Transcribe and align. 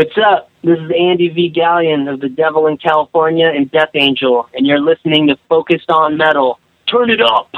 What's 0.00 0.16
up? 0.16 0.50
This 0.64 0.78
is 0.78 0.90
Andy 0.98 1.28
V. 1.28 1.52
Galeon 1.54 2.10
of 2.10 2.20
The 2.20 2.30
Devil 2.30 2.68
in 2.68 2.78
California 2.78 3.52
and 3.54 3.70
Death 3.70 3.90
Angel, 3.92 4.48
and 4.54 4.66
you're 4.66 4.80
listening 4.80 5.26
to 5.26 5.36
Focused 5.46 5.90
on 5.90 6.16
Metal. 6.16 6.58
Turn 6.86 7.10
it 7.10 7.20
up! 7.20 7.54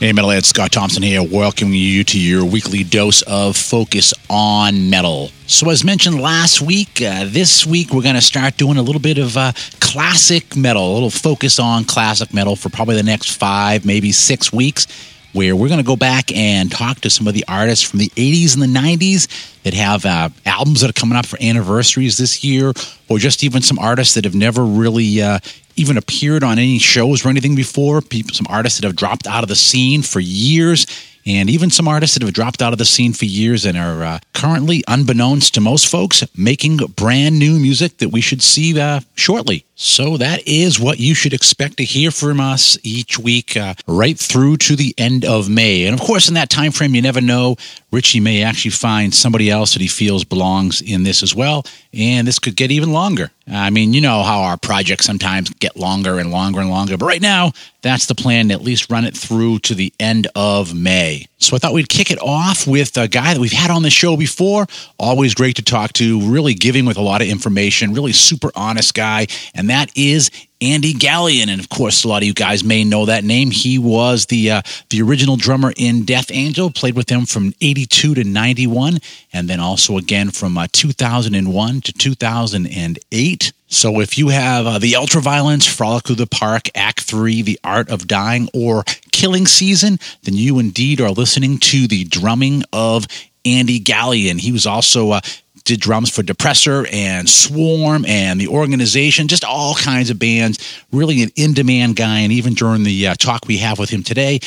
Hey, 0.00 0.12
Metalhead, 0.12 0.44
Scott 0.44 0.70
Thompson 0.70 1.02
here, 1.02 1.24
welcoming 1.24 1.74
you 1.74 2.04
to 2.04 2.20
your 2.20 2.44
weekly 2.44 2.84
dose 2.84 3.22
of 3.22 3.56
Focus 3.56 4.14
on 4.30 4.88
Metal. 4.88 5.32
So, 5.48 5.70
as 5.70 5.82
mentioned 5.82 6.20
last 6.20 6.62
week, 6.62 7.02
uh, 7.02 7.24
this 7.26 7.66
week 7.66 7.92
we're 7.92 8.04
going 8.04 8.14
to 8.14 8.20
start 8.20 8.56
doing 8.56 8.76
a 8.76 8.82
little 8.82 9.00
bit 9.00 9.18
of 9.18 9.36
uh, 9.36 9.50
classic 9.80 10.54
metal, 10.54 10.92
a 10.92 10.94
little 10.94 11.10
focus 11.10 11.58
on 11.58 11.82
classic 11.82 12.32
metal 12.32 12.54
for 12.54 12.68
probably 12.68 12.94
the 12.94 13.02
next 13.02 13.36
five, 13.38 13.84
maybe 13.84 14.12
six 14.12 14.52
weeks, 14.52 14.86
where 15.32 15.54
we're 15.54 15.68
going 15.68 15.80
to 15.80 15.86
go 15.86 15.96
back 15.96 16.34
and 16.34 16.72
talk 16.72 17.00
to 17.00 17.10
some 17.10 17.26
of 17.26 17.34
the 17.34 17.44
artists 17.48 17.88
from 17.88 17.98
the 17.98 18.08
80s 18.10 18.54
and 18.54 18.62
the 18.62 18.78
90s 18.78 19.62
that 19.62 19.74
have 19.74 20.06
uh, 20.06 20.30
albums 20.46 20.80
that 20.80 20.90
are 20.90 20.94
coming 20.94 21.16
up 21.16 21.26
for 21.26 21.38
anniversaries 21.42 22.16
this 22.16 22.42
year, 22.42 22.72
or 23.08 23.18
just 23.18 23.44
even 23.44 23.62
some 23.62 23.78
artists 23.78 24.14
that 24.14 24.24
have 24.24 24.34
never 24.34 24.64
really 24.64 25.20
uh, 25.20 25.38
even 25.76 25.96
appeared 25.96 26.42
on 26.42 26.58
any 26.58 26.78
shows 26.78 27.24
or 27.24 27.28
anything 27.28 27.54
before. 27.54 28.00
People, 28.00 28.34
some 28.34 28.46
artists 28.48 28.80
that 28.80 28.86
have 28.86 28.96
dropped 28.96 29.26
out 29.26 29.42
of 29.42 29.48
the 29.48 29.56
scene 29.56 30.02
for 30.02 30.20
years, 30.20 30.86
and 31.26 31.50
even 31.50 31.70
some 31.70 31.86
artists 31.86 32.14
that 32.16 32.22
have 32.24 32.32
dropped 32.32 32.62
out 32.62 32.72
of 32.72 32.78
the 32.78 32.84
scene 32.84 33.12
for 33.12 33.26
years 33.26 33.66
and 33.66 33.76
are 33.76 34.02
uh, 34.02 34.18
currently, 34.32 34.82
unbeknownst 34.88 35.54
to 35.54 35.60
most 35.60 35.88
folks, 35.88 36.24
making 36.36 36.78
brand 36.96 37.38
new 37.38 37.58
music 37.58 37.98
that 37.98 38.08
we 38.08 38.20
should 38.20 38.42
see 38.42 38.78
uh, 38.80 39.00
shortly. 39.14 39.64
So 39.80 40.16
that 40.16 40.42
is 40.44 40.80
what 40.80 40.98
you 40.98 41.14
should 41.14 41.32
expect 41.32 41.76
to 41.76 41.84
hear 41.84 42.10
from 42.10 42.40
us 42.40 42.76
each 42.82 43.16
week, 43.16 43.56
uh, 43.56 43.74
right 43.86 44.18
through 44.18 44.56
to 44.56 44.74
the 44.74 44.92
end 44.98 45.24
of 45.24 45.48
May. 45.48 45.84
And 45.84 45.94
of 45.94 46.04
course, 46.04 46.26
in 46.26 46.34
that 46.34 46.50
time 46.50 46.72
frame, 46.72 46.96
you 46.96 47.02
never 47.02 47.20
know. 47.20 47.54
Richie 47.92 48.18
may 48.18 48.42
actually 48.42 48.72
find 48.72 49.14
somebody 49.14 49.48
else 49.50 49.74
that 49.74 49.80
he 49.80 49.86
feels 49.86 50.24
belongs 50.24 50.80
in 50.80 51.04
this 51.04 51.22
as 51.22 51.32
well, 51.32 51.64
and 51.94 52.26
this 52.26 52.40
could 52.40 52.56
get 52.56 52.72
even 52.72 52.92
longer. 52.92 53.30
I 53.50 53.70
mean, 53.70 53.94
you 53.94 54.00
know 54.02 54.22
how 54.24 54.40
our 54.42 54.58
projects 54.58 55.06
sometimes 55.06 55.48
get 55.48 55.76
longer 55.76 56.18
and 56.18 56.30
longer 56.30 56.60
and 56.60 56.68
longer, 56.68 56.98
but 56.98 57.06
right 57.06 57.22
now, 57.22 57.52
that's 57.80 58.06
the 58.06 58.14
plan 58.14 58.50
at 58.50 58.60
least 58.60 58.90
run 58.90 59.04
it 59.04 59.16
through 59.16 59.60
to 59.60 59.74
the 59.74 59.92
end 59.98 60.26
of 60.34 60.74
May. 60.74 61.26
So 61.38 61.54
I 61.54 61.58
thought 61.58 61.72
we'd 61.72 61.88
kick 61.88 62.10
it 62.10 62.20
off 62.20 62.66
with 62.66 62.96
a 62.98 63.08
guy 63.08 63.32
that 63.32 63.40
we've 63.40 63.52
had 63.52 63.70
on 63.70 63.82
the 63.82 63.90
show 63.90 64.16
before. 64.16 64.66
Always 64.98 65.34
great 65.34 65.56
to 65.56 65.62
talk 65.62 65.92
to, 65.94 66.20
really 66.20 66.54
giving 66.54 66.84
with 66.84 66.96
a 66.96 67.02
lot 67.02 67.22
of 67.22 67.28
information, 67.28 67.94
really 67.94 68.12
super 68.12 68.50
honest 68.56 68.94
guy. 68.94 69.28
And 69.54 69.67
that 69.70 69.90
is 69.96 70.30
Andy 70.60 70.92
Galeon, 70.92 71.48
and 71.48 71.60
of 71.60 71.68
course, 71.68 72.02
a 72.02 72.08
lot 72.08 72.22
of 72.22 72.26
you 72.26 72.34
guys 72.34 72.64
may 72.64 72.82
know 72.82 73.06
that 73.06 73.22
name. 73.22 73.50
He 73.50 73.78
was 73.78 74.26
the 74.26 74.50
uh, 74.50 74.62
the 74.90 75.02
original 75.02 75.36
drummer 75.36 75.72
in 75.76 76.04
Death 76.04 76.30
Angel. 76.32 76.70
Played 76.70 76.96
with 76.96 77.06
them 77.06 77.26
from 77.26 77.54
'82 77.60 78.16
to 78.16 78.24
'91, 78.24 78.98
and 79.32 79.48
then 79.48 79.60
also 79.60 79.96
again 79.98 80.30
from 80.30 80.58
uh, 80.58 80.66
2001 80.72 81.80
to 81.82 81.92
2008. 81.92 83.52
So 83.68 84.00
if 84.00 84.18
you 84.18 84.28
have 84.28 84.66
uh, 84.66 84.78
the 84.78 84.94
Ultraviolence, 84.94 85.68
Frolic 85.68 86.04
Through 86.04 86.16
the 86.16 86.26
Park, 86.26 86.70
Act 86.74 87.02
Three, 87.02 87.42
The 87.42 87.60
Art 87.62 87.88
of 87.90 88.08
Dying, 88.08 88.48
or 88.52 88.82
Killing 89.12 89.46
Season, 89.46 89.98
then 90.24 90.34
you 90.34 90.58
indeed 90.58 91.00
are 91.00 91.10
listening 91.10 91.58
to 91.58 91.86
the 91.86 92.04
drumming 92.04 92.64
of 92.72 93.06
Andy 93.44 93.78
Galeon. 93.78 94.40
He 94.40 94.52
was 94.52 94.66
also 94.66 95.12
uh, 95.12 95.20
did 95.64 95.80
drums 95.80 96.10
for 96.10 96.22
Depressor 96.22 96.86
and 96.92 97.28
Swarm 97.28 98.04
and 98.06 98.40
the 98.40 98.48
organization, 98.48 99.28
just 99.28 99.44
all 99.44 99.74
kinds 99.74 100.10
of 100.10 100.18
bands. 100.18 100.58
Really 100.92 101.22
an 101.22 101.30
in 101.36 101.54
demand 101.54 101.96
guy. 101.96 102.20
And 102.20 102.32
even 102.32 102.54
during 102.54 102.84
the 102.84 103.08
uh, 103.08 103.14
talk 103.14 103.46
we 103.46 103.58
have 103.58 103.78
with 103.78 103.90
him 103.90 104.02
today, 104.02 104.40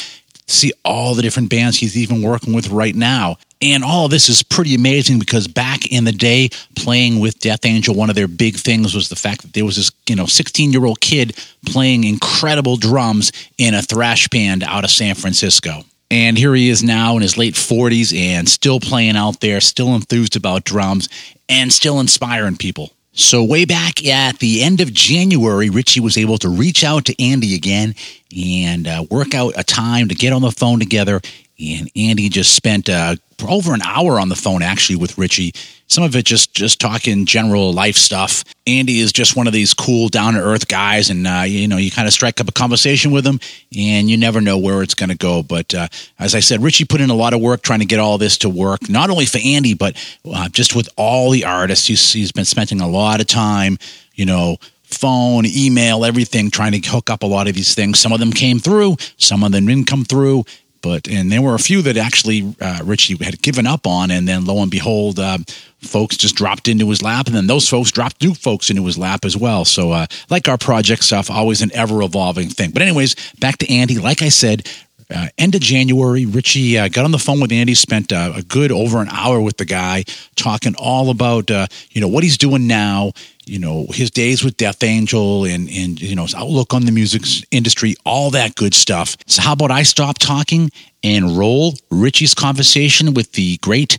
see 0.47 0.73
all 0.83 1.16
the 1.16 1.21
different 1.21 1.50
bands 1.50 1.77
he's 1.77 1.97
even 1.97 2.21
working 2.21 2.53
with 2.53 2.69
right 2.69 2.95
now. 2.95 3.38
And 3.61 3.83
all 3.83 4.07
this 4.07 4.27
is 4.27 4.41
pretty 4.41 4.73
amazing 4.73 5.19
because 5.19 5.47
back 5.47 5.91
in 5.91 6.03
the 6.03 6.11
day, 6.11 6.50
playing 6.75 7.19
with 7.19 7.39
Death 7.39 7.63
Angel, 7.63 7.94
one 7.94 8.09
of 8.09 8.16
their 8.16 8.27
big 8.27 8.55
things 8.55 8.95
was 8.95 9.09
the 9.09 9.16
fact 9.16 9.44
that 9.44 9.53
there 9.53 9.66
was 9.66 9.75
this, 9.75 9.91
you 10.07 10.16
know, 10.16 10.25
16 10.25 10.71
year 10.71 10.83
old 10.83 11.00
kid 11.00 11.38
playing 11.66 12.03
incredible 12.03 12.75
drums 12.75 13.31
in 13.59 13.75
a 13.75 13.81
thrash 13.81 14.27
band 14.29 14.63
out 14.63 14.83
of 14.83 14.89
San 14.89 15.13
Francisco. 15.13 15.83
And 16.11 16.38
here 16.38 16.53
he 16.53 16.69
is 16.69 16.83
now 16.83 17.16
in 17.16 17.22
his 17.22 17.38
late 17.38 17.53
40s 17.53 18.13
and 18.13 18.47
still 18.49 18.81
playing 18.81 19.16
out 19.16 19.39
there, 19.39 19.61
still 19.61 19.95
enthused 19.95 20.35
about 20.35 20.66
drums, 20.66 21.07
and 21.47 21.72
still 21.72 22.01
inspiring 22.01 22.57
people. 22.57 22.91
So, 23.13 23.44
way 23.44 23.63
back 23.63 24.05
at 24.05 24.39
the 24.39 24.61
end 24.61 24.81
of 24.81 24.94
January, 24.94 25.69
Richie 25.69 26.01
was 26.01 26.17
able 26.17 26.38
to 26.39 26.50
reach 26.50 26.83
out 26.83 27.05
to 27.05 27.23
Andy 27.23 27.55
again 27.55 27.95
and 28.38 28.88
uh, 28.88 29.05
work 29.09 29.33
out 29.33 29.53
a 29.57 29.63
time 29.63 30.09
to 30.09 30.16
get 30.16 30.33
on 30.33 30.41
the 30.41 30.51
phone 30.51 30.79
together. 30.79 31.21
And 31.57 31.89
Andy 31.95 32.27
just 32.27 32.55
spent 32.55 32.89
uh, 32.89 33.16
over 33.47 33.73
an 33.73 33.81
hour 33.81 34.19
on 34.19 34.27
the 34.27 34.35
phone 34.35 34.61
actually 34.61 34.97
with 34.97 35.17
Richie. 35.17 35.53
Some 35.91 36.06
of 36.06 36.16
it 36.16 36.24
just 36.24 36.53
just 36.53 36.79
talking 36.79 37.25
general 37.25 37.74
life 37.74 37.97
stuff. 37.97 38.46
Andy 38.66 39.00
is 39.00 39.12
just 39.12 39.35
one 39.35 39.47
of 39.47 39.53
these 39.53 39.74
cool, 39.74 40.07
down 40.07 40.35
to 40.35 40.40
earth 40.40 40.68
guys, 40.69 41.09
and 41.09 41.28
uh, 41.28 41.44
you 41.46 41.68
know 41.68 41.75
you 41.75 41.91
kind 41.91 42.07
of 42.07 42.13
strike 42.13 42.40
up 42.40 42.47
a 42.47 42.53
conversation 42.53 43.12
with 43.12 43.28
him, 43.28 43.41
and 43.78 44.09
you 44.09 44.16
never 44.16 44.40
know 44.40 44.57
where 44.57 44.81
it's 44.84 44.94
going 44.94 45.09
to 45.09 45.18
go. 45.18 45.44
But 45.44 45.74
uh, 45.74 45.90
as 46.18 46.34
I 46.34 46.40
said, 46.40 46.63
Richie 46.63 46.85
put 46.85 47.01
in 47.01 47.09
a 47.09 47.16
lot 47.16 47.34
of 47.34 47.41
work 47.41 47.62
trying 47.62 47.80
to 47.80 47.85
get 47.85 48.00
all 48.00 48.18
this 48.18 48.38
to 48.40 48.50
work, 48.50 48.90
not 48.90 49.09
only 49.09 49.25
for 49.25 49.40
Andy, 49.44 49.74
but 49.74 49.97
uh, 50.25 50.47
just 50.50 50.75
with 50.75 50.88
all 50.96 51.30
the 51.30 51.44
artists. 51.44 51.88
He's, 51.88 52.13
he's 52.13 52.31
been 52.31 52.46
spending 52.46 52.80
a 52.80 52.88
lot 52.88 53.19
of 53.19 53.28
time, 53.28 53.78
you 54.16 54.25
know, 54.25 54.57
phone, 54.84 55.46
email, 55.46 56.06
everything, 56.06 56.51
trying 56.51 56.74
to 56.74 56.90
hook 56.90 57.09
up 57.09 57.24
a 57.24 57.28
lot 57.28 57.47
of 57.47 57.56
these 57.56 57.74
things. 57.74 58.00
Some 58.00 58.12
of 58.12 58.19
them 58.19 58.31
came 58.31 58.59
through, 58.59 58.97
some 59.18 59.44
of 59.44 59.51
them 59.51 59.66
didn't 59.66 59.88
come 59.88 60.06
through. 60.06 60.46
But 60.81 61.08
and 61.08 61.31
there 61.31 61.42
were 61.42 61.56
a 61.56 61.59
few 61.59 61.81
that 61.84 61.97
actually 61.97 62.56
uh, 62.59 62.80
Richie 62.84 63.18
had 63.24 63.42
given 63.42 63.68
up 63.68 63.86
on, 63.88 64.12
and 64.12 64.28
then 64.28 64.46
lo 64.46 64.62
and 64.62 64.72
behold, 64.72 65.19
uh, 65.19 65.40
folks 65.80 66.18
just 66.18 66.36
dropped 66.36 66.68
into 66.68 66.90
his 66.90 67.02
lap, 67.02 67.28
and 67.28 67.36
then 67.36 67.47
those 67.47 67.68
folks 67.68 67.92
dropped 67.92 68.22
new 68.22 68.34
folks 68.34 68.69
into 68.69 68.86
his 68.86 68.97
lap 68.97 69.25
as 69.25 69.36
well. 69.36 69.66
So, 69.66 69.92
uh, 69.92 70.08
like 70.30 70.47
our 70.47 70.58
project 70.58 71.03
stuff, 71.03 71.30
always 71.30 71.62
an 71.62 71.72
ever 71.74 72.02
evolving 72.02 72.50
thing. 72.50 72.72
But 72.72 72.81
anyways, 72.81 73.16
back 73.40 73.58
to 73.59 73.74
Andy. 73.74 73.97
Like 73.97 74.22
I 74.22 74.30
said, 74.30 74.68
uh, 75.13 75.27
end 75.38 75.55
of 75.55 75.61
January, 75.61 76.25
Richie 76.25 76.77
uh, 76.77 76.88
got 76.88 77.05
on 77.05 77.11
the 77.11 77.19
phone 77.19 77.39
with 77.39 77.51
Andy, 77.51 77.75
spent 77.75 78.11
uh, 78.11 78.33
a 78.35 78.41
good 78.41 78.72
over 78.72 79.01
an 79.01 79.09
hour 79.09 79.39
with 79.41 79.57
the 79.57 79.66
guy, 79.66 80.03
talking 80.35 80.75
all 80.77 81.09
about 81.09 81.51
uh, 81.51 81.67
you 81.91 82.01
know 82.01 82.07
what 82.07 82.23
he's 82.23 82.38
doing 82.38 82.67
now, 82.67 83.11
you 83.45 83.59
know 83.59 83.85
his 83.89 84.11
days 84.11 84.44
with 84.44 84.57
Death 84.57 84.83
Angel, 84.83 85.45
and 85.45 85.69
and 85.69 86.01
you 86.01 86.16
know 86.16 86.23
his 86.23 86.35
outlook 86.35 86.73
on 86.73 86.85
the 86.85 86.91
music 86.91 87.23
industry, 87.51 87.95
all 88.05 88.31
that 88.31 88.55
good 88.55 88.73
stuff. 88.73 89.17
So 89.27 89.41
how 89.41 89.53
about 89.53 89.71
I 89.71 89.83
stop 89.83 90.17
talking 90.17 90.71
and 91.03 91.38
roll 91.38 91.73
Richie's 91.89 92.33
conversation 92.33 93.13
with 93.13 93.33
the 93.33 93.57
great 93.57 93.97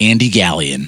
Andy 0.00 0.28
Galeon. 0.28 0.86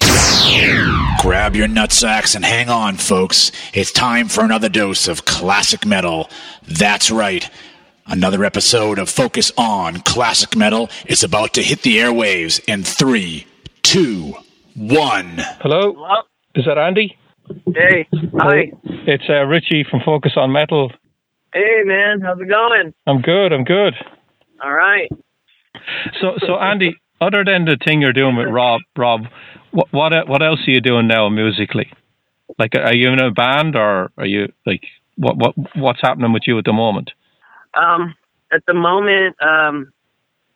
Grab 1.22 1.54
your 1.54 1.68
nutsacks 1.68 2.34
and 2.34 2.44
hang 2.44 2.68
on, 2.68 2.96
folks. 2.96 3.52
It's 3.72 3.92
time 3.92 4.28
for 4.28 4.44
another 4.44 4.68
dose 4.68 5.08
of 5.08 5.24
classic 5.24 5.86
metal. 5.86 6.28
That's 6.66 7.10
right. 7.10 7.48
Another 8.08 8.44
episode 8.44 9.00
of 9.00 9.08
Focus 9.10 9.50
on 9.58 9.96
Classic 10.02 10.54
Metal 10.56 10.88
is 11.06 11.24
about 11.24 11.52
to 11.54 11.62
hit 11.62 11.82
the 11.82 11.96
airwaves 11.96 12.62
in 12.68 12.84
three, 12.84 13.48
two, 13.82 14.32
one. 14.76 15.38
Hello? 15.60 15.92
Hello? 15.92 16.22
Is 16.54 16.66
that 16.66 16.78
Andy? 16.78 17.18
Hey, 17.74 18.06
hi. 18.38 18.70
It's 18.84 19.24
uh, 19.28 19.44
Richie 19.46 19.84
from 19.90 20.02
Focus 20.04 20.34
on 20.36 20.52
Metal. 20.52 20.92
Hey, 21.52 21.82
man, 21.84 22.20
how's 22.20 22.38
it 22.38 22.48
going? 22.48 22.94
I'm 23.08 23.22
good. 23.22 23.52
I'm 23.52 23.64
good. 23.64 23.94
All 24.62 24.72
right. 24.72 25.10
So, 26.20 26.34
so 26.46 26.60
Andy, 26.60 26.94
other 27.20 27.42
than 27.44 27.64
the 27.64 27.76
thing 27.84 28.00
you're 28.00 28.12
doing 28.12 28.36
with 28.36 28.46
Rob, 28.46 28.82
Rob, 28.96 29.22
what 29.72 29.88
what 29.90 30.28
what 30.28 30.42
else 30.42 30.60
are 30.68 30.70
you 30.70 30.80
doing 30.80 31.08
now 31.08 31.28
musically? 31.28 31.92
Like, 32.56 32.76
are 32.76 32.94
you 32.94 33.10
in 33.12 33.20
a 33.20 33.32
band, 33.32 33.74
or 33.74 34.12
are 34.16 34.26
you 34.26 34.52
like 34.64 34.82
what 35.16 35.36
what 35.36 35.54
what's 35.74 36.00
happening 36.00 36.32
with 36.32 36.44
you 36.46 36.56
at 36.58 36.64
the 36.64 36.72
moment? 36.72 37.10
Um, 37.76 38.14
at 38.52 38.62
the 38.66 38.74
moment, 38.74 39.36
um, 39.42 39.92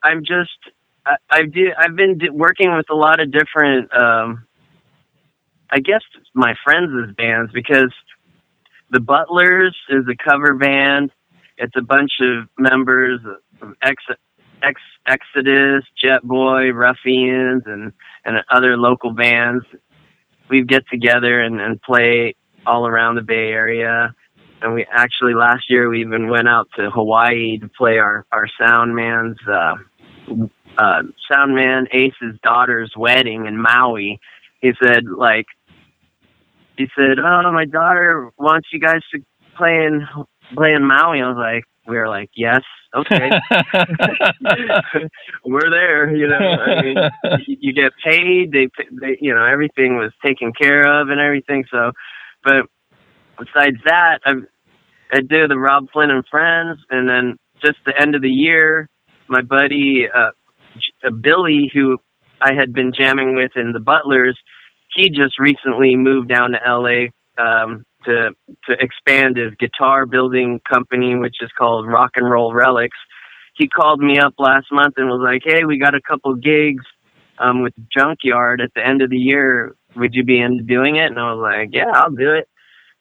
I'm 0.03 0.21
just 0.25 0.51
I, 1.05 1.17
I 1.31 1.43
did 1.43 1.73
I've 1.79 1.97
been 1.97 2.19
working 2.33 2.75
with 2.75 2.87
a 2.91 2.95
lot 2.95 3.21
of 3.21 3.31
different 3.31 3.93
um, 3.95 4.47
I 5.71 5.81
guess 5.81 6.03
my 6.35 6.55
friends' 6.65 7.15
bands 7.17 7.53
because 7.53 7.93
the 8.91 9.01
Butlers 9.01 9.77
is 9.89 10.05
a 10.09 10.31
cover 10.31 10.55
band. 10.55 11.11
It's 11.57 11.77
a 11.77 11.83
bunch 11.83 12.13
of 12.21 12.49
members 12.59 13.21
of 13.61 13.75
Ex, 13.83 14.03
Ex 14.63 14.81
Exodus, 15.07 15.85
Jet 16.03 16.23
Boy, 16.23 16.73
Ruffians, 16.73 17.63
and 17.67 17.93
and 18.25 18.37
other 18.51 18.77
local 18.77 19.13
bands. 19.13 19.65
We 20.49 20.65
get 20.65 20.83
together 20.91 21.41
and, 21.41 21.61
and 21.61 21.81
play 21.81 22.35
all 22.67 22.87
around 22.87 23.15
the 23.15 23.23
Bay 23.23 23.53
Area. 23.53 24.15
And 24.62 24.75
we 24.75 24.87
actually 24.91 25.35
last 25.35 25.65
year 25.69 25.89
we 25.89 26.01
even 26.01 26.29
went 26.29 26.49
out 26.49 26.69
to 26.77 26.91
Hawaii 26.91 27.59
to 27.59 27.69
play 27.69 27.99
our 27.99 28.27
our 28.33 28.47
sound 28.59 28.95
man's 28.95 29.39
uh, 29.49 29.75
uh, 30.79 31.03
sound 31.31 31.55
man 31.55 31.87
Ace's 31.93 32.39
daughter's 32.43 32.93
wedding 32.97 33.47
in 33.47 33.61
Maui. 33.61 34.21
He 34.61 34.73
said 34.83 35.05
like 35.07 35.47
he 36.81 36.87
said, 36.97 37.19
"Oh, 37.19 37.53
my 37.53 37.67
daughter 37.67 38.31
wants 38.39 38.69
you 38.73 38.81
guys 38.81 39.01
to 39.12 39.21
play 39.57 39.85
in 39.85 40.07
play 40.55 40.73
in 40.73 40.87
Maui." 40.87 41.21
I 41.21 41.29
was 41.29 41.37
like, 41.37 41.65
we 41.87 41.97
were 41.99 42.09
like, 42.09 42.31
"Yes, 42.35 42.62
okay, 42.97 43.31
we're 45.45 45.71
there." 45.71 46.17
You 46.17 46.29
know, 46.29 46.39
I 46.39 46.83
mean, 46.83 46.97
you 47.47 47.75
get 47.75 47.93
paid. 48.03 48.53
They, 48.53 48.69
they, 48.99 49.19
you 49.21 49.35
know, 49.35 49.45
everything 49.45 49.97
was 49.97 50.12
taken 50.25 50.53
care 50.53 51.01
of 51.01 51.11
and 51.11 51.21
everything. 51.21 51.65
So, 51.71 51.93
but 52.43 52.65
besides 53.41 53.77
that, 53.85 54.21
I 54.25 54.33
I 55.13 55.21
do 55.21 55.49
the 55.49 55.59
Robb 55.59 55.87
Flynn 55.93 56.11
and 56.11 56.25
Friends, 56.31 56.79
and 56.91 57.09
then 57.09 57.37
just 57.65 57.79
the 57.85 58.01
end 58.01 58.15
of 58.15 58.23
the 58.23 58.31
year, 58.31 58.89
my 59.29 59.43
buddy 59.43 60.07
uh, 60.13 60.31
uh, 61.05 61.11
Billy, 61.11 61.71
who 61.73 61.99
I 62.41 62.55
had 62.55 62.73
been 62.73 62.93
jamming 62.97 63.35
with 63.35 63.53
in 63.57 63.73
the 63.73 63.81
Butlers, 63.81 64.39
he 64.95 65.11
just 65.11 65.39
recently 65.39 65.97
moved 65.97 66.29
down 66.29 66.53
to 66.53 66.59
LA 66.67 67.09
um, 67.43 67.85
to 68.05 68.31
to 68.67 68.73
expand 68.79 69.37
his 69.37 69.53
guitar 69.59 70.07
building 70.07 70.61
company, 70.71 71.17
which 71.17 71.37
is 71.41 71.51
called 71.57 71.87
Rock 71.87 72.13
and 72.17 72.31
Roll 72.31 72.53
Relics. 72.53 72.99
He 73.57 73.69
called 73.69 74.01
me 74.01 74.19
up 74.19 74.35
last 74.39 74.67
month 74.73 74.95
and 74.97 75.09
was 75.09 75.21
like, 75.23 75.43
"Hey, 75.45 75.65
we 75.65 75.79
got 75.79 75.95
a 75.95 76.01
couple 76.01 76.35
gigs 76.35 76.85
um, 77.39 77.63
with 77.63 77.75
Junkyard 77.95 78.61
at 78.61 78.73
the 78.75 78.87
end 78.87 79.03
of 79.03 79.11
the 79.11 79.19
year. 79.19 79.75
Would 79.97 80.15
you 80.15 80.25
be 80.25 80.41
into 80.41 80.63
doing 80.63 80.97
it?" 80.97 81.07
And 81.07 81.19
I 81.19 81.33
was 81.33 81.41
like, 81.43 81.71
"Yeah, 81.73 81.91
I'll 81.93 82.11
do 82.11 82.33
it." 82.33 82.49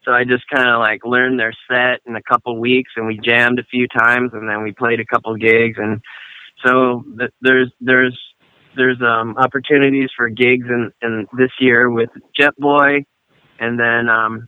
So 0.10 0.16
I 0.16 0.24
just 0.24 0.44
kind 0.50 0.68
of 0.68 0.80
like 0.80 1.06
learned 1.06 1.40
their 1.40 1.54
set 1.70 2.02
in 2.08 2.16
a 2.16 2.24
couple 2.24 2.60
weeks, 2.60 2.94
and 2.96 3.06
we 3.06 3.20
jammed 3.24 3.60
a 3.60 3.64
few 3.64 3.88
times, 3.88 4.32
and 4.34 4.50
then 4.50 4.64
we 4.64 4.72
played 4.72 5.00
a 5.00 5.06
couple 5.06 5.36
gigs, 5.36 5.78
and 5.78 6.02
so 6.66 7.04
th- 7.20 7.30
there's 7.42 7.72
there's 7.80 8.20
there's 8.76 9.00
um, 9.04 9.38
opportunities 9.38 10.10
for 10.18 10.28
gigs 10.30 10.66
in, 10.68 10.92
in 11.04 11.28
this 11.38 11.52
year 11.60 11.92
with 11.92 12.10
Jet 12.36 12.56
Boy, 12.58 13.06
and 13.60 13.80
then 13.80 14.10
um, 14.10 14.48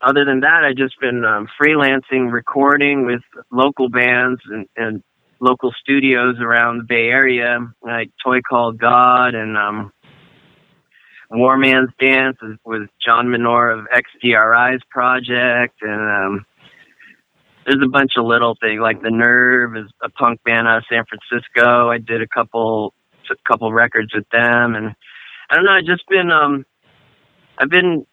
other 0.00 0.24
than 0.24 0.40
that, 0.40 0.62
I've 0.62 0.76
just 0.76 1.00
been 1.00 1.24
um, 1.24 1.48
freelancing, 1.60 2.30
recording 2.30 3.04
with 3.04 3.22
local 3.50 3.88
bands 3.88 4.40
and, 4.48 4.66
and 4.76 5.02
local 5.40 5.72
studios 5.80 6.36
around 6.40 6.78
the 6.78 6.84
Bay 6.84 7.08
Area, 7.08 7.58
like 7.82 8.10
Toy 8.24 8.42
Called 8.48 8.78
God 8.78 9.34
and 9.34 9.56
um, 9.56 9.92
War 11.30 11.58
Man's 11.58 11.90
Dance 12.00 12.38
with 12.64 12.88
John 13.04 13.30
Minor 13.30 13.70
of 13.70 13.86
XDRI's 13.86 14.82
project, 14.90 15.76
and 15.82 16.00
um, 16.10 16.46
there's 17.66 17.82
a 17.84 17.88
bunch 17.88 18.12
of 18.16 18.24
little 18.24 18.56
things 18.60 18.80
like 18.80 19.02
The 19.02 19.10
Nerve 19.10 19.76
is 19.76 19.90
a 20.02 20.08
punk 20.08 20.42
band 20.42 20.66
out 20.66 20.78
of 20.78 20.84
San 20.90 21.04
Francisco. 21.04 21.90
I 21.90 21.98
did 21.98 22.22
a 22.22 22.26
couple 22.26 22.94
a 23.30 23.34
couple 23.46 23.70
records 23.74 24.14
with 24.14 24.26
them, 24.32 24.74
and 24.74 24.94
I 25.50 25.54
don't 25.54 25.66
know. 25.66 25.72
I've 25.72 25.84
just 25.84 26.08
been 26.08 26.30
um, 26.30 26.64
I've 27.58 27.68
been 27.68 28.06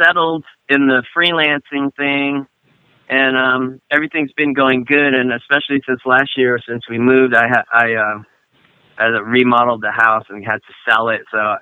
settled 0.00 0.44
in 0.70 0.86
the 0.86 1.02
freelancing 1.14 1.94
thing, 1.94 2.46
and 3.10 3.36
um, 3.36 3.80
everything's 3.90 4.32
been 4.32 4.54
going 4.54 4.84
good. 4.84 5.12
And 5.12 5.30
especially 5.30 5.82
since 5.86 6.00
last 6.06 6.30
year, 6.38 6.58
since 6.66 6.88
we 6.88 6.98
moved, 6.98 7.34
I 7.34 7.48
had 7.48 7.64
I 7.70 7.94
uh, 7.94 8.22
I 8.96 9.04
remodeled 9.08 9.82
the 9.82 9.92
house 9.92 10.24
and 10.30 10.42
had 10.42 10.60
to 10.66 10.74
sell 10.88 11.10
it. 11.10 11.20
So 11.30 11.56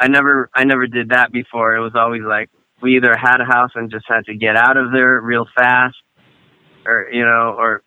I 0.00 0.08
never 0.08 0.50
I 0.54 0.64
never 0.64 0.86
did 0.86 1.10
that 1.10 1.32
before. 1.32 1.76
It 1.76 1.80
was 1.80 1.94
always 1.94 2.22
like 2.22 2.50
we 2.80 2.96
either 2.96 3.14
had 3.16 3.40
a 3.40 3.44
house 3.44 3.70
and 3.74 3.90
just 3.90 4.06
had 4.08 4.24
to 4.26 4.34
get 4.34 4.56
out 4.56 4.76
of 4.76 4.92
there 4.92 5.20
real 5.20 5.46
fast, 5.56 5.96
or 6.86 7.08
you 7.12 7.24
know, 7.24 7.54
or 7.56 7.82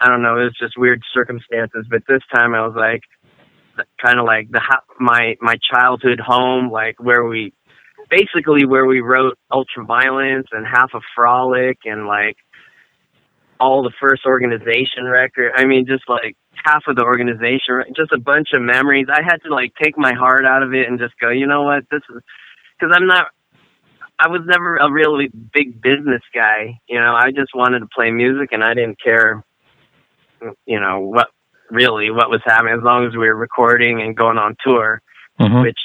I 0.00 0.08
don't 0.08 0.22
know. 0.22 0.38
It 0.38 0.44
was 0.44 0.56
just 0.60 0.78
weird 0.78 1.02
circumstances. 1.12 1.86
But 1.88 2.02
this 2.08 2.22
time 2.34 2.54
I 2.54 2.66
was 2.66 2.74
like, 2.76 3.02
kind 4.04 4.18
of 4.18 4.26
like 4.26 4.50
the 4.50 4.60
my 4.98 5.36
my 5.40 5.56
childhood 5.72 6.20
home, 6.20 6.70
like 6.70 6.96
where 6.98 7.24
we 7.24 7.52
basically 8.10 8.66
where 8.66 8.86
we 8.86 9.00
wrote 9.00 9.38
Ultraviolence 9.52 10.46
and 10.52 10.66
half 10.66 10.90
a 10.94 11.00
frolic 11.14 11.78
and 11.84 12.06
like 12.06 12.36
all 13.60 13.82
the 13.82 13.92
first 14.00 14.26
organization 14.26 15.04
record. 15.04 15.52
I 15.56 15.64
mean, 15.64 15.86
just 15.86 16.04
like 16.08 16.36
half 16.64 16.82
of 16.86 16.96
the 16.96 17.02
organization, 17.02 17.82
just 17.96 18.12
a 18.12 18.18
bunch 18.18 18.48
of 18.54 18.62
memories. 18.62 19.06
I 19.10 19.22
had 19.22 19.38
to 19.44 19.54
like 19.54 19.72
take 19.82 19.96
my 19.96 20.12
heart 20.14 20.44
out 20.44 20.62
of 20.62 20.74
it 20.74 20.88
and 20.88 20.98
just 20.98 21.14
go, 21.20 21.30
you 21.30 21.46
know 21.46 21.62
what, 21.62 21.84
this 21.90 22.02
is 22.10 22.22
because 22.78 22.94
I'm 22.94 23.06
not. 23.06 23.28
I 24.16 24.28
was 24.28 24.42
never 24.46 24.76
a 24.76 24.90
really 24.92 25.28
big 25.52 25.82
business 25.82 26.22
guy. 26.32 26.78
You 26.88 27.00
know, 27.00 27.14
I 27.14 27.32
just 27.32 27.50
wanted 27.52 27.80
to 27.80 27.88
play 27.92 28.12
music 28.12 28.50
and 28.52 28.62
I 28.62 28.74
didn't 28.74 29.02
care. 29.02 29.44
You 30.66 30.80
know 30.80 31.00
what 31.00 31.28
really 31.70 32.10
what 32.10 32.30
was 32.30 32.40
happening 32.44 32.74
as 32.74 32.84
long 32.84 33.06
as 33.06 33.12
we 33.12 33.26
were 33.26 33.34
recording 33.34 34.02
and 34.02 34.16
going 34.16 34.38
on 34.38 34.56
tour, 34.64 35.00
mm-hmm. 35.40 35.62
which 35.62 35.78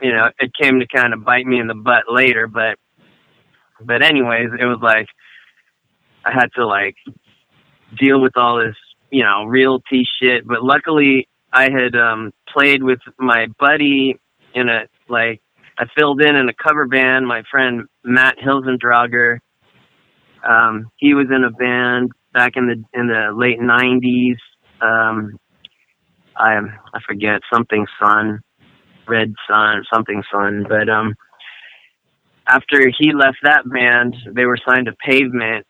you 0.00 0.12
know, 0.12 0.30
it 0.38 0.52
came 0.60 0.80
to 0.80 0.86
kind 0.86 1.12
of 1.12 1.24
bite 1.24 1.46
me 1.46 1.58
in 1.58 1.66
the 1.66 1.74
butt 1.74 2.04
later, 2.08 2.46
but, 2.46 2.78
but 3.80 4.02
anyways, 4.02 4.50
it 4.58 4.64
was 4.64 4.78
like, 4.82 5.06
I 6.24 6.32
had 6.32 6.52
to 6.56 6.66
like 6.66 6.96
deal 7.98 8.20
with 8.20 8.36
all 8.36 8.58
this, 8.58 8.76
you 9.10 9.24
know, 9.24 9.44
realty 9.44 10.06
shit. 10.20 10.46
But 10.46 10.62
luckily 10.62 11.28
I 11.52 11.64
had, 11.64 11.94
um, 11.94 12.32
played 12.48 12.82
with 12.82 13.00
my 13.18 13.46
buddy 13.58 14.18
in 14.54 14.68
a, 14.68 14.86
like, 15.08 15.40
I 15.78 15.86
filled 15.96 16.20
in 16.20 16.34
in 16.34 16.48
a 16.48 16.54
cover 16.54 16.86
band. 16.86 17.26
My 17.26 17.42
friend 17.50 17.86
Matt 18.04 18.36
Hilsendrager, 18.38 19.38
um, 20.48 20.90
he 20.96 21.14
was 21.14 21.26
in 21.34 21.44
a 21.44 21.50
band 21.50 22.10
back 22.32 22.52
in 22.56 22.66
the, 22.66 22.98
in 22.98 23.06
the 23.06 23.32
late 23.34 23.60
nineties. 23.60 24.36
Um, 24.80 25.38
I, 26.36 26.58
I 26.94 27.00
forget 27.06 27.40
something 27.52 27.86
Sun 28.02 28.40
Red 29.08 29.34
Sun, 29.50 29.84
something 29.92 30.22
Sun. 30.30 30.66
But 30.68 30.88
um, 30.88 31.14
after 32.46 32.90
he 32.98 33.12
left 33.12 33.38
that 33.42 33.68
band, 33.68 34.14
they 34.32 34.44
were 34.44 34.58
signed 34.68 34.86
to 34.86 34.92
Pavement. 35.04 35.66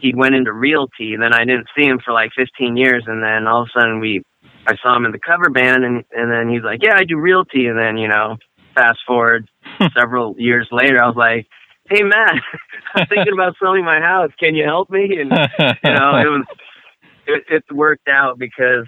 He 0.00 0.14
went 0.14 0.34
into 0.34 0.52
Realty, 0.52 1.14
and 1.14 1.22
then 1.22 1.32
I 1.34 1.44
didn't 1.44 1.68
see 1.76 1.84
him 1.84 2.00
for 2.04 2.12
like 2.12 2.30
15 2.36 2.76
years. 2.76 3.04
And 3.06 3.22
then 3.22 3.46
all 3.46 3.62
of 3.62 3.68
a 3.74 3.80
sudden, 3.80 4.00
we, 4.00 4.22
I 4.66 4.74
saw 4.82 4.96
him 4.96 5.04
in 5.04 5.12
the 5.12 5.18
cover 5.18 5.50
band, 5.50 5.84
and 5.84 6.04
and 6.12 6.30
then 6.30 6.48
he's 6.48 6.62
like, 6.62 6.80
"Yeah, 6.82 6.94
I 6.96 7.04
do 7.04 7.18
Realty." 7.18 7.66
And 7.66 7.78
then 7.78 7.96
you 7.96 8.08
know, 8.08 8.36
fast 8.74 8.98
forward 9.06 9.48
several 9.98 10.34
years 10.38 10.68
later, 10.70 11.02
I 11.02 11.06
was 11.06 11.16
like, 11.16 11.46
"Hey, 11.88 12.02
Matt, 12.02 12.34
I'm 12.94 13.06
thinking 13.06 13.32
about 13.32 13.56
selling 13.62 13.84
my 13.84 14.00
house. 14.00 14.30
Can 14.38 14.54
you 14.54 14.64
help 14.64 14.90
me?" 14.90 15.18
And 15.20 15.30
you 15.84 15.92
know, 15.92 16.16
it 16.16 16.30
was 16.30 16.46
it, 17.26 17.44
it 17.48 17.64
worked 17.72 18.08
out 18.08 18.38
because 18.38 18.86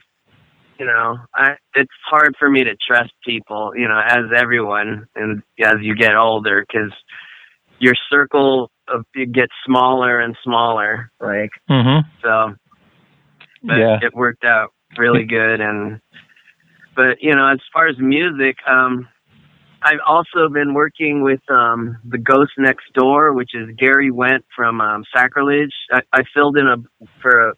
you 0.78 0.86
know, 0.86 1.16
I 1.34 1.52
it's 1.74 1.92
hard 2.10 2.34
for 2.38 2.50
me 2.50 2.64
to 2.64 2.74
trust 2.86 3.12
people, 3.24 3.72
you 3.76 3.86
know, 3.86 4.00
as 4.04 4.24
everyone 4.36 5.06
and 5.14 5.42
as 5.62 5.76
you 5.80 5.94
get 5.94 6.16
older 6.16 6.64
cuz 6.70 6.92
your 7.78 7.94
circle 8.10 8.70
it 9.14 9.32
gets 9.32 9.52
smaller 9.64 10.20
and 10.20 10.36
smaller 10.44 11.10
like 11.20 11.50
mm-hmm. 11.70 12.08
so 12.22 12.54
but 13.62 13.78
yeah. 13.78 13.98
it 14.02 14.14
worked 14.14 14.44
out 14.44 14.72
really 14.98 15.24
good 15.24 15.60
and 15.60 16.00
but 16.94 17.22
you 17.22 17.34
know, 17.34 17.48
as 17.48 17.58
far 17.72 17.88
as 17.88 17.96
music, 17.98 18.56
um 18.68 19.08
I've 19.84 19.98
also 20.06 20.48
been 20.48 20.74
working 20.74 21.22
with 21.22 21.40
um 21.48 21.98
the 22.04 22.18
Ghost 22.18 22.52
Next 22.58 22.84
Door, 22.94 23.32
which 23.32 23.50
is 23.54 23.68
Gary 23.76 24.10
Wendt 24.10 24.44
from 24.54 24.80
um 24.80 25.04
Sacrilege. 25.14 25.74
I, 25.90 26.00
I 26.12 26.22
filled 26.34 26.56
in 26.56 26.66
a 26.66 26.76
for 27.20 27.50
a 27.50 27.54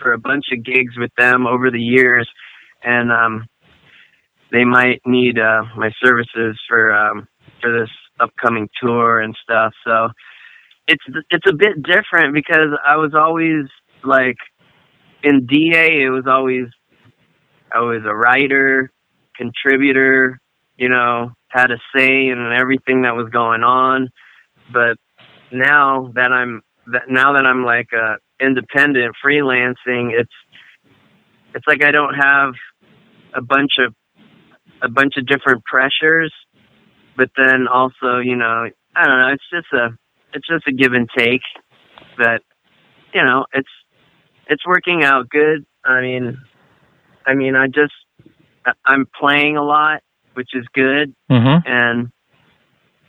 for 0.00 0.12
a 0.12 0.18
bunch 0.18 0.46
of 0.52 0.64
gigs 0.64 0.96
with 0.96 1.10
them 1.18 1.46
over 1.46 1.70
the 1.70 1.80
years 1.80 2.28
and 2.82 3.10
um, 3.10 3.46
they 4.52 4.64
might 4.64 5.00
need 5.04 5.38
uh, 5.38 5.62
my 5.76 5.90
services 6.02 6.58
for 6.68 6.92
um, 6.92 7.28
for 7.60 7.78
this 7.78 7.90
upcoming 8.20 8.68
tour 8.80 9.20
and 9.20 9.36
stuff. 9.42 9.72
So 9.84 10.08
it's 10.88 11.04
it's 11.30 11.46
a 11.46 11.54
bit 11.54 11.82
different 11.82 12.34
because 12.34 12.70
I 12.84 12.96
was 12.96 13.12
always 13.14 13.66
like 14.02 14.36
in 15.22 15.46
DA. 15.46 16.02
It 16.02 16.10
was 16.10 16.24
always 16.26 16.66
I 17.72 17.80
was 17.80 18.02
a 18.06 18.14
writer, 18.14 18.90
contributor. 19.36 20.40
You 20.76 20.88
know, 20.88 21.32
had 21.48 21.70
a 21.70 21.78
say 21.94 22.28
in 22.28 22.52
everything 22.56 23.02
that 23.02 23.14
was 23.14 23.28
going 23.30 23.62
on. 23.62 24.08
But 24.72 24.96
now 25.52 26.10
that 26.14 26.32
I'm 26.32 26.62
that 26.92 27.02
now 27.08 27.34
that 27.34 27.44
I'm 27.44 27.64
like 27.64 27.88
uh, 27.92 28.16
independent 28.40 29.14
freelancing, 29.24 30.12
it's 30.18 30.32
it's 31.54 31.66
like 31.66 31.84
I 31.84 31.90
don't 31.90 32.14
have 32.14 32.54
a 33.34 33.42
bunch 33.42 33.72
of 33.78 33.94
a 34.80 34.88
bunch 34.88 35.14
of 35.18 35.26
different 35.26 35.64
pressures, 35.64 36.32
but 37.16 37.30
then 37.36 37.66
also, 37.66 38.20
you 38.22 38.36
know, 38.36 38.68
I 38.96 39.06
don't 39.06 39.18
know, 39.18 39.32
it's 39.32 39.50
just 39.52 39.72
a 39.72 39.90
it's 40.34 40.46
just 40.46 40.66
a 40.66 40.72
give 40.72 40.92
and 40.92 41.08
take 41.16 41.42
that 42.18 42.42
you 43.14 43.24
know, 43.24 43.46
it's 43.52 43.68
it's 44.48 44.66
working 44.66 45.04
out 45.04 45.28
good. 45.28 45.64
I 45.84 46.00
mean, 46.00 46.38
I 47.26 47.34
mean, 47.34 47.54
I 47.54 47.66
just 47.66 47.94
I'm 48.84 49.06
playing 49.18 49.56
a 49.56 49.62
lot, 49.62 50.02
which 50.34 50.50
is 50.54 50.64
good, 50.72 51.14
mm-hmm. 51.30 51.66
and 51.66 52.08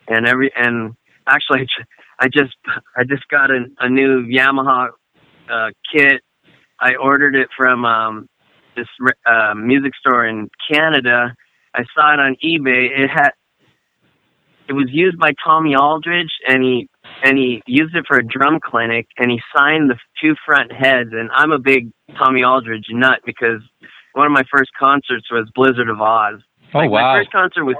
and 0.08 0.28
every 0.28 0.52
and 0.56 0.94
actually 1.28 1.68
I 2.20 2.28
just 2.28 2.56
I 2.96 3.04
just 3.04 3.28
got 3.30 3.52
a, 3.52 3.66
a 3.80 3.90
new 3.90 4.26
Yamaha 4.26 4.90
uh, 5.50 5.70
kit. 5.94 6.22
I 6.80 6.96
ordered 6.96 7.36
it 7.36 7.50
from 7.58 7.84
um, 7.86 8.28
this 8.76 8.88
uh, 9.26 9.54
music 9.54 9.92
store 10.00 10.26
in 10.26 10.50
Canada. 10.72 11.34
I 11.74 11.84
saw 11.94 12.14
it 12.14 12.20
on 12.20 12.36
eBay. 12.44 12.88
It 13.04 13.10
had 13.10 13.32
it 14.68 14.74
was 14.74 14.88
used 14.90 15.18
by 15.18 15.32
Tommy 15.44 15.76
Aldridge, 15.76 16.32
and 16.48 16.64
he 16.64 16.90
and 17.24 17.38
he 17.38 17.62
used 17.68 17.96
it 17.96 18.06
for 18.08 18.18
a 18.18 18.26
drum 18.26 18.60
clinic, 18.64 19.08
and 19.18 19.30
he 19.30 19.40
signed 19.56 19.90
the 19.90 19.98
two 20.22 20.36
front 20.46 20.72
heads. 20.72 21.10
And 21.12 21.30
I'm 21.34 21.52
a 21.52 21.60
big 21.60 21.92
Tommy 22.18 22.44
Aldridge 22.44 22.88
nut 22.92 23.20
because 23.26 23.62
one 24.14 24.26
of 24.26 24.32
my 24.32 24.44
first 24.52 24.72
concerts 24.80 25.32
was 25.32 25.50
Blizzard 25.54 25.90
of 25.90 25.98
Ozz. 25.98 26.42
Oh 26.74 26.80
like 26.80 26.90
wow! 26.90 27.14
My 27.14 27.20
first 27.20 27.32
concert 27.32 27.66
was 27.66 27.76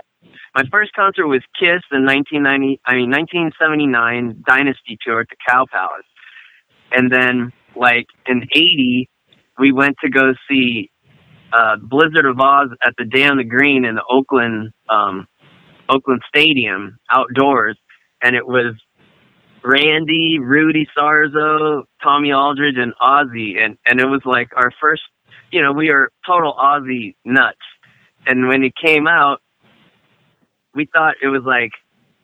my 0.56 0.64
first 0.72 0.92
concert 0.94 1.28
was 1.28 1.42
Kiss 1.60 1.82
in 1.92 2.06
1990. 2.06 2.82
I 2.86 2.96
mean 2.96 3.12
1979 3.12 4.44
Dynasty 4.48 4.98
tour 5.06 5.22
at 5.22 5.28
the 5.30 5.36
Cow 5.48 5.66
Palace, 5.72 6.06
and 6.92 7.12
then 7.12 7.52
like 7.76 8.08
in 8.26 8.44
'80 8.52 9.10
we 9.60 9.72
went 9.72 9.98
to 10.04 10.10
go 10.10 10.34
see 10.50 10.90
uh, 11.52 11.76
Blizzard 11.82 12.26
of 12.26 12.38
Ozz 12.38 12.72
at 12.86 12.94
the 12.98 13.06
Day 13.06 13.26
on 13.26 13.38
the 13.38 13.44
Green 13.44 13.86
in 13.86 13.96
the 13.96 14.04
Oakland 14.10 14.72
um, 14.90 15.28
Oakland 15.90 16.22
Stadium 16.28 16.98
outdoors, 17.12 17.78
and 18.24 18.36
it 18.36 18.48
was 18.48 18.76
Randy, 19.64 20.40
Rudy 20.40 20.88
Sarzo, 20.98 21.84
Tommy 22.02 22.32
Aldridge, 22.32 22.78
and 22.78 22.94
Ozzy, 23.02 23.58
and 23.58 23.78
and 23.86 24.00
it 24.00 24.06
was 24.06 24.22
like 24.26 24.50
our 24.56 24.72
first. 24.82 25.02
You 25.52 25.64
know, 25.64 25.74
we 25.74 25.90
are 25.90 26.12
total 26.28 26.54
Ozzy 26.54 27.16
nuts, 27.26 27.58
and 28.26 28.48
when 28.48 28.64
it 28.64 28.74
came 28.76 29.08
out, 29.08 29.42
we 30.76 30.86
thought 30.86 31.16
it 31.22 31.28
was 31.28 31.44
like, 31.44 31.72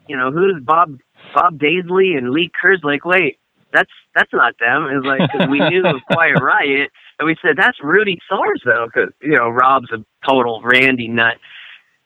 you 0.07 0.15
know, 0.15 0.31
who's 0.31 0.61
Bob 0.63 0.99
Bob 1.33 1.57
Daisley 1.57 2.17
and 2.17 2.31
Lee 2.31 2.51
Kerslake? 2.63 2.83
Like, 2.83 3.05
wait, 3.05 3.39
that's 3.73 3.91
that's 4.13 4.31
not 4.31 4.53
them. 4.59 4.85
It 4.85 4.95
was 4.95 5.05
like 5.05 5.31
cause 5.31 5.49
we 5.49 5.59
knew 5.59 5.85
it 5.85 5.93
was 5.93 6.01
Quiet 6.09 6.39
Riot, 6.41 6.91
and 7.19 7.25
we 7.25 7.35
said 7.41 7.57
that's 7.57 7.77
Rudy 7.83 8.19
Sarzo 8.31 8.85
because 8.85 9.11
you 9.21 9.35
know 9.37 9.49
Rob's 9.49 9.91
a 9.91 10.03
total 10.27 10.61
Randy 10.63 11.07
nut, 11.07 11.35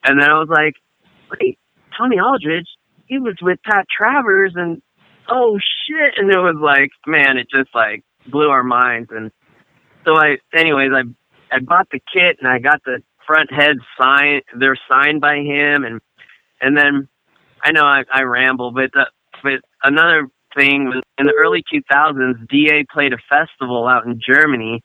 and 0.04 0.20
then 0.20 0.30
I 0.30 0.40
was 0.40 0.50
like, 0.50 0.76
wait, 1.32 1.60
Tommy 1.98 2.20
Aldridge, 2.20 2.68
he 3.06 3.20
was 3.20 3.36
with 3.42 3.60
Pat 3.64 3.86
Travers, 3.96 4.54
and 4.56 4.82
oh 5.32 5.58
shit, 5.58 6.14
and 6.18 6.32
it 6.32 6.40
was 6.40 6.58
like, 6.62 6.92
man, 7.06 7.38
it 7.38 7.48
just 7.50 7.74
like 7.74 8.04
blew 8.28 8.50
our 8.50 8.64
minds, 8.64 9.10
and 9.12 9.32
so 10.06 10.16
I, 10.16 10.38
anyways, 10.54 10.92
I 10.94 11.04
I 11.56 11.60
bought 11.60 11.88
the 11.92 12.00
kit 12.00 12.38
and 12.40 12.48
I 12.48 12.60
got 12.60 12.84
the 12.84 13.02
front 13.26 13.52
head 13.52 13.78
signed. 14.00 14.44
They're 14.58 14.80
signed 14.90 15.22
by 15.22 15.38
him, 15.38 15.84
and 15.84 16.02
and 16.62 16.78
then 16.78 17.08
I 17.64 17.72
know 17.72 17.84
I, 17.84 18.04
I 18.14 18.24
ramble, 18.24 18.72
but 18.72 18.92
the, 18.94 19.06
but 19.44 19.62
another 19.84 20.28
thing 20.56 20.86
was 20.86 21.04
in 21.18 21.26
the 21.26 21.34
early 21.38 21.64
2000s, 21.72 22.48
DA 22.50 22.86
played 22.92 23.14
a 23.14 23.18
festival 23.30 23.88
out 23.88 24.06
in 24.06 24.20
Germany, 24.26 24.82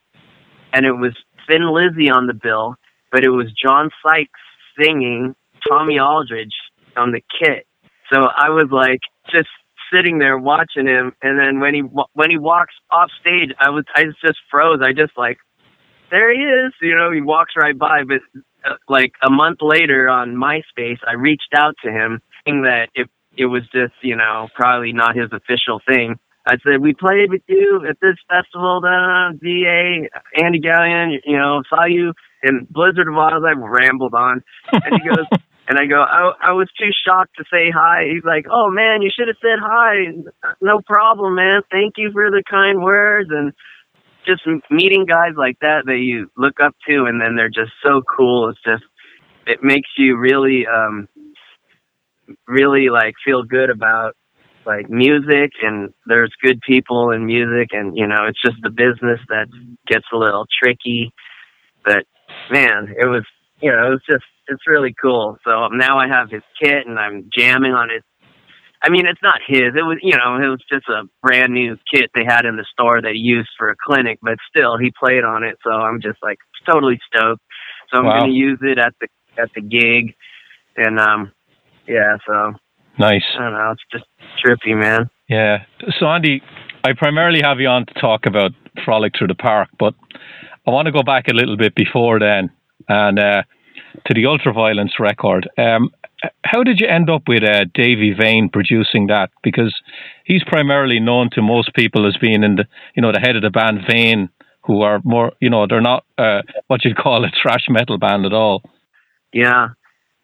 and 0.73 0.85
it 0.85 0.93
was 0.93 1.17
Thin 1.49 1.73
Lizzy 1.73 2.11
on 2.11 2.27
the 2.27 2.35
bill, 2.35 2.77
but 3.11 3.25
it 3.25 3.31
was 3.31 3.47
John 3.53 3.91
Sykes 4.05 4.31
singing 4.79 5.35
Tommy 5.69 5.99
Aldridge 5.99 6.55
on 6.97 7.13
the 7.13 7.23
kit. 7.41 7.67
So 8.13 8.21
I 8.21 8.51
was 8.51 8.69
like 8.71 9.01
just 9.31 9.49
sitting 9.95 10.19
there 10.19 10.39
watching 10.39 10.87
him, 10.87 11.13
and 11.23 11.39
then 11.39 11.61
when 11.61 11.75
he 11.75 11.81
when 11.81 12.31
he 12.31 12.39
walks 12.39 12.75
off 12.91 13.11
stage, 13.21 13.51
I 13.59 13.71
was 13.71 13.85
I 13.95 14.05
just 14.25 14.39
froze. 14.51 14.81
I 14.83 14.93
just 14.93 15.17
like 15.17 15.39
there 16.11 16.33
he 16.33 16.41
is, 16.41 16.73
you 16.81 16.97
know, 16.97 17.11
he 17.11 17.21
walks 17.21 17.55
right 17.57 17.77
by. 17.77 18.03
But 18.07 18.21
uh, 18.65 18.75
like 18.89 19.13
a 19.23 19.31
month 19.31 19.59
later 19.61 20.09
on 20.09 20.37
MySpace, 20.37 20.99
I 21.07 21.15
reached 21.15 21.55
out 21.57 21.75
to 21.85 21.91
him, 21.91 22.21
saying 22.47 22.63
that 22.63 22.89
it 22.95 23.09
it 23.37 23.47
was 23.47 23.63
just 23.73 23.95
you 24.03 24.17
know 24.17 24.49
probably 24.55 24.93
not 24.93 25.17
his 25.17 25.31
official 25.33 25.81
thing. 25.87 26.19
I 26.47 26.57
said 26.63 26.81
we 26.81 26.93
played 26.93 27.31
with 27.31 27.43
you 27.49 27.87
at 27.89 27.97
this 28.01 28.17
festival, 28.29 28.81
da 28.81 29.31
DA 29.41 30.11
Andy 30.43 30.61
Galeon, 30.61 31.17
you 31.25 31.39
know, 31.39 31.63
saw 31.69 31.87
you 31.87 32.13
in 32.43 32.67
Blizzard 32.71 33.09
of 33.09 33.15
Ozz. 33.15 33.47
I 33.47 33.53
rambled 33.57 34.15
on, 34.15 34.43
and 34.73 35.03
he 35.03 35.09
goes. 35.09 35.27
And 35.67 35.79
I 35.79 35.87
go, 35.87 36.03
I, 36.03 36.33
I 36.43 36.53
was 36.53 36.69
too 36.79 36.91
shocked 37.07 37.37
to 37.39 37.45
say 37.51 37.71
hi. 37.71 38.05
He's 38.13 38.25
like, 38.25 38.47
oh 38.51 38.71
man, 38.71 39.01
you 39.01 39.11
should 39.17 39.29
have 39.29 39.39
said 39.41 39.59
hi. 39.61 40.13
No 40.61 40.81
problem, 40.87 41.37
man. 41.37 41.63
Thank 41.71 41.95
you 41.97 42.11
for 42.13 42.31
the 42.31 42.43
kind 42.49 42.83
words. 42.83 43.31
And 43.33 43.53
just 44.27 44.43
meeting 44.71 45.07
guys 45.07 45.33
like 45.37 45.59
that 45.61 45.85
that 45.87 45.99
you 45.99 46.31
look 46.37 46.61
up 46.61 46.75
to 46.89 47.05
and 47.05 47.21
then 47.21 47.37
they're 47.37 47.49
just 47.49 47.73
so 47.83 48.03
cool. 48.03 48.51
It's 48.51 48.63
just, 48.65 48.85
it 49.47 49.63
makes 49.63 49.89
you 49.97 50.19
really, 50.19 50.67
um, 50.67 51.09
really 52.47 52.91
like 52.91 53.15
feel 53.25 53.43
good 53.43 53.71
about 53.71 54.17
like 54.67 54.89
music 54.89 55.53
and 55.63 55.93
there's 56.07 56.33
good 56.43 56.61
people 56.67 57.11
in 57.11 57.27
music 57.27 57.69
and 57.73 57.97
you 57.97 58.07
know 58.07 58.27
it's 58.27 58.41
just 58.41 58.57
the 58.63 58.71
business 58.71 59.21
that 59.29 59.47
gets 59.87 60.07
a 60.13 60.17
little 60.17 60.47
tricky 60.63 61.13
but 61.85 62.05
man 62.51 62.89
it 62.99 63.07
was 63.07 63.25
you 63.61 63.71
know 63.71 63.87
it 63.87 63.91
was 63.91 64.03
just 64.09 64.25
it's 64.49 64.67
really 64.67 64.95
cool 65.01 65.37
so 65.45 65.69
now 65.69 65.99
i 65.99 66.07
have 66.09 66.31
his 66.31 66.43
kit 66.63 66.87
and 66.87 66.99
i'm 66.99 67.29
jamming 67.37 67.73
on 67.73 67.89
his 67.91 68.03
i 68.83 68.89
mean 68.91 69.07
it's 69.07 69.23
not 69.23 69.41
his 69.47 69.73
it 69.77 69.83
was 69.85 69.99
you 70.03 70.17
know 70.17 70.37
it 70.37 70.49
was 70.49 70.63
just 70.71 70.89
a 70.89 71.03
brand 71.23 71.53
new 71.53 71.77
kit 71.93 72.11
they 72.15 72.25
had 72.27 72.45
in 72.45 72.57
the 72.57 72.67
store 72.73 73.01
they 73.03 73.13
used 73.13 73.51
for 73.59 73.71
a 73.71 73.77
clinic 73.87 74.19
but 74.23 74.37
still 74.49 74.77
he 74.79 74.93
played 74.99 75.25
on 75.25 75.43
it 75.45 75.57
so 75.65 75.71
i'm 75.71 76.01
just 76.01 76.19
like 76.23 76.39
totally 76.67 76.99
stoked 77.07 77.43
so 77.93 77.99
i'm 77.99 78.05
Wow. 78.07 78.21
going 78.21 78.31
to 78.31 78.37
use 78.37 78.59
it 78.63 78.79
at 78.79 78.95
the 79.01 79.09
at 79.43 79.51
the 79.55 79.61
gig 79.63 80.15
and 80.77 80.99
um 81.01 81.33
yeah 81.87 82.17
so 82.27 82.53
Nice. 82.97 83.25
I 83.37 83.43
don't 83.43 83.55
know. 83.55 83.73
It's 83.73 83.83
just 83.91 84.05
trippy, 84.45 84.79
man. 84.79 85.11
Yeah. 85.29 85.65
So, 85.99 86.07
Andy, 86.07 86.41
I 86.85 86.93
primarily 86.93 87.41
have 87.43 87.59
you 87.59 87.67
on 87.67 87.87
to 87.87 87.95
talk 87.95 88.25
about 88.25 88.53
Frolic 88.85 89.15
Through 89.19 89.27
the 89.27 89.35
Park, 89.35 89.69
but 89.81 89.95
I 90.65 90.71
want 90.71 90.87
to 90.87 90.93
go 90.93 91.03
back 91.03 91.27
a 91.27 91.35
little 91.35 91.57
bit 91.57 91.75
before 91.75 92.21
then 92.21 92.51
and 92.89 93.19
uh, 93.19 93.43
to 94.07 94.15
the 94.15 94.25
Ultraviolence 94.25 94.99
record. 94.99 95.49
Um, 95.59 95.91
how 96.45 96.63
did 96.63 96.81
you 96.81 96.87
end 96.87 97.11
up 97.11 97.23
with 97.29 97.43
uh, 97.43 97.65
Davy 97.75 98.13
Vain 98.13 98.49
producing 98.49 99.09
that? 99.09 99.31
Because 99.43 99.75
he's 100.25 100.43
primarily 100.45 101.01
known 101.01 101.29
to 101.33 101.43
most 101.43 101.75
people 101.75 102.07
as 102.07 102.17
being 102.17 102.43
in 102.43 102.57
the, 102.57 102.65
you 102.95 103.03
know, 103.03 103.13
the 103.13 103.21
head 103.21 103.37
of 103.37 103.43
the 103.43 103.51
band 103.51 103.81
Vain, 103.89 104.29
who 104.63 104.83
are 104.83 105.01
more, 105.05 105.33
you 105.41 105.51
know, 105.51 105.67
they're 105.69 105.81
not 105.81 106.05
uh, 106.19 106.43
what 106.69 106.85
you'd 106.85 106.97
call 106.97 107.25
a 107.25 107.29
thrash 107.43 107.67
metal 107.69 107.99
band 107.99 108.25
at 108.25 108.33
all. 108.33 108.63
Yeah, 109.33 109.69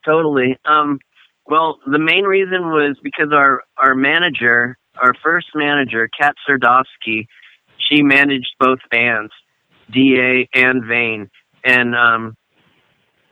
totally. 0.05 0.57
Um, 0.65 0.99
well, 1.47 1.79
the 1.91 1.99
main 1.99 2.25
reason 2.25 2.71
was 2.71 2.97
because 3.03 3.33
our 3.33 3.63
our 3.77 3.95
manager, 3.95 4.79
our 5.01 5.13
first 5.23 5.49
manager, 5.55 6.09
Kat 6.19 6.35
Sardovsky, 6.49 7.27
she 7.77 8.03
managed 8.03 8.55
both 8.59 8.79
bands, 8.91 9.33
DA 9.91 10.49
and 10.55 10.85
Vain, 10.85 11.29
and 11.65 11.95
um, 11.95 12.37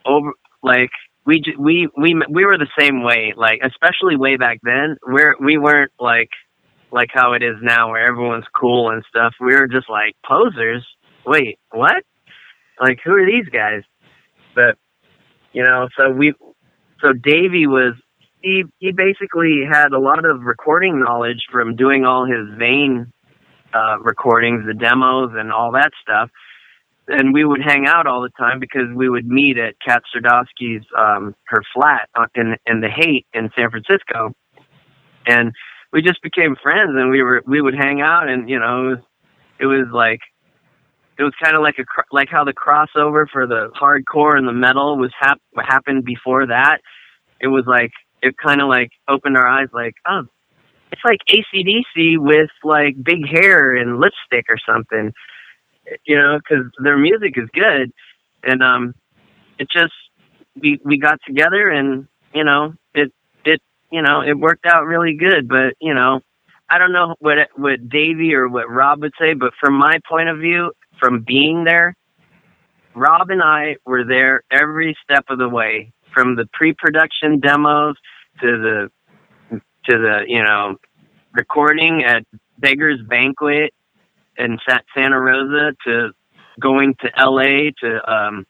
over 0.09 0.33
like 0.63 0.91
we 1.27 1.43
we 1.59 1.89
we 1.97 2.21
we 2.31 2.45
were 2.45 2.59
the 2.59 2.69
same 2.79 3.03
way. 3.03 3.35
Like 3.37 3.61
especially 3.63 4.17
way 4.17 4.37
back 4.37 4.59
then, 4.63 4.97
where 5.03 5.35
we 5.41 5.59
weren't 5.59 5.93
like 6.01 6.31
like 6.91 7.11
how 7.13 7.35
it 7.35 7.43
is 7.43 7.57
now, 7.63 7.91
where 7.91 8.07
everyone's 8.07 8.47
cool 8.59 8.91
and 8.91 9.05
stuff. 9.09 9.35
We 9.41 9.55
were 9.55 9.69
just 9.69 9.91
like 9.91 10.17
posers. 10.27 10.87
Wait, 11.27 11.59
what? 11.71 12.03
Like 12.81 12.99
who 13.05 13.13
are 13.13 13.27
these 13.27 13.49
guys? 13.53 13.83
But 14.55 14.77
you 15.53 15.63
know, 15.63 15.89
so 15.97 16.11
we 16.11 16.35
so 17.03 17.13
Davey 17.13 17.67
was 17.67 17.95
he 18.41 18.65
he 18.79 18.93
basically 18.93 19.63
had 19.71 19.93
a 19.93 19.99
lot 19.99 20.25
of 20.25 20.43
recording 20.43 21.01
knowledge 21.01 21.45
from 21.53 21.77
doing 21.77 22.05
all 22.05 22.25
his 22.25 22.57
Vain 22.59 23.13
uh, 23.75 23.99
recordings, 24.01 24.65
the 24.67 24.75
demos, 24.75 25.31
and 25.35 25.53
all 25.53 25.73
that 25.73 25.91
stuff. 26.03 26.31
And 27.09 27.33
we 27.33 27.45
would 27.45 27.63
hang 27.63 27.87
out 27.87 28.07
all 28.07 28.23
the 28.23 28.31
time 28.39 28.61
because 28.61 28.89
we 28.95 29.09
would 29.09 29.27
meet 29.27 29.57
at 29.59 29.75
Kat 29.85 30.03
Sardowski's 30.15 30.85
um, 30.97 31.35
her 31.47 31.63
flat 31.75 32.09
in 32.35 32.57
in 32.67 32.81
the 32.81 32.89
Haight 32.89 33.27
in 33.33 33.51
San 33.57 33.71
Francisco, 33.71 34.35
and 35.27 35.53
we 35.93 36.03
just 36.03 36.23
became 36.23 36.55
friends. 36.63 36.93
And 36.95 37.11
we 37.11 37.23
were 37.23 37.43
we 37.47 37.63
would 37.63 37.75
hang 37.75 38.03
out, 38.03 38.29
and 38.29 38.49
you 38.49 38.59
know, 38.59 38.89
it 38.89 38.91
was, 38.91 38.99
it 39.61 39.67
was 39.67 39.87
like 39.93 40.21
it 41.19 41.25
was 41.25 41.33
kind 41.43 41.57
of 41.57 41.63
like 41.63 41.79
a 41.79 41.85
like 42.13 42.29
how 42.31 42.45
the 42.45 42.53
crossover 42.53 43.27
for 43.31 43.47
the 43.47 43.71
hardcore 43.81 44.39
and 44.39 44.47
the 44.47 44.53
metal 44.53 44.97
was 44.97 45.11
hap- 45.19 45.41
happened 45.59 46.05
before 46.05 46.47
that. 46.47 46.79
It 47.41 47.49
was 47.49 47.65
like 47.67 47.91
it 48.23 48.37
kind 48.37 48.61
of 48.61 48.69
like 48.69 48.91
opened 49.09 49.37
our 49.37 49.47
eyes, 49.47 49.69
like 49.73 49.95
oh, 50.07 50.23
it's 50.93 51.03
like 51.05 51.19
AC/DC 51.29 52.19
with 52.19 52.51
like 52.63 52.95
big 53.03 53.27
hair 53.27 53.75
and 53.75 53.99
lipstick 53.99 54.47
or 54.49 54.59
something, 54.67 55.13
you 56.05 56.17
know, 56.17 56.39
because 56.39 56.67
their 56.83 56.99
music 56.99 57.35
is 57.37 57.49
good, 57.53 57.93
and 58.43 58.63
um, 58.63 58.95
it 59.59 59.69
just 59.71 59.93
we 60.61 60.81
we 60.85 60.99
got 60.99 61.19
together 61.27 61.71
and 61.71 62.07
you 62.35 62.45
know 62.45 62.75
it 62.95 63.13
it 63.45 63.61
you 63.91 64.03
know 64.03 64.23
it 64.23 64.35
worked 64.39 64.67
out 64.67 64.85
really 64.85 65.15
good, 65.15 65.49
but 65.49 65.75
you 65.81 65.95
know. 65.95 66.21
I 66.71 66.77
don't 66.77 66.93
know 66.93 67.15
what 67.19 67.39
what 67.57 67.89
Davey 67.89 68.35
or 68.35 68.47
what 68.47 68.69
Rob 68.69 69.01
would 69.01 69.15
say, 69.19 69.33
but 69.33 69.55
from 69.59 69.73
my 69.73 70.01
point 70.07 70.29
of 70.29 70.39
view, 70.39 70.73
from 71.01 71.25
being 71.27 71.65
there, 71.65 71.95
Rob 72.95 73.31
and 73.31 73.43
I 73.43 73.77
were 73.87 74.05
there 74.05 74.43
every 74.51 74.95
step 75.03 75.25
of 75.31 75.39
the 75.39 75.49
way, 75.49 75.93
from 76.13 76.37
the 76.37 76.47
pre-production 76.53 77.41
demos 77.41 77.97
to 78.43 78.47
the 78.47 78.91
to 79.51 79.99
the 79.99 80.25
you 80.27 80.43
know 80.43 80.77
recording 81.33 82.05
at 82.05 82.25
Beggar's 82.59 83.01
Banquet 83.09 83.73
in 84.39 84.59
Santa 84.95 85.21
Rosa 85.21 85.75
to 85.87 86.11
going 86.61 86.95
to 87.01 87.11
LA 87.19 87.71
to 87.81 88.13
um, 88.13 88.47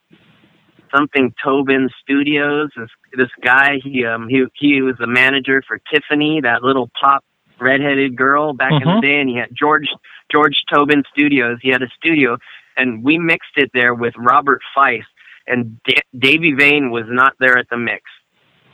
something 0.95 1.33
Tobin 1.43 1.89
Studios. 2.01 2.69
This 2.75 2.89
this 3.17 3.29
guy 3.43 3.79
he 3.83 4.05
um 4.05 4.27
he 4.29 4.45
he 4.55 4.81
was 4.81 4.95
the 4.99 5.07
manager 5.07 5.63
for 5.67 5.79
Tiffany, 5.91 6.41
that 6.41 6.63
little 6.63 6.89
pop 6.99 7.23
redheaded 7.59 8.15
girl 8.15 8.53
back 8.53 8.71
in 8.71 8.87
the 8.87 8.93
Mhm. 8.95 9.01
day, 9.01 9.19
and 9.19 9.29
he 9.29 9.35
had 9.35 9.49
George 9.53 9.89
George 10.31 10.63
Tobin 10.71 11.03
Studios. 11.11 11.57
He 11.61 11.69
had 11.69 11.81
a 11.81 11.89
studio, 11.97 12.37
and 12.77 13.03
we 13.03 13.17
mixed 13.17 13.57
it 13.57 13.71
there 13.73 13.93
with 13.93 14.13
Robert 14.17 14.61
Feist. 14.75 15.03
And 15.47 15.81
da- 15.83 16.01
Davy 16.17 16.53
Vain 16.53 16.91
was 16.91 17.05
not 17.07 17.33
there 17.39 17.57
at 17.57 17.67
the 17.69 17.77
mix. 17.77 18.03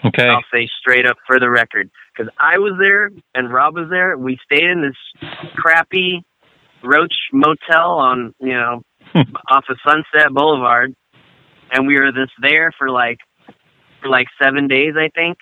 Okay. 0.04 0.28
I'll 0.28 0.44
say 0.54 0.68
straight 0.80 1.06
up 1.08 1.18
for 1.26 1.40
the 1.40 1.50
record, 1.50 1.90
because 2.14 2.32
I 2.38 2.58
was 2.60 2.74
there 2.80 3.10
and 3.34 3.52
Rob 3.52 3.76
was 3.76 3.90
there. 3.90 4.18
We 4.18 4.38
stayed 4.44 4.66
in 4.66 4.82
this 4.82 5.32
crappy 5.56 6.24
Roach 6.86 7.14
Motel 7.34 7.90
on 7.92 8.34
you 8.40 8.54
know 8.54 8.82
off 9.50 9.66
of 9.70 9.78
Sunset 9.88 10.32
Boulevard, 10.32 10.94
and 11.72 11.88
we 11.88 12.00
were 12.00 12.12
this 12.12 12.30
there 12.42 12.72
for 12.78 12.90
like 12.90 13.18
for 14.02 14.10
like 14.10 14.28
seven 14.42 14.68
days, 14.68 14.94
I 14.98 15.10
think, 15.16 15.38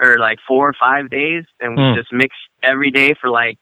or 0.00 0.18
like 0.18 0.38
four 0.46 0.68
or 0.68 0.74
five 0.78 1.10
days, 1.10 1.44
and 1.60 1.76
we 1.76 1.82
Hmm. 1.82 1.94
just 1.94 2.12
mixed 2.12 2.38
every 2.62 2.90
day 2.90 3.14
for 3.20 3.30
like 3.30 3.58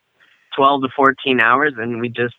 twelve 0.56 0.82
to 0.82 0.88
fourteen 0.94 1.40
hours, 1.40 1.74
and 1.76 2.00
we 2.00 2.08
just 2.08 2.34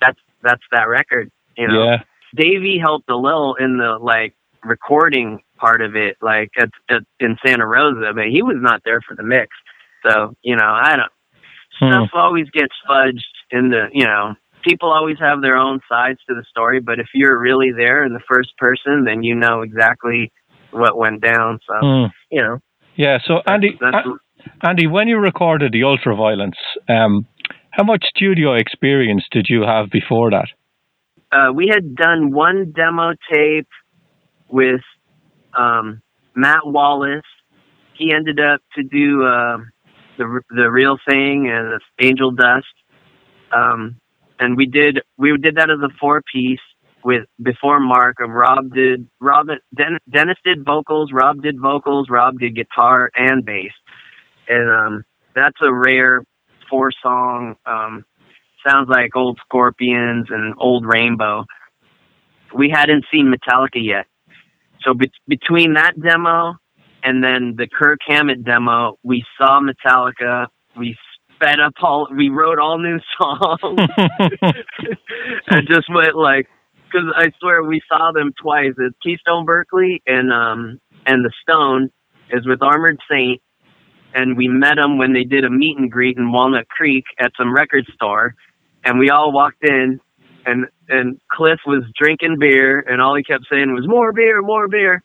that's 0.00 0.18
that's 0.42 0.62
that 0.72 0.88
record, 0.88 1.30
you 1.56 1.68
know. 1.68 1.84
Yeah. 1.84 2.02
Davey 2.34 2.78
helped 2.78 3.08
a 3.08 3.16
little 3.16 3.54
in 3.54 3.78
the 3.78 3.98
like 4.00 4.34
recording 4.62 5.40
part 5.58 5.80
of 5.80 5.96
it, 5.96 6.16
like 6.20 6.50
at, 6.58 6.68
at 6.90 7.02
in 7.20 7.36
Santa 7.44 7.66
Rosa, 7.66 8.12
but 8.14 8.26
he 8.26 8.42
was 8.42 8.56
not 8.58 8.82
there 8.84 9.00
for 9.00 9.14
the 9.14 9.22
mix. 9.22 9.48
So 10.04 10.34
you 10.42 10.56
know, 10.56 10.66
I 10.68 10.96
don't. 10.96 11.12
Hmm. 11.78 11.90
Stuff 11.90 12.10
always 12.14 12.48
gets 12.50 12.72
fudged 12.88 13.20
in 13.50 13.70
the 13.70 13.86
you 13.92 14.04
know. 14.04 14.34
People 14.64 14.90
always 14.92 15.16
have 15.20 15.42
their 15.42 15.56
own 15.56 15.78
sides 15.88 16.18
to 16.28 16.34
the 16.34 16.42
story, 16.50 16.80
but 16.80 16.98
if 16.98 17.06
you're 17.14 17.38
really 17.38 17.70
there 17.70 18.04
in 18.04 18.12
the 18.12 18.20
first 18.28 18.50
person, 18.58 19.04
then 19.04 19.22
you 19.22 19.32
know 19.36 19.60
exactly 19.62 20.32
what 20.72 20.96
went 20.96 21.20
down. 21.20 21.60
So 21.68 21.74
Hmm. 21.80 22.06
you 22.32 22.42
know, 22.42 22.58
Yeah. 22.96 23.18
So 23.24 23.42
Andy, 23.46 23.78
that's, 23.80 24.08
Andy, 24.62 24.88
when 24.88 25.06
you 25.06 25.18
recorded 25.18 25.70
the 25.70 25.82
Ultraviolence, 25.82 26.58
um, 26.88 27.26
how 27.70 27.84
much 27.84 28.06
studio 28.06 28.54
experience 28.54 29.24
did 29.30 29.46
you 29.48 29.62
have 29.62 29.88
before 29.90 30.30
that? 30.32 30.48
uh, 31.32 31.52
we 31.52 31.68
had 31.68 31.94
done 31.94 32.32
one 32.32 32.72
demo 32.74 33.12
tape 33.32 33.68
with 34.48 34.80
um, 35.56 36.02
Matt 36.34 36.66
Wallace. 36.66 37.22
He 37.94 38.12
ended 38.12 38.40
up 38.40 38.60
to 38.76 38.82
do 38.82 39.24
uh, 39.24 39.58
the 40.18 40.40
the 40.50 40.70
real 40.70 40.98
thing 41.08 41.48
and 41.48 41.72
the 41.72 41.80
Angel 42.04 42.30
Dust, 42.30 42.66
um, 43.56 44.00
and 44.38 44.56
we 44.56 44.66
did 44.66 45.00
we 45.16 45.36
did 45.38 45.56
that 45.56 45.70
as 45.70 45.78
a 45.82 45.92
four 45.98 46.22
piece 46.32 46.60
with 47.04 47.24
before 47.42 47.80
Mark. 47.80 48.16
And 48.18 48.34
Rob 48.34 48.74
did 48.74 49.08
Rob 49.20 49.48
Den, 49.74 49.98
Dennis 50.10 50.38
did 50.44 50.64
vocals, 50.64 51.10
Rob 51.12 51.42
did 51.42 51.60
vocals, 51.60 52.08
Rob 52.10 52.38
did 52.38 52.54
guitar 52.54 53.10
and 53.14 53.44
bass, 53.44 53.72
and 54.48 54.70
um, 54.70 55.04
that's 55.34 55.58
a 55.62 55.72
rare 55.72 56.22
four 56.68 56.90
song. 57.02 57.56
Um, 57.64 58.04
sounds 58.66 58.88
like 58.88 59.14
old 59.14 59.38
Scorpions 59.44 60.26
and 60.30 60.54
old 60.58 60.84
Rainbow. 60.84 61.44
We 62.54 62.70
hadn't 62.70 63.04
seen 63.12 63.32
Metallica 63.32 63.82
yet. 63.82 64.06
So 64.82 64.94
be- 64.94 65.10
between 65.26 65.74
that 65.74 66.00
demo 66.00 66.54
and 67.02 67.22
then 67.22 67.54
the 67.56 67.68
Kirk 67.68 68.00
Hammett 68.06 68.44
demo, 68.44 68.98
we 69.02 69.24
saw 69.38 69.60
Metallica. 69.60 70.46
We 70.76 70.96
sped 71.36 71.60
up 71.60 71.74
all, 71.82 72.08
we 72.14 72.28
wrote 72.28 72.58
all 72.58 72.78
new 72.78 72.98
songs 73.20 73.60
and 75.48 75.68
just 75.68 75.88
went 75.92 76.16
like, 76.16 76.48
cause 76.92 77.04
I 77.14 77.30
swear 77.40 77.62
we 77.62 77.80
saw 77.88 78.12
them 78.12 78.32
twice. 78.40 78.72
It's 78.78 78.96
Keystone 79.02 79.44
Berkeley 79.44 80.02
and, 80.06 80.32
um, 80.32 80.80
and 81.06 81.24
the 81.24 81.32
Stone 81.42 81.90
is 82.30 82.46
with 82.46 82.62
Armored 82.62 82.98
Saint. 83.10 83.40
And 84.14 84.36
we 84.36 84.48
met 84.48 84.76
them 84.76 84.96
when 84.96 85.12
they 85.12 85.24
did 85.24 85.44
a 85.44 85.50
meet 85.50 85.76
and 85.78 85.92
greet 85.92 86.16
in 86.16 86.32
Walnut 86.32 86.68
Creek 86.68 87.04
at 87.18 87.32
some 87.36 87.54
record 87.54 87.84
store 87.94 88.34
and 88.86 88.98
we 88.98 89.10
all 89.10 89.32
walked 89.32 89.64
in 89.64 90.00
and 90.46 90.66
and 90.88 91.20
Cliff 91.30 91.58
was 91.66 91.82
drinking 92.00 92.38
beer 92.38 92.78
and 92.80 93.02
all 93.02 93.16
he 93.16 93.24
kept 93.24 93.46
saying 93.50 93.74
was 93.74 93.88
more 93.88 94.12
beer, 94.12 94.40
more 94.40 94.68
beer. 94.68 95.02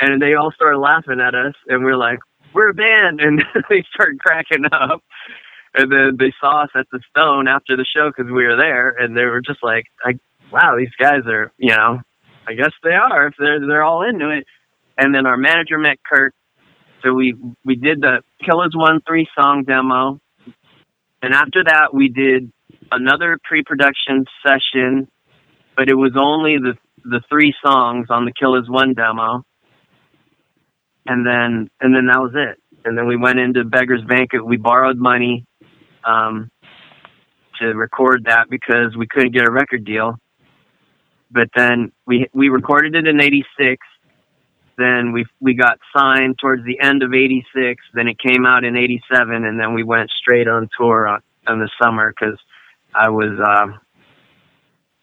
And 0.00 0.20
they 0.20 0.34
all 0.34 0.50
started 0.50 0.78
laughing 0.78 1.20
at 1.20 1.34
us 1.34 1.54
and 1.68 1.84
we 1.84 1.92
are 1.92 1.96
like, 1.96 2.18
We're 2.52 2.70
a 2.70 2.74
band 2.74 3.20
and 3.24 3.42
they 3.70 3.84
started 3.94 4.18
cracking 4.18 4.64
up. 4.72 5.02
And 5.74 5.90
then 5.90 6.16
they 6.18 6.32
saw 6.40 6.64
us 6.64 6.70
at 6.74 6.86
the 6.90 7.00
Stone 7.10 7.46
after 7.46 7.76
the 7.76 7.84
show 7.84 8.10
because 8.10 8.30
we 8.30 8.44
were 8.44 8.56
there 8.56 8.90
and 8.90 9.16
they 9.16 9.24
were 9.24 9.40
just 9.40 9.62
like, 9.62 9.84
I, 10.04 10.14
wow, 10.52 10.76
these 10.76 10.94
guys 10.98 11.22
are, 11.26 11.52
you 11.58 11.74
know, 11.76 12.00
I 12.46 12.54
guess 12.54 12.72
they 12.82 12.94
are 12.94 13.28
if 13.28 13.34
they're 13.38 13.60
they're 13.64 13.84
all 13.84 14.02
into 14.02 14.30
it. 14.30 14.46
And 14.98 15.14
then 15.14 15.26
our 15.26 15.36
manager 15.36 15.78
met 15.78 15.98
Kirk. 16.02 16.34
So 17.02 17.12
we 17.12 17.34
we 17.64 17.76
did 17.76 18.00
the 18.00 18.22
Kill 18.44 18.64
As 18.64 18.72
One 18.74 19.00
Three 19.06 19.28
song 19.38 19.64
demo. 19.64 20.20
And 21.22 21.34
after 21.34 21.62
that 21.64 21.94
we 21.94 22.08
did 22.08 22.50
another 22.90 23.38
pre-production 23.44 24.24
session, 24.44 25.06
but 25.76 25.88
it 25.88 25.94
was 25.94 26.12
only 26.18 26.56
the 26.58 26.74
the 27.04 27.20
three 27.28 27.54
songs 27.64 28.08
on 28.10 28.24
the 28.24 28.32
Kill 28.32 28.56
As 28.56 28.68
One 28.68 28.94
demo, 28.94 29.44
and 31.06 31.24
then 31.24 31.70
and 31.80 31.94
then 31.94 32.06
that 32.06 32.20
was 32.20 32.32
it. 32.34 32.58
And 32.84 32.98
then 32.98 33.06
we 33.06 33.16
went 33.16 33.38
into 33.38 33.64
Beggar's 33.64 34.02
Banquet. 34.02 34.44
We 34.44 34.56
borrowed 34.56 34.96
money 34.98 35.46
um, 36.04 36.50
to 37.60 37.74
record 37.74 38.24
that 38.24 38.48
because 38.48 38.96
we 38.96 39.06
couldn't 39.06 39.32
get 39.32 39.46
a 39.46 39.50
record 39.50 39.84
deal. 39.84 40.16
But 41.30 41.48
then 41.54 41.92
we 42.06 42.26
we 42.32 42.48
recorded 42.48 42.96
it 42.96 43.06
in 43.06 43.20
'86. 43.20 43.86
Then 44.76 45.12
we 45.12 45.26
we 45.40 45.54
got 45.54 45.78
signed 45.96 46.38
towards 46.40 46.64
the 46.64 46.80
end 46.80 47.02
of 47.02 47.14
'86. 47.14 47.82
Then 47.94 48.08
it 48.08 48.18
came 48.18 48.46
out 48.46 48.64
in 48.64 48.76
'87, 48.76 49.44
and 49.44 49.60
then 49.60 49.74
we 49.74 49.84
went 49.84 50.10
straight 50.10 50.48
on 50.48 50.68
tour 50.76 51.06
on, 51.06 51.20
in 51.48 51.60
the 51.60 51.70
summer 51.80 52.12
because 52.12 52.38
I 52.94 53.10
was 53.10 53.38
uh, 53.38 53.76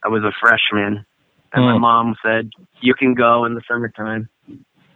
I 0.03 0.09
was 0.09 0.23
a 0.23 0.33
freshman, 0.41 1.05
and 1.53 1.65
my 1.65 1.73
Hmm. 1.73 1.81
mom 1.81 2.15
said 2.25 2.49
you 2.81 2.93
can 2.93 3.13
go 3.13 3.45
in 3.45 3.53
the 3.53 3.61
summertime. 3.69 4.27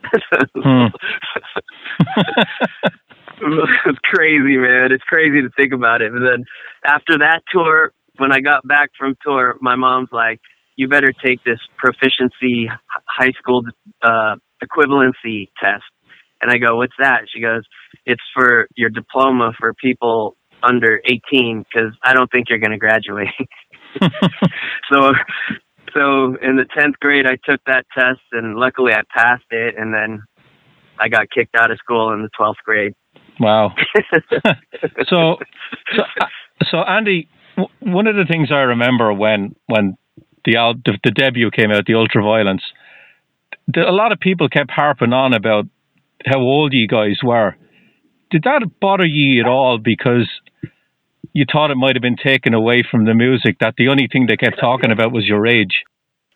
Hmm. 0.55 0.87
it's 3.85 3.99
crazy, 4.03 4.57
man. 4.57 4.91
It's 4.91 5.03
crazy 5.03 5.41
to 5.41 5.49
think 5.55 5.73
about 5.73 6.01
it. 6.01 6.11
And 6.11 6.25
then 6.25 6.45
after 6.85 7.17
that 7.19 7.41
tour, 7.51 7.91
when 8.17 8.31
I 8.31 8.39
got 8.39 8.67
back 8.67 8.89
from 8.97 9.15
tour, 9.23 9.57
my 9.61 9.75
mom's 9.75 10.09
like, 10.11 10.39
"You 10.75 10.87
better 10.87 11.11
take 11.11 11.43
this 11.43 11.59
proficiency 11.77 12.69
high 13.07 13.31
school 13.39 13.63
uh, 14.01 14.35
equivalency 14.63 15.49
test." 15.61 15.83
And 16.41 16.51
I 16.51 16.57
go, 16.57 16.77
"What's 16.77 16.95
that?" 16.99 17.21
She 17.33 17.41
goes, 17.41 17.63
"It's 18.05 18.23
for 18.33 18.67
your 18.75 18.89
diploma 18.89 19.53
for 19.59 19.73
people 19.73 20.35
under 20.63 21.01
18 21.05 21.63
because 21.63 21.93
I 22.03 22.13
don't 22.13 22.31
think 22.31 22.49
you're 22.49 22.59
going 22.59 22.71
to 22.71 22.77
graduate." 22.77 23.29
so 24.91 25.13
so 25.93 26.37
in 26.41 26.55
the 26.55 26.65
10th 26.77 26.93
grade 27.01 27.25
I 27.25 27.37
took 27.43 27.59
that 27.65 27.85
test 27.93 28.21
and 28.31 28.55
luckily 28.55 28.93
I 28.93 29.01
passed 29.13 29.43
it 29.49 29.75
and 29.77 29.93
then 29.93 30.23
I 30.99 31.09
got 31.09 31.29
kicked 31.29 31.55
out 31.55 31.71
of 31.71 31.77
school 31.77 32.13
in 32.13 32.21
the 32.21 32.29
12th 32.39 32.61
grade. 32.63 32.93
Wow. 33.41 33.73
so, 35.09 35.37
so, 35.95 36.03
so 36.69 36.77
Andy, 36.77 37.27
w- 37.57 37.73
one 37.81 38.07
of 38.07 38.15
the 38.15 38.25
things 38.25 38.49
I 38.51 38.61
remember 38.61 39.13
when 39.13 39.55
when 39.67 39.97
the 40.45 40.53
the, 40.85 40.97
the 41.03 41.11
debut 41.11 41.51
came 41.51 41.71
out, 41.71 41.85
the 41.85 41.93
Ultraviolence, 41.93 42.61
the, 43.67 43.81
a 43.81 43.91
lot 43.91 44.11
of 44.11 44.19
people 44.19 44.47
kept 44.49 44.71
harping 44.71 45.13
on 45.13 45.33
about 45.33 45.65
how 46.25 46.39
old 46.39 46.73
you 46.73 46.87
guys 46.87 47.17
were. 47.23 47.55
Did 48.29 48.43
that 48.43 48.61
bother 48.79 49.05
you 49.05 49.41
at 49.41 49.47
all? 49.47 49.77
Because 49.77 50.29
you 51.33 51.45
thought 51.51 51.71
it 51.71 51.75
might 51.75 51.95
have 51.95 52.01
been 52.01 52.17
taken 52.17 52.53
away 52.53 52.83
from 52.89 53.05
the 53.05 53.13
music. 53.13 53.57
That 53.59 53.75
the 53.77 53.89
only 53.89 54.07
thing 54.11 54.27
they 54.27 54.37
kept 54.37 54.59
talking 54.59 54.91
about 54.91 55.11
was 55.11 55.25
your 55.25 55.47
age. 55.47 55.83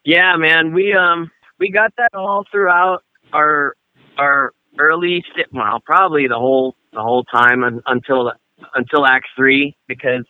yeah, 0.04 0.36
man, 0.38 0.74
we 0.74 0.94
um 0.94 1.32
we 1.60 1.72
got 1.72 1.94
that 1.98 2.14
all 2.14 2.46
throughout 2.52 3.04
our 3.34 3.76
our 4.18 4.52
early 4.78 5.24
well, 5.54 5.80
probably 5.86 6.28
the 6.28 6.36
whole 6.36 6.76
the 6.96 7.02
whole 7.02 7.24
time 7.26 7.64
until 7.86 8.32
until 8.74 9.06
Act 9.06 9.28
3 9.36 9.76
because 9.88 10.26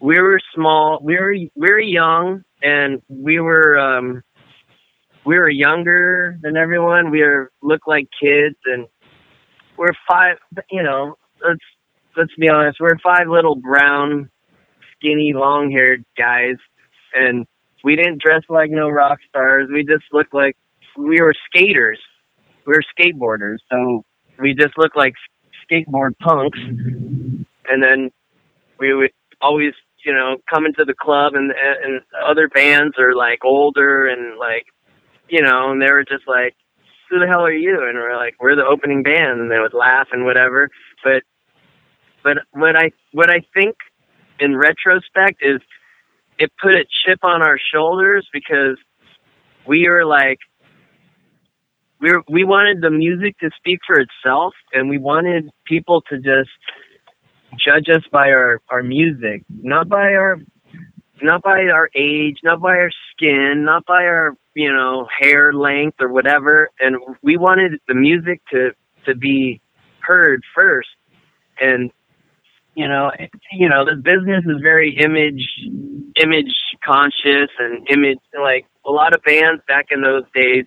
we 0.00 0.18
were 0.18 0.40
small, 0.54 0.98
we 1.02 1.16
were 1.16 1.34
we 1.34 1.50
were 1.70 1.78
young 1.78 2.42
and 2.62 3.02
we 3.08 3.38
were 3.38 3.78
um 3.78 4.22
we 5.24 5.36
were 5.36 5.50
younger 5.50 6.38
than 6.42 6.56
everyone. 6.56 7.10
We 7.10 7.22
were 7.22 7.52
looked 7.62 7.86
like 7.86 8.08
kids 8.20 8.56
and 8.64 8.86
we're 9.76 9.94
five 10.08 10.38
you 10.70 10.82
know, 10.82 11.16
let's 11.46 11.60
let's 12.16 12.34
be 12.38 12.48
honest, 12.48 12.78
we're 12.80 12.98
five 12.98 13.28
little 13.28 13.54
brown, 13.54 14.30
skinny, 14.96 15.32
long 15.34 15.70
haired 15.70 16.04
guys 16.16 16.56
and 17.14 17.46
we 17.84 17.96
didn't 17.96 18.20
dress 18.20 18.42
like 18.48 18.70
no 18.70 18.88
rock 18.88 19.18
stars. 19.28 19.68
We 19.72 19.84
just 19.84 20.04
looked 20.12 20.34
like 20.34 20.56
we 20.96 21.20
were 21.20 21.34
skaters. 21.46 21.98
We 22.66 22.74
were 22.74 22.82
skateboarders. 22.98 23.58
So 23.70 24.04
we 24.38 24.54
just 24.54 24.76
looked 24.76 24.96
like 24.96 25.14
skateboard 25.70 26.18
punks. 26.18 26.58
And 26.58 27.82
then 27.82 28.10
we 28.78 28.94
would 28.94 29.12
always 29.40 29.72
you 30.04 30.12
know 30.12 30.36
come 30.48 30.66
into 30.66 30.84
the 30.84 30.94
club 30.94 31.34
and 31.34 31.52
and 31.52 32.00
other 32.26 32.48
bands 32.48 32.96
are 32.98 33.14
like 33.14 33.44
older 33.44 34.06
and 34.06 34.38
like 34.38 34.66
you 35.28 35.42
know 35.42 35.70
and 35.70 35.80
they 35.80 35.90
were 35.90 36.04
just 36.04 36.26
like 36.26 36.54
who 37.08 37.18
the 37.18 37.26
hell 37.26 37.44
are 37.44 37.52
you? 37.52 37.86
And 37.88 37.98
we're 37.98 38.16
like 38.16 38.34
we're 38.40 38.56
the 38.56 38.64
opening 38.64 39.02
band. 39.02 39.40
And 39.40 39.50
they 39.50 39.58
would 39.58 39.74
laugh 39.74 40.08
and 40.12 40.24
whatever. 40.24 40.70
But 41.02 41.22
but 42.22 42.38
what 42.52 42.76
i 42.76 42.92
what 43.12 43.30
i 43.30 43.40
think 43.54 43.76
in 44.38 44.56
retrospect 44.56 45.42
is 45.42 45.60
it 46.38 46.50
put 46.60 46.74
a 46.74 46.84
chip 47.04 47.18
on 47.22 47.42
our 47.42 47.58
shoulders 47.72 48.26
because 48.32 48.78
we 49.66 49.88
were 49.88 50.04
like 50.04 50.38
we 52.00 52.12
we 52.28 52.44
wanted 52.44 52.80
the 52.80 52.90
music 52.90 53.38
to 53.38 53.50
speak 53.56 53.80
for 53.86 53.98
itself 53.98 54.54
and 54.72 54.88
we 54.88 54.98
wanted 54.98 55.50
people 55.66 56.02
to 56.02 56.16
just 56.16 56.50
judge 57.58 57.88
us 57.88 58.02
by 58.10 58.30
our 58.30 58.60
our 58.70 58.82
music 58.82 59.42
not 59.48 59.88
by 59.88 60.14
our 60.14 60.38
not 61.22 61.42
by 61.42 61.64
our 61.64 61.90
age 61.94 62.38
not 62.42 62.60
by 62.60 62.76
our 62.76 62.90
skin 63.12 63.64
not 63.64 63.84
by 63.86 64.04
our 64.04 64.36
you 64.54 64.72
know 64.72 65.06
hair 65.18 65.52
length 65.52 65.98
or 66.00 66.08
whatever. 66.08 66.70
And 66.80 66.96
we 67.22 67.36
wanted 67.36 67.80
the 67.88 67.94
music 67.94 68.42
to 68.52 68.70
to 69.06 69.14
be 69.14 69.60
heard 70.00 70.42
first. 70.54 70.88
And 71.60 71.90
you 72.74 72.88
know 72.88 73.10
you 73.52 73.68
know 73.68 73.84
the 73.84 73.96
business 73.96 74.44
is 74.46 74.60
very 74.62 74.96
image 74.96 75.48
image 76.22 76.54
conscious 76.84 77.50
and 77.58 77.86
image 77.90 78.18
like 78.40 78.66
a 78.86 78.90
lot 78.90 79.14
of 79.14 79.22
bands 79.22 79.62
back 79.68 79.86
in 79.90 80.02
those 80.02 80.24
days 80.34 80.64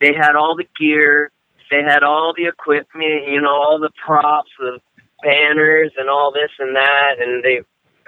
they 0.00 0.12
had 0.14 0.36
all 0.36 0.56
the 0.56 0.66
gear. 0.78 1.30
They 1.70 1.82
had 1.82 2.02
all 2.02 2.32
the 2.36 2.46
equipment 2.46 3.28
you 3.28 3.40
know 3.40 3.50
all 3.50 3.78
the 3.78 3.90
props 4.04 4.50
the 4.58 4.78
banners 5.22 5.92
and 5.96 6.08
all 6.08 6.32
this 6.32 6.50
and 6.58 6.76
that. 6.76 7.16
And 7.20 7.44
they 7.44 7.60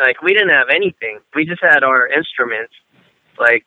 like 0.03 0.23
we 0.23 0.33
didn't 0.33 0.51
have 0.51 0.69
anything. 0.75 1.19
We 1.35 1.45
just 1.45 1.63
had 1.63 1.83
our 1.83 2.07
instruments. 2.07 2.75
Like 3.39 3.65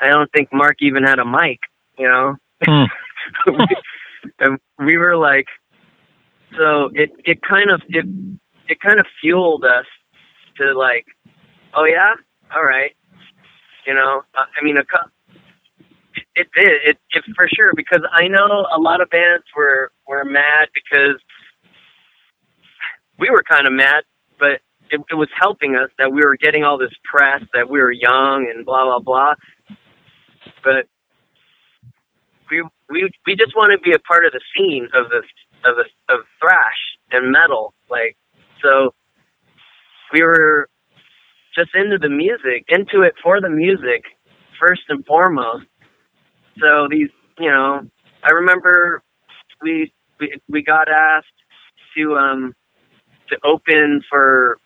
i 0.00 0.08
don't 0.08 0.30
think 0.32 0.52
mark 0.52 0.76
even 0.80 1.04
had 1.04 1.18
a 1.18 1.24
mic 1.24 1.60
you 1.98 2.08
know? 2.08 2.36
Hmm. 2.64 2.84
and 4.38 4.58
we 4.78 4.96
were 4.96 5.16
like 5.16 5.46
so 6.56 6.90
it 6.94 7.10
it 7.24 7.40
kind 7.42 7.70
of 7.70 7.82
it 7.88 8.04
it 8.68 8.80
kind 8.80 9.00
of 9.00 9.06
fueled 9.20 9.64
us 9.64 9.86
to 10.56 10.76
like 10.78 11.06
oh 11.74 11.84
yeah? 11.84 12.14
All 12.54 12.64
right. 12.64 12.92
You 13.86 13.94
know 13.94 14.22
i 14.34 14.64
mean 14.64 14.76
a 14.76 14.84
it 16.34 16.48
did. 16.56 16.72
It, 16.86 16.98
it 17.10 17.24
for 17.36 17.46
sure 17.54 17.72
because 17.76 18.02
i 18.12 18.28
know 18.28 18.66
a 18.74 18.78
lot 18.78 19.00
of 19.00 19.10
bands 19.10 19.44
were 19.56 19.92
were 20.06 20.24
mad 20.24 20.68
because 20.74 21.20
we 23.18 23.30
were 23.30 23.42
kind 23.48 23.66
of 23.66 23.72
mad 23.72 24.04
but 24.38 24.60
it, 24.92 25.00
it 25.10 25.14
was 25.14 25.28
helping 25.38 25.74
us 25.74 25.90
that 25.98 26.12
we 26.12 26.20
were 26.20 26.36
getting 26.36 26.64
all 26.64 26.78
this 26.78 26.92
press 27.10 27.42
that 27.54 27.70
we 27.70 27.80
were 27.80 27.90
young 27.90 28.50
and 28.54 28.64
blah 28.66 28.84
blah 28.84 28.98
blah. 28.98 29.34
But 30.62 30.86
we 32.50 32.62
we 32.90 33.10
we 33.26 33.34
just 33.34 33.56
want 33.56 33.72
to 33.72 33.78
be 33.78 33.94
a 33.94 33.98
part 33.98 34.26
of 34.26 34.32
the 34.32 34.40
scene 34.54 34.88
of 34.94 35.08
the 35.08 35.22
of 35.68 35.76
the 35.76 36.14
of 36.14 36.20
thrash 36.40 36.98
and 37.10 37.32
metal 37.32 37.72
like 37.88 38.16
so 38.62 38.94
we 40.12 40.22
were 40.22 40.68
just 41.54 41.70
into 41.74 41.98
the 41.98 42.08
music 42.08 42.64
into 42.68 43.02
it 43.02 43.14
for 43.22 43.40
the 43.40 43.48
music 43.48 44.02
first 44.60 44.82
and 44.88 45.06
foremost 45.06 45.64
so 46.60 46.88
these 46.90 47.08
you 47.38 47.50
know 47.50 47.80
i 48.22 48.30
remember 48.30 49.02
we 49.62 49.92
we 50.20 50.40
we 50.48 50.62
got 50.62 50.88
asked 50.88 51.26
to 51.96 52.16
um 52.16 52.54
to 53.28 53.36
open 53.44 54.02
for 54.08 54.58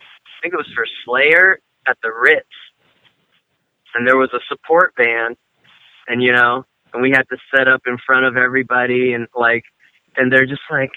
i 0.00 0.42
think 0.42 0.54
it 0.54 0.56
was 0.56 0.70
for 0.74 0.86
slayer 1.04 1.58
at 1.86 1.96
the 2.02 2.10
ritz. 2.12 2.46
And 3.94 4.06
there 4.06 4.16
was 4.16 4.30
a 4.34 4.40
support 4.48 4.94
band 4.96 5.36
and 6.08 6.22
you 6.22 6.32
know 6.32 6.64
and 6.92 7.02
we 7.02 7.10
had 7.10 7.24
to 7.30 7.36
set 7.54 7.68
up 7.68 7.82
in 7.86 7.96
front 8.04 8.26
of 8.26 8.36
everybody 8.36 9.12
and 9.14 9.26
like 9.34 9.64
and 10.16 10.32
they're 10.32 10.46
just 10.46 10.62
like 10.70 10.90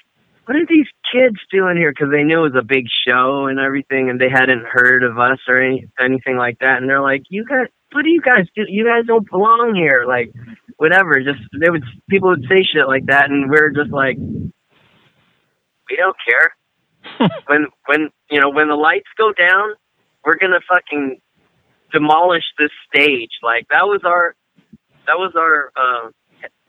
what 0.50 0.56
are 0.56 0.66
these 0.68 0.88
kids 1.14 1.38
doing 1.52 1.78
here? 1.78 1.92
Because 1.92 2.10
they 2.12 2.24
knew 2.24 2.40
it 2.40 2.54
was 2.54 2.60
a 2.60 2.66
big 2.66 2.86
show 3.08 3.46
and 3.46 3.60
everything 3.60 4.10
and 4.10 4.20
they 4.20 4.30
hadn't 4.34 4.66
heard 4.66 5.04
of 5.04 5.20
us 5.20 5.38
or 5.48 5.62
any, 5.62 5.86
anything 6.00 6.38
like 6.38 6.58
that. 6.58 6.78
And 6.78 6.90
they're 6.90 7.04
like 7.04 7.22
you 7.30 7.46
guys 7.46 7.68
what 7.92 8.02
do 8.02 8.10
you 8.10 8.20
guys 8.20 8.48
do? 8.56 8.64
You 8.68 8.84
guys 8.84 9.06
don't 9.06 9.30
belong 9.30 9.76
here. 9.76 10.06
Like 10.08 10.34
whatever. 10.78 11.22
Just 11.22 11.38
they 11.54 11.70
would 11.70 11.84
people 12.10 12.30
would 12.30 12.46
say 12.50 12.64
shit 12.64 12.88
like 12.88 13.06
that 13.06 13.30
and 13.30 13.48
we're 13.48 13.70
just 13.70 13.92
like 13.92 14.18
we 14.18 15.96
don't 15.96 16.18
care. 16.28 17.30
When 17.46 17.68
when 17.86 18.10
you 18.32 18.42
know 18.42 18.50
when 18.50 18.70
the 18.70 18.76
lights 18.76 19.10
go 19.20 19.32
down 19.32 19.76
we're 20.26 20.38
gonna 20.38 20.62
fucking 20.68 21.22
demolish 21.92 22.46
this 22.58 22.72
stage. 22.92 23.38
Like 23.44 23.68
that 23.70 23.86
was 23.86 24.02
our 24.04 24.34
that 25.06 25.20
was 25.20 25.34
our 25.38 25.72
uh, 25.78 26.10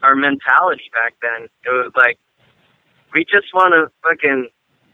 our 0.02 0.14
mentality 0.16 0.90
back 0.92 1.14
then. 1.22 1.48
It 1.64 1.70
was 1.70 1.92
like 1.96 2.18
we 3.12 3.24
just 3.24 3.52
want 3.54 3.72
to 3.72 3.90
fucking 4.02 4.48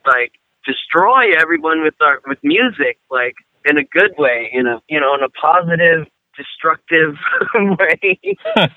like 0.06 0.32
destroy 0.64 1.32
everyone 1.38 1.82
with 1.82 1.94
our 2.00 2.20
with 2.26 2.38
music 2.42 2.98
like 3.10 3.34
in 3.64 3.78
a 3.78 3.84
good 3.84 4.12
way 4.18 4.50
in 4.52 4.66
a 4.66 4.80
you 4.88 5.00
know 5.00 5.14
in 5.14 5.22
a 5.22 5.28
positive 5.30 6.06
destructive 6.36 7.14
way. 7.54 8.20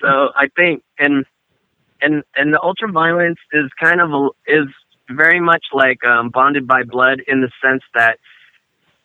So 0.00 0.30
i 0.34 0.48
think 0.56 0.82
and 0.98 1.24
and 2.00 2.24
and 2.34 2.52
the 2.52 2.58
ultraviolence 2.58 3.36
is 3.52 3.70
kind 3.80 4.00
of 4.00 4.10
a, 4.10 4.28
is 4.48 4.66
very 5.08 5.38
much 5.40 5.64
like 5.72 6.04
um 6.04 6.30
bonded 6.30 6.66
by 6.66 6.82
blood 6.82 7.22
in 7.28 7.40
the 7.40 7.50
sense 7.62 7.82
that 7.94 8.18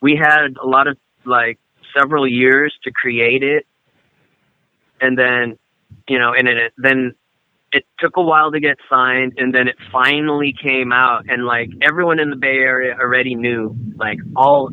we 0.00 0.16
had 0.16 0.56
a 0.60 0.66
lot 0.66 0.88
of 0.88 0.96
like 1.24 1.58
several 1.96 2.26
years 2.26 2.74
to 2.84 2.90
create 2.90 3.42
it. 3.42 3.66
And 5.00 5.16
then 5.16 5.58
you 6.08 6.18
know 6.18 6.32
and 6.32 6.48
it 6.48 6.72
then 6.76 7.14
it 7.72 7.84
took 7.98 8.16
a 8.16 8.22
while 8.22 8.50
to 8.50 8.60
get 8.60 8.76
signed 8.88 9.34
and 9.36 9.54
then 9.54 9.68
it 9.68 9.76
finally 9.92 10.54
came 10.62 10.92
out 10.92 11.24
and 11.28 11.44
like 11.44 11.68
everyone 11.82 12.18
in 12.18 12.30
the 12.30 12.36
bay 12.36 12.58
area 12.58 12.94
already 12.98 13.34
knew 13.34 13.74
like 13.96 14.18
all 14.36 14.70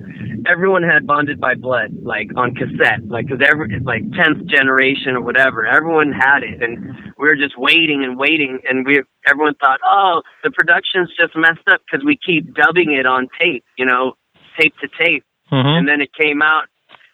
everyone 0.47 0.83
had 0.83 1.05
bonded 1.05 1.39
by 1.39 1.55
blood 1.55 1.89
like 2.03 2.29
on 2.37 2.55
cassette 2.55 3.05
like 3.07 3.27
because 3.27 3.45
every 3.45 3.79
like 3.81 4.01
10th 4.11 4.45
generation 4.45 5.15
or 5.15 5.21
whatever 5.21 5.65
everyone 5.65 6.11
had 6.13 6.43
it 6.43 6.61
and 6.63 6.77
we 7.17 7.27
were 7.27 7.35
just 7.35 7.57
waiting 7.57 8.03
and 8.03 8.17
waiting 8.17 8.59
and 8.69 8.85
we 8.85 9.01
everyone 9.27 9.55
thought 9.55 9.79
oh 9.85 10.21
the 10.43 10.51
production's 10.51 11.09
just 11.19 11.35
messed 11.35 11.67
up 11.69 11.81
because 11.85 12.05
we 12.05 12.17
keep 12.25 12.53
dubbing 12.53 12.93
it 12.93 13.05
on 13.05 13.27
tape 13.39 13.63
you 13.77 13.85
know 13.85 14.13
tape 14.59 14.73
to 14.79 14.87
tape 14.97 15.23
Mhm. 15.51 15.77
and 15.79 15.87
then 15.87 16.01
it 16.01 16.09
came 16.13 16.41
out 16.41 16.63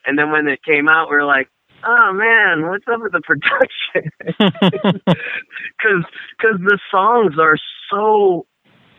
and 0.06 0.17
then 0.17 0.32
when 0.32 0.48
it 0.48 0.63
came 0.63 0.88
out 0.88 1.10
we're 1.10 1.26
like 1.26 1.50
oh 1.84 2.13
man 2.13 2.70
what's 2.70 2.86
up 2.91 3.02
with 3.02 3.12
the 3.12 3.22
production? 3.22 4.12
Because 5.78 6.06
because 6.38 6.60
the 6.60 6.80
songs 6.91 7.36
are 7.39 7.58
so 7.91 8.46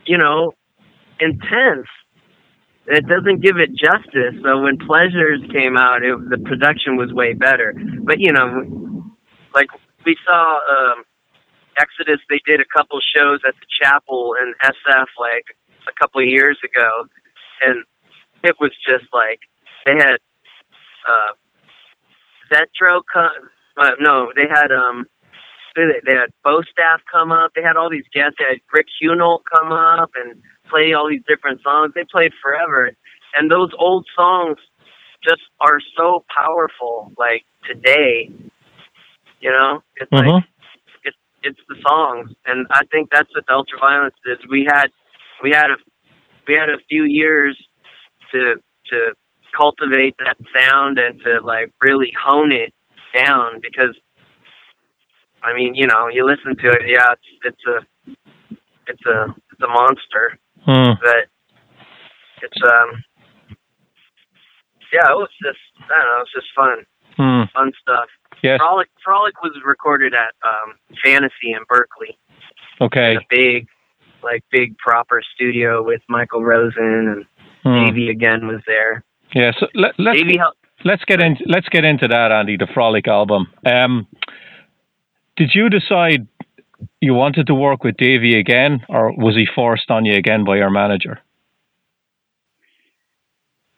you 0.05 0.17
know 0.17 0.53
intense. 1.19 1.87
It 2.85 3.07
doesn't 3.07 3.41
give 3.41 3.55
it 3.57 3.69
justice. 3.69 4.35
So 4.43 4.61
when 4.61 4.77
pleasures 4.77 5.39
came 5.53 5.77
out 5.77 6.03
it, 6.03 6.17
the 6.29 6.37
production 6.43 6.97
was 6.97 7.13
way 7.13 7.33
better. 7.33 7.73
But 8.03 8.19
you 8.19 8.33
know 8.33 9.03
like 9.55 9.67
we 10.05 10.17
saw 10.25 10.59
um 10.59 11.03
exodus 11.79 12.19
they 12.29 12.41
did 12.45 12.59
a 12.59 12.65
couple 12.75 12.99
shows 13.15 13.39
at 13.47 13.55
the 13.55 13.67
chapel 13.81 14.35
in 14.41 14.53
sf 14.63 15.07
like 15.17 15.45
a 15.87 15.93
couple 15.99 16.21
of 16.21 16.27
years 16.27 16.57
ago. 16.63 17.07
And 17.65 17.85
it 18.43 18.55
was 18.59 18.71
just 18.85 19.05
like 19.13 19.39
they 19.85 19.93
had 19.93 20.17
uh 21.07 21.33
Zetro 22.51 23.01
come 23.11 23.31
uh, 23.77 23.91
no 23.99 24.31
they 24.35 24.47
had 24.49 24.71
um 24.71 25.05
they, 25.75 25.83
they 26.05 26.13
had 26.15 26.29
Bo 26.43 26.61
Staff 26.61 27.01
come 27.11 27.31
up. 27.31 27.51
They 27.55 27.63
had 27.63 27.77
all 27.77 27.89
these 27.89 28.05
guests. 28.13 28.35
They 28.37 28.45
had 28.45 28.59
Rick 28.71 28.87
Hunolt 29.01 29.41
come 29.51 29.71
up 29.71 30.11
and 30.15 30.41
play 30.69 30.93
all 30.93 31.09
these 31.09 31.23
different 31.27 31.61
songs. 31.63 31.93
They 31.95 32.03
played 32.11 32.31
forever. 32.43 32.91
And 33.35 33.49
those 33.49 33.71
old 33.79 34.05
songs 34.15 34.57
just 35.23 35.41
are 35.61 35.79
so 35.97 36.25
powerful 36.29 37.11
like 37.17 37.43
today 37.67 38.29
you 39.43 39.51
know? 39.51 39.83
It's 39.97 40.11
like 40.11 40.25
Mhm. 40.25 40.43
it's 41.03 41.17
it's 41.43 41.59
the 41.67 41.75
songs. 41.87 42.33
And 42.45 42.65
I 42.71 42.85
think 42.91 43.11
that's 43.11 43.29
what 43.35 43.45
the 43.45 43.53
ultraviolence 43.53 44.15
is. 44.25 44.39
We 44.47 44.65
had 44.65 44.87
we 45.43 45.51
had 45.51 45.69
a 45.69 45.77
we 46.47 46.53
had 46.55 46.69
a 46.69 46.79
few 46.89 47.03
years 47.03 47.61
to 48.31 48.61
to 48.87 49.13
cultivate 49.55 50.15
that 50.19 50.37
sound 50.57 50.99
and 50.99 51.19
to 51.21 51.39
like 51.41 51.71
really 51.81 52.11
hone 52.21 52.51
it 52.51 52.73
down 53.15 53.59
because 53.61 53.95
I 55.43 55.53
mean, 55.53 55.75
you 55.75 55.87
know, 55.87 56.07
you 56.07 56.25
listen 56.25 56.55
to 56.55 56.71
it, 56.71 56.83
yeah, 56.87 57.07
it's 57.11 57.27
it's 57.43 57.65
a 57.67 58.15
it's 58.87 59.05
a 59.05 59.35
it's 59.51 59.61
a 59.61 59.67
monster, 59.67 60.37
Hmm. 60.65 60.93
but 61.01 61.27
it's 62.41 62.61
um 62.63 63.03
yeah, 64.91 65.09
it 65.11 65.15
was 65.17 65.29
just 65.41 65.59
I 65.85 66.01
don't 66.01 66.05
know, 66.05 66.21
it's 66.21 66.33
just 66.33 66.47
fun, 66.55 66.85
Hmm. 67.17 67.43
fun 67.53 67.71
stuff. 67.81 68.09
Yes. 68.41 68.59
Frolic 68.59 68.89
Frolic 69.03 69.41
was 69.41 69.53
recorded 69.65 70.13
at 70.13 70.33
um 70.45 70.75
Fantasy 71.03 71.51
in 71.51 71.59
Berkeley, 71.67 72.17
Okay. 72.81 73.15
a 73.17 73.19
big 73.29 73.67
like 74.23 74.43
big 74.51 74.77
proper 74.77 75.21
studio 75.35 75.83
with 75.83 76.01
Michael 76.09 76.43
Rosen 76.43 77.07
and 77.09 77.25
Hmm. 77.63 77.85
Davey 77.85 78.09
again 78.09 78.47
was 78.47 78.61
there. 78.67 79.03
Yeah, 79.33 79.51
so 79.59 79.67
let, 79.73 79.93
let's 79.97 80.19
Davey 80.19 80.39
let's 80.85 81.03
get 81.05 81.21
into 81.21 81.43
let's 81.47 81.67
get 81.69 81.83
into 81.83 82.07
that, 82.07 82.31
Andy, 82.31 82.57
the 82.57 82.67
Frolic 82.73 83.07
album. 83.07 83.47
Um, 83.65 84.07
did 85.37 85.51
you 85.53 85.69
decide 85.69 86.27
you 87.01 87.13
wanted 87.13 87.47
to 87.47 87.55
work 87.55 87.83
with 87.83 87.97
Davey 87.97 88.37
again, 88.39 88.81
or 88.89 89.13
was 89.13 89.35
he 89.35 89.45
forced 89.53 89.89
on 89.89 90.05
you 90.05 90.15
again 90.15 90.43
by 90.43 90.57
your 90.57 90.69
manager? 90.69 91.19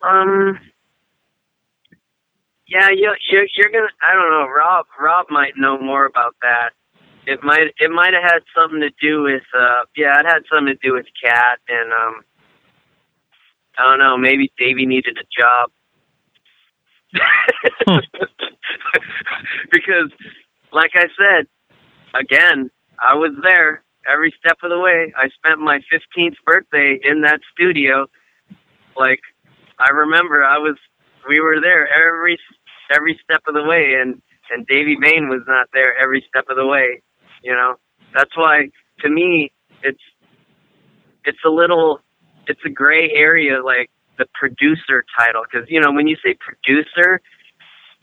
Um. 0.01 0.59
Yeah, 2.67 2.89
you 2.89 3.13
you're, 3.29 3.47
you're 3.55 3.71
gonna. 3.71 3.91
I 4.01 4.13
don't 4.13 4.31
know. 4.31 4.47
Rob 4.47 4.85
Rob 4.99 5.27
might 5.29 5.53
know 5.57 5.79
more 5.79 6.05
about 6.05 6.35
that. 6.41 6.71
It 7.27 7.43
might 7.43 7.73
it 7.79 7.91
might 7.91 8.13
have 8.13 8.23
had 8.23 8.39
something 8.55 8.81
to 8.81 8.89
do 9.01 9.23
with. 9.23 9.43
uh 9.57 9.85
Yeah, 9.95 10.19
it 10.19 10.25
had 10.25 10.43
something 10.51 10.73
to 10.73 10.87
do 10.87 10.93
with 10.93 11.05
Kat 11.23 11.59
and 11.69 11.91
um. 11.91 12.23
I 13.77 13.83
don't 13.83 13.99
know. 13.99 14.17
Maybe 14.17 14.51
Davey 14.57 14.85
needed 14.85 15.17
a 15.17 15.41
job. 15.41 15.71
Hmm. 17.87 17.99
because, 19.71 20.11
like 20.71 20.91
I 20.95 21.07
said, 21.17 21.47
again, 22.13 22.69
I 22.99 23.15
was 23.15 23.31
there 23.43 23.83
every 24.11 24.33
step 24.39 24.57
of 24.63 24.69
the 24.69 24.79
way. 24.79 25.13
I 25.17 25.29
spent 25.29 25.59
my 25.59 25.79
15th 25.91 26.35
birthday 26.45 26.99
in 27.03 27.21
that 27.21 27.39
studio. 27.53 28.07
Like, 28.97 29.19
I 29.79 29.89
remember 29.89 30.43
I 30.43 30.57
was, 30.57 30.77
we 31.27 31.39
were 31.39 31.59
there 31.61 31.87
every 31.87 32.39
every 32.91 33.19
step 33.23 33.41
of 33.47 33.55
the 33.55 33.63
way, 33.63 33.95
and 33.99 34.21
and 34.51 34.65
Davy 34.67 34.95
Vain 35.01 35.27
was 35.27 35.41
not 35.47 35.67
there 35.73 35.97
every 35.97 36.23
step 36.29 36.45
of 36.49 36.55
the 36.55 36.65
way. 36.65 37.01
You 37.43 37.53
know, 37.53 37.75
that's 38.13 38.35
why 38.35 38.69
to 38.99 39.09
me 39.09 39.51
it's 39.83 40.01
it's 41.25 41.43
a 41.45 41.49
little 41.49 42.01
it's 42.47 42.61
a 42.65 42.69
gray 42.69 43.11
area 43.11 43.63
like 43.63 43.89
the 44.17 44.25
producer 44.33 45.03
title 45.17 45.43
because 45.49 45.67
you 45.69 45.79
know 45.79 45.91
when 45.91 46.07
you 46.07 46.15
say 46.23 46.35
producer 46.39 47.21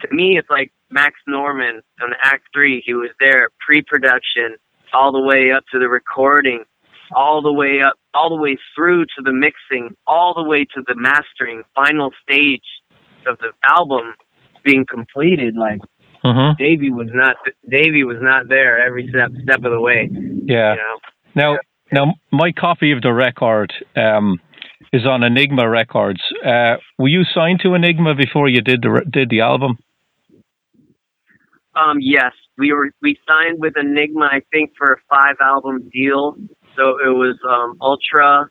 to 0.01 0.15
me 0.15 0.39
it's 0.39 0.51
like 0.51 0.73
Max 0.91 1.15
Norman 1.27 1.83
on 2.03 2.13
Act 2.23 2.45
Three. 2.53 2.83
He 2.85 2.95
was 2.95 3.11
there 3.19 3.49
pre-production 3.65 4.57
all 4.93 5.11
the 5.11 5.21
way 5.21 5.51
up 5.51 5.65
to 5.73 5.79
the 5.79 5.89
recording, 5.89 6.65
all 7.15 7.41
the 7.41 7.53
way 7.53 7.81
up, 7.81 7.95
all 8.13 8.29
the 8.29 8.41
way 8.41 8.59
through 8.75 9.07
to 9.07 9.23
the 9.25 9.33
mixing, 9.33 9.97
all 10.07 10.35
the 10.35 10.43
way 10.43 10.67
to 10.75 10.83
the 10.87 10.95
mastering, 10.95 11.63
final 11.75 12.11
stage 12.23 12.61
of 13.27 13.39
the 13.39 13.53
album 13.67 14.15
being 14.65 14.85
completed. 14.85 15.57
Like 15.57 15.81
Mm-hmm. 16.25 16.63
Davey 16.63 16.91
was 16.91 17.09
not, 17.13 17.37
Davey 17.69 18.05
was 18.05 18.19
not 18.21 18.49
there 18.49 18.79
every 18.81 19.09
step 19.09 19.31
step 19.43 19.65
of 19.65 19.73
the 19.73 19.81
way. 19.81 20.09
Yeah. 20.45 20.75
You 20.75 20.79
know, 20.79 20.99
Now, 21.35 21.59
now, 21.93 22.15
my 22.31 22.53
copy 22.53 22.93
of 22.93 23.03
the 23.03 23.13
record 23.13 23.73
um, 23.97 24.41
is 24.93 25.07
on 25.07 25.23
Enigma 25.23 25.69
Records. 25.69 26.21
Uh, 26.45 26.77
were 26.99 27.09
you 27.09 27.23
signed 27.35 27.61
to 27.63 27.75
Enigma 27.75 28.15
before 28.15 28.49
you 28.49 28.63
did 28.63 28.83
the 28.83 29.03
did 29.11 29.29
the 29.29 29.41
album? 29.41 29.79
Um, 31.75 31.99
yes, 32.01 32.33
we 32.59 32.73
were 32.73 32.91
we 33.03 33.19
signed 33.27 33.61
with 33.61 33.75
Enigma, 33.77 34.29
I 34.33 34.43
think, 34.51 34.73
for 34.77 34.95
a 34.95 35.15
five 35.15 35.37
album 35.41 35.91
deal. 35.93 36.37
So 36.77 36.99
it 37.05 37.11
was 37.11 37.39
um, 37.49 37.77
Ultra, 37.81 38.49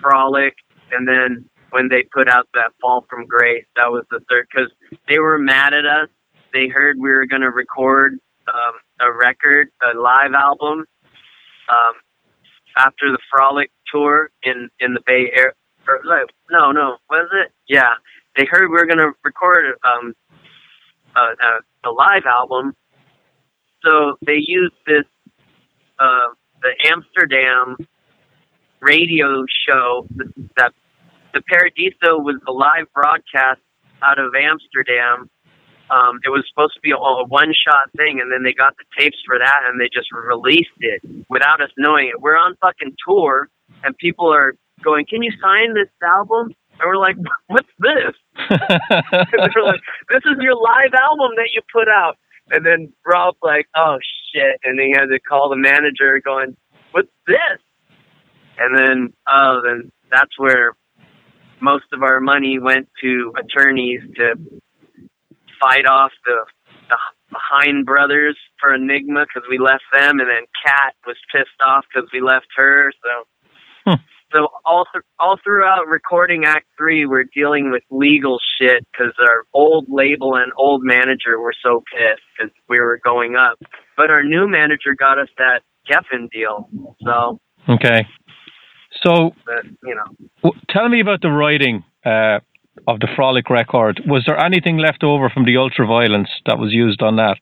Frolic, 0.00 0.54
and 0.90 1.06
then 1.06 1.44
when 1.70 1.88
they 1.88 2.04
put 2.12 2.28
out 2.28 2.48
that 2.54 2.72
Fall 2.80 3.04
from 3.10 3.26
Grace, 3.26 3.66
that 3.76 3.90
was 3.90 4.04
the 4.10 4.20
third 4.30 4.46
because 4.50 4.70
they 5.08 5.18
were 5.18 5.38
mad 5.38 5.74
at 5.74 5.84
us. 5.84 6.08
They 6.54 6.68
heard 6.68 6.96
we 6.98 7.10
were 7.10 7.26
going 7.26 7.42
to 7.42 7.50
record 7.50 8.18
um, 8.48 8.74
a 9.00 9.12
record, 9.12 9.68
a 9.84 9.98
live 9.98 10.32
album, 10.32 10.86
um, 11.68 11.94
after 12.78 13.10
the 13.10 13.18
Frolic 13.30 13.70
tour 13.92 14.30
in 14.42 14.70
in 14.80 14.94
the 14.94 15.00
Bay 15.06 15.30
Area. 15.34 15.52
Or, 15.86 16.00
no, 16.50 16.70
no, 16.70 16.98
was 17.08 17.28
it? 17.32 17.52
Yeah, 17.66 17.94
they 18.36 18.46
heard 18.50 18.68
we 18.68 18.76
were 18.76 18.86
to 18.86 19.12
record 19.24 19.64
um, 19.84 20.14
a, 21.16 21.20
a, 21.20 21.88
a 21.88 21.90
live 21.90 22.24
album, 22.26 22.74
so 23.82 24.16
they 24.26 24.38
used 24.38 24.74
this 24.86 25.04
uh, 25.98 26.28
the 26.62 26.90
Amsterdam 26.90 27.76
radio 28.80 29.44
show 29.66 30.06
that 30.56 30.72
the 31.32 31.42
Paradiso 31.48 32.18
was 32.18 32.36
the 32.46 32.52
live 32.52 32.86
broadcast 32.94 33.60
out 34.02 34.18
of 34.18 34.32
Amsterdam. 34.34 35.28
Um, 35.90 36.20
it 36.24 36.28
was 36.28 36.44
supposed 36.48 36.74
to 36.74 36.80
be 36.80 36.90
a, 36.90 36.96
a 36.96 37.24
one 37.24 37.52
shot 37.54 37.90
thing, 37.96 38.20
and 38.20 38.30
then 38.30 38.42
they 38.42 38.52
got 38.52 38.76
the 38.76 38.84
tapes 38.98 39.16
for 39.24 39.38
that, 39.38 39.60
and 39.66 39.80
they 39.80 39.88
just 39.92 40.12
released 40.12 40.76
it 40.80 41.00
without 41.28 41.60
us 41.60 41.70
knowing 41.78 42.08
it. 42.08 42.20
We're 42.20 42.36
on 42.36 42.56
fucking 42.60 42.96
tour, 43.06 43.48
and 43.82 43.96
people 43.96 44.32
are 44.32 44.54
going, 44.84 45.06
"Can 45.06 45.22
you 45.22 45.32
sign 45.40 45.74
this 45.74 45.88
album?" 46.02 46.54
And 46.80 46.86
we're 46.86 46.98
like, 46.98 47.16
"What's 47.46 47.72
this?" 47.78 48.14
they're 48.50 49.64
like, 49.64 49.80
"This 50.08 50.22
is 50.26 50.36
your 50.40 50.56
live 50.56 50.92
album 50.94 51.32
that 51.36 51.50
you 51.54 51.62
put 51.72 51.88
out." 51.88 52.18
And 52.50 52.64
then 52.64 52.92
Rob's 53.06 53.38
like, 53.42 53.66
"Oh 53.74 53.98
shit!" 54.34 54.60
And 54.64 54.78
he 54.78 54.92
had 54.92 55.06
to 55.06 55.18
call 55.20 55.48
the 55.48 55.56
manager, 55.56 56.20
going, 56.22 56.56
"What's 56.92 57.12
this?" 57.26 57.60
And 58.58 58.76
then, 58.76 59.12
oh, 59.28 59.60
then 59.64 59.90
that's 60.10 60.36
where 60.36 60.74
most 61.60 61.84
of 61.92 62.02
our 62.02 62.20
money 62.20 62.58
went 62.58 62.88
to 63.02 63.32
attorneys 63.38 64.00
to 64.16 64.34
fight 65.60 65.86
off 65.86 66.12
the 66.24 66.36
the, 66.88 66.96
Hein 67.34 67.84
brothers 67.84 68.36
for 68.58 68.74
Enigma 68.74 69.26
because 69.26 69.46
we 69.50 69.58
left 69.58 69.84
them, 69.92 70.18
and 70.18 70.28
then 70.28 70.44
Kat 70.64 70.94
was 71.06 71.16
pissed 71.30 71.60
off 71.64 71.84
because 71.92 72.08
we 72.12 72.20
left 72.22 72.46
her. 72.56 72.90
So, 73.02 73.90
Hmm. 73.90 74.02
so 74.34 74.48
all 74.64 74.86
th- 74.92 75.04
all 75.18 75.36
throughout 75.44 75.86
recording 75.86 76.44
Act 76.46 76.66
Three, 76.78 77.04
we're 77.04 77.26
dealing 77.34 77.70
with 77.70 77.82
legal 77.90 78.38
shit 78.58 78.86
because 78.92 79.12
our 79.20 79.44
old 79.52 79.86
label 79.88 80.36
and 80.36 80.52
old 80.56 80.82
manager 80.82 81.38
were 81.38 81.54
so 81.62 81.82
pissed 81.94 82.22
because 82.38 82.52
we 82.68 82.80
were 82.80 82.98
going 83.04 83.36
up. 83.36 83.58
But 83.96 84.10
our 84.10 84.22
new 84.22 84.48
manager 84.48 84.94
got 84.98 85.18
us 85.18 85.28
that 85.36 85.60
Geffen 85.88 86.30
deal. 86.30 86.68
So, 87.04 87.40
okay. 87.68 88.06
So, 89.02 89.34
that, 89.46 89.64
you 89.84 89.94
know. 89.94 90.26
w- 90.42 90.60
tell 90.70 90.88
me 90.88 91.00
about 91.00 91.20
the 91.20 91.30
writing 91.30 91.84
uh, 92.06 92.40
of 92.86 93.00
the 93.00 93.08
Frolic 93.16 93.50
record. 93.50 94.00
Was 94.06 94.24
there 94.26 94.38
anything 94.38 94.78
left 94.78 95.02
over 95.02 95.30
from 95.30 95.44
the 95.44 95.54
ultraviolence 95.54 96.28
that 96.46 96.58
was 96.58 96.72
used 96.72 97.02
on 97.02 97.16
that? 97.16 97.38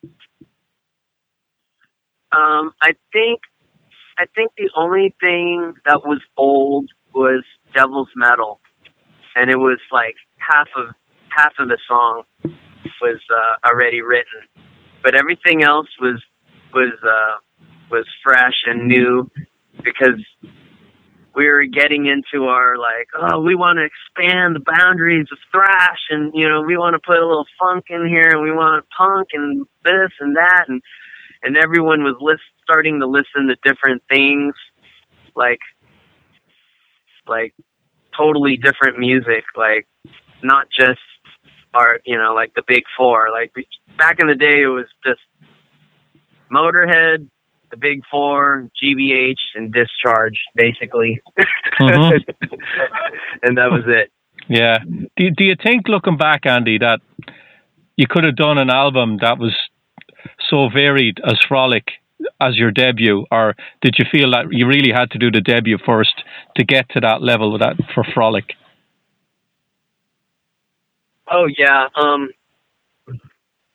Um, 2.31 2.73
I 2.81 2.91
think 3.13 3.41
I 4.17 4.25
think 4.35 4.51
the 4.57 4.69
only 4.75 5.15
thing 5.21 5.73
that 5.85 6.01
was 6.03 6.21
old 6.35 6.89
was 7.13 7.43
Devil's 7.73 8.09
Metal, 8.15 8.59
and 9.35 9.49
it 9.49 9.57
was 9.57 9.79
like 9.91 10.15
half 10.37 10.67
of 10.75 10.93
half 11.29 11.53
of 11.59 11.69
the 11.69 11.77
song 11.87 12.23
was 13.01 13.19
uh, 13.29 13.67
already 13.67 14.01
written, 14.01 14.41
but 15.03 15.15
everything 15.15 15.63
else 15.63 15.87
was 16.01 16.21
was 16.73 16.93
uh, 17.03 17.37
was 17.89 18.05
fresh 18.23 18.63
and 18.65 18.87
new 18.87 19.29
because 19.83 20.21
we 21.37 21.47
were 21.47 21.65
getting 21.65 22.07
into 22.07 22.45
our 22.45 22.77
like 22.77 23.07
oh 23.21 23.39
we 23.39 23.53
want 23.53 23.77
to 23.77 23.85
expand 23.85 24.55
the 24.55 24.73
boundaries 24.75 25.27
of 25.31 25.37
thrash 25.51 25.99
and 26.09 26.33
you 26.33 26.49
know 26.49 26.63
we 26.63 26.75
want 26.75 26.95
to 26.95 26.99
put 26.99 27.19
a 27.19 27.25
little 27.25 27.45
funk 27.61 27.85
in 27.89 28.07
here 28.07 28.29
and 28.31 28.41
we 28.41 28.51
want 28.51 28.83
punk 28.97 29.27
and 29.33 29.65
this 29.85 30.11
and 30.19 30.35
that 30.35 30.65
and 30.67 30.81
and 31.43 31.55
everyone 31.55 32.03
was 32.03 32.15
list, 32.19 32.41
starting 32.63 32.99
to 32.99 33.05
listen 33.05 33.47
to 33.47 33.55
different 33.63 34.01
things 34.09 34.55
like 35.35 35.59
like 37.27 37.53
totally 38.17 38.57
different 38.57 38.97
music 38.97 39.43
like 39.55 39.87
not 40.41 40.67
just 40.75 40.99
our 41.75 41.99
you 42.03 42.17
know 42.17 42.33
like 42.33 42.51
the 42.55 42.63
big 42.67 42.81
four 42.97 43.27
like 43.31 43.53
back 43.95 44.19
in 44.19 44.25
the 44.25 44.35
day 44.35 44.63
it 44.63 44.67
was 44.67 44.87
just 45.05 45.21
motorhead 46.51 47.29
the 47.71 47.77
big 47.77 48.01
four 48.09 48.69
gbh 48.81 49.35
and 49.55 49.73
discharge 49.73 50.39
basically 50.55 51.21
Mhm. 51.79 52.23
and 53.43 53.57
that 53.57 53.71
was 53.71 53.83
it 53.87 54.11
Yeah. 54.49 54.77
Do, 55.17 55.29
do 55.31 55.43
you 55.43 55.55
think, 55.61 55.87
looking 55.89 56.15
back, 56.17 56.45
Andy, 56.45 56.77
that 56.77 56.99
you 57.97 58.05
could 58.07 58.23
have 58.23 58.35
done 58.37 58.57
an 58.57 58.69
album 58.69 59.17
that 59.21 59.37
was 59.37 59.53
so 60.49 60.69
varied 60.69 61.19
as 61.25 61.37
Frolic 61.47 61.85
as 62.39 62.55
your 62.55 62.71
debut, 62.71 63.25
or 63.31 63.55
did 63.81 63.95
you 63.99 64.05
feel 64.11 64.31
that 64.31 64.45
you 64.51 64.65
really 64.67 64.91
had 64.91 65.11
to 65.11 65.17
do 65.19 65.29
the 65.31 65.41
debut 65.41 65.77
first 65.85 66.15
to 66.55 66.63
get 66.63 66.87
to 66.89 66.99
that 67.01 67.21
level 67.21 67.51
with 67.51 67.61
that 67.61 67.75
for 67.93 68.03
Frolic? 68.13 68.53
Oh 71.29 71.47
yeah. 71.57 71.87
Um 71.95 72.29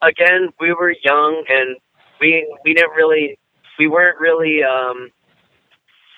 again, 0.01 0.49
we 0.61 0.73
were 0.73 0.95
young 1.05 1.45
and 1.49 1.77
we 2.21 2.29
we 2.65 2.73
didn't 2.75 2.93
really 2.97 3.39
we 3.83 3.89
weren't 3.89 4.21
really 4.21 4.63
um 4.63 5.11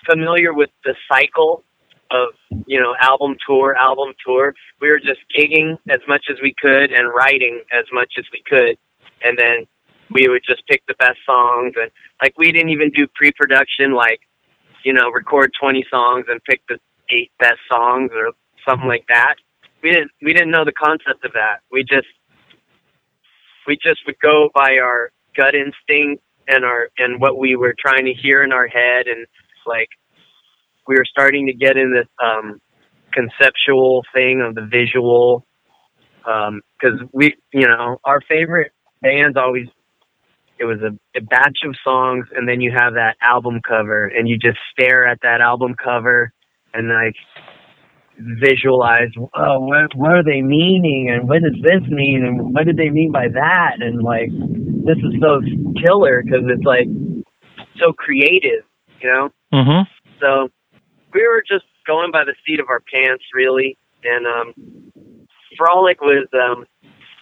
familiar 0.06 0.52
with 0.52 0.68
the 0.84 0.94
cycle 1.10 1.64
of, 2.10 2.28
you 2.66 2.78
know, 2.78 2.94
album 3.00 3.36
tour, 3.46 3.74
album 3.74 4.12
tour. 4.24 4.54
We 4.82 4.90
were 4.90 4.98
just 5.00 5.20
gigging 5.36 5.78
as 5.88 6.00
much 6.06 6.26
as 6.30 6.36
we 6.42 6.54
could 6.60 6.92
and 6.92 7.08
writing 7.08 7.62
as 7.72 7.86
much 7.90 8.12
as 8.18 8.26
we 8.30 8.42
could. 8.46 8.76
And 9.24 9.38
then 9.38 9.66
we 10.10 10.28
would 10.28 10.42
just 10.46 10.62
pick 10.66 10.82
the 10.86 10.94
best 10.98 11.16
songs 11.24 11.72
and 11.80 11.90
like 12.22 12.36
we 12.36 12.52
didn't 12.52 12.68
even 12.68 12.90
do 12.90 13.06
pre-production 13.14 13.94
like 13.94 14.20
you 14.84 14.92
know, 14.92 15.08
record 15.10 15.50
20 15.58 15.86
songs 15.90 16.26
and 16.28 16.44
pick 16.44 16.60
the 16.68 16.78
eight 17.08 17.32
best 17.38 17.60
songs 17.72 18.10
or 18.14 18.32
something 18.68 18.86
like 18.86 19.06
that. 19.08 19.36
We 19.82 19.90
didn't 19.90 20.10
we 20.20 20.34
didn't 20.34 20.50
know 20.50 20.66
the 20.66 20.72
concept 20.72 21.24
of 21.24 21.32
that. 21.32 21.60
We 21.72 21.82
just 21.82 22.08
we 23.66 23.78
just 23.82 24.00
would 24.06 24.18
go 24.20 24.50
by 24.54 24.76
our 24.76 25.10
gut 25.34 25.54
instinct 25.54 26.22
and 26.48 26.64
our 26.64 26.88
and 26.98 27.20
what 27.20 27.38
we 27.38 27.56
were 27.56 27.74
trying 27.78 28.04
to 28.06 28.12
hear 28.12 28.42
in 28.42 28.52
our 28.52 28.66
head 28.66 29.06
and 29.06 29.26
like 29.66 29.88
we 30.86 30.96
were 30.96 31.04
starting 31.04 31.46
to 31.46 31.52
get 31.52 31.76
in 31.76 31.92
this 31.92 32.08
um 32.22 32.60
conceptual 33.12 34.02
thing 34.12 34.40
of 34.40 34.54
the 34.54 34.66
visual 34.66 35.46
because 36.18 37.00
um, 37.00 37.10
we 37.12 37.34
you 37.52 37.66
know 37.66 37.98
our 38.04 38.20
favorite 38.28 38.72
bands 39.00 39.36
always 39.36 39.68
it 40.58 40.64
was 40.64 40.78
a, 40.80 41.18
a 41.18 41.20
batch 41.20 41.58
of 41.64 41.74
songs 41.84 42.26
and 42.34 42.48
then 42.48 42.60
you 42.60 42.72
have 42.76 42.94
that 42.94 43.16
album 43.20 43.60
cover 43.66 44.06
and 44.06 44.28
you 44.28 44.38
just 44.38 44.58
stare 44.72 45.06
at 45.06 45.20
that 45.22 45.40
album 45.40 45.74
cover 45.82 46.32
and 46.72 46.88
like 46.88 47.14
visualize 48.18 49.10
oh 49.34 49.60
what 49.60 49.94
what 49.94 50.12
are 50.12 50.24
they 50.24 50.40
meaning 50.40 51.10
and 51.10 51.28
what 51.28 51.42
does 51.42 51.60
this 51.62 51.82
mean 51.88 52.24
and 52.24 52.54
what 52.54 52.64
did 52.64 52.76
they 52.76 52.90
mean 52.90 53.10
by 53.10 53.28
that? 53.28 53.76
And 53.80 54.02
like 54.02 54.30
this 54.84 54.98
is 54.98 55.14
so 55.20 55.40
killer 55.84 56.22
because 56.22 56.44
it's 56.48 56.64
like 56.64 56.86
so 57.78 57.92
creative 57.92 58.64
you 59.00 59.08
know 59.08 59.30
mm-hmm. 59.52 59.82
so 60.20 60.48
we 61.12 61.26
were 61.26 61.42
just 61.46 61.64
going 61.86 62.10
by 62.10 62.24
the 62.24 62.34
seat 62.46 62.60
of 62.60 62.68
our 62.68 62.80
pants 62.92 63.24
really 63.34 63.76
and 64.04 64.26
um 64.26 64.54
frolic 65.56 66.00
was 66.00 66.26
um 66.34 66.64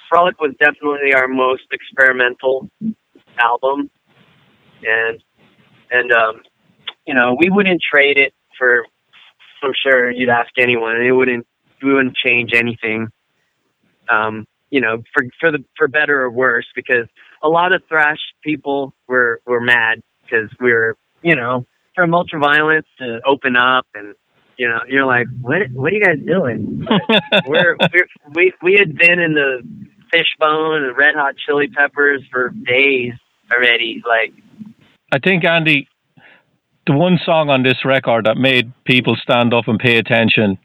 frolic 0.09 0.40
was 0.40 0.55
definitely 0.59 1.14
our 1.14 1.29
most 1.29 1.64
experimental 1.72 2.68
album 3.38 3.90
and 4.83 5.22
and 5.90 6.12
um 6.12 6.42
you 7.07 7.14
know 7.14 7.37
we 7.38 7.48
wouldn't 7.51 7.81
trade 7.90 8.18
it 8.18 8.33
for 8.59 8.85
I'm 9.62 9.72
sure 9.81 10.11
you'd 10.11 10.29
ask 10.29 10.51
anyone, 10.59 10.96
and 10.96 11.07
it 11.07 11.12
wouldn't 11.12 11.46
we 11.83 11.92
wouldn't 11.92 12.16
change 12.16 12.51
anything. 12.55 13.09
Um, 14.09 14.46
you 14.72 14.80
know, 14.80 15.02
for 15.12 15.24
for 15.38 15.52
the 15.52 15.62
for 15.76 15.87
better 15.87 16.22
or 16.22 16.30
worse, 16.30 16.66
because 16.74 17.06
a 17.42 17.48
lot 17.48 17.72
of 17.72 17.82
thrash 17.88 18.18
people 18.42 18.94
were 19.06 19.40
were 19.46 19.61
mad 19.61 20.02
because 20.24 20.50
we 20.58 20.72
were, 20.72 20.96
you 21.22 21.37
know, 21.37 21.66
from 21.94 22.11
ultraviolence 22.12 22.87
to 22.98 23.20
open 23.26 23.54
up, 23.54 23.87
and 23.94 24.14
you 24.56 24.66
know, 24.66 24.80
you're 24.88 25.04
like, 25.04 25.26
what 25.42 25.61
what 25.72 25.92
are 25.92 25.96
you 25.96 26.02
guys 26.02 26.16
doing? 26.26 26.87
we're, 27.46 27.76
we're 27.92 28.06
we 28.35 28.52
we 28.62 28.76
had 28.78 28.96
been 28.96 29.20
in 29.20 29.35
the 29.35 29.62
fishbone 30.11 30.85
and 30.85 30.96
red 30.96 31.14
hot 31.14 31.35
chili 31.37 31.68
peppers 31.68 32.22
for 32.32 32.48
days 32.48 33.12
already. 33.54 34.02
Like, 34.08 34.32
I 35.12 35.18
think 35.18 35.44
Andy, 35.44 35.87
the 36.87 36.94
one 36.94 37.18
song 37.26 37.50
on 37.50 37.62
this 37.62 37.85
record 37.85 38.24
that 38.24 38.38
made 38.38 38.72
people 38.85 39.16
stand 39.22 39.52
up 39.52 39.68
and 39.68 39.78
pay 39.78 39.98
attention 39.98 40.56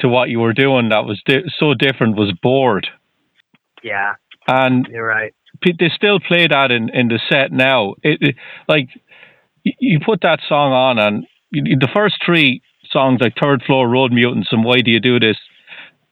to 0.00 0.08
what 0.08 0.30
you 0.30 0.40
were 0.40 0.54
doing 0.54 0.88
that 0.88 1.04
was 1.04 1.20
di- 1.26 1.44
so 1.58 1.74
different 1.74 2.16
was 2.16 2.32
bored. 2.42 2.86
Yeah, 3.86 4.14
and 4.48 4.88
you're 4.90 5.06
right. 5.06 5.32
They 5.64 5.90
still 5.94 6.18
play 6.18 6.48
that 6.48 6.72
in, 6.72 6.88
in 6.90 7.06
the 7.06 7.20
set 7.30 7.52
now. 7.52 7.94
It, 8.02 8.18
it 8.20 8.34
like 8.68 8.88
you 9.62 10.00
put 10.04 10.22
that 10.22 10.40
song 10.48 10.72
on, 10.72 10.98
and 10.98 11.26
the 11.52 11.88
first 11.94 12.16
three 12.24 12.62
songs, 12.90 13.20
like 13.20 13.34
Third 13.40 13.62
Floor, 13.64 13.88
Road 13.88 14.10
Mutants, 14.10 14.48
and 14.50 14.64
Why 14.64 14.80
Do 14.80 14.90
You 14.90 14.98
Do 14.98 15.20
This, 15.20 15.36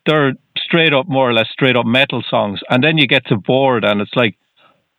they're 0.07 0.35
straight 0.57 0.95
up, 0.95 1.09
more 1.09 1.29
or 1.29 1.33
less 1.33 1.49
straight 1.51 1.75
up 1.75 1.85
metal 1.85 2.23
songs. 2.31 2.61
And 2.71 2.85
then 2.85 2.97
you 2.97 3.09
get 3.09 3.27
to 3.27 3.37
Bored, 3.37 3.85
and 3.85 4.01
it's 4.01 4.15
like, 4.15 4.37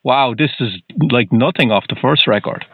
wow, 0.04 0.36
this 0.38 0.52
is 0.60 0.74
like 1.12 1.32
nothing 1.32 1.72
off 1.72 1.86
the 1.88 1.96
first 2.02 2.28
record. 2.28 2.66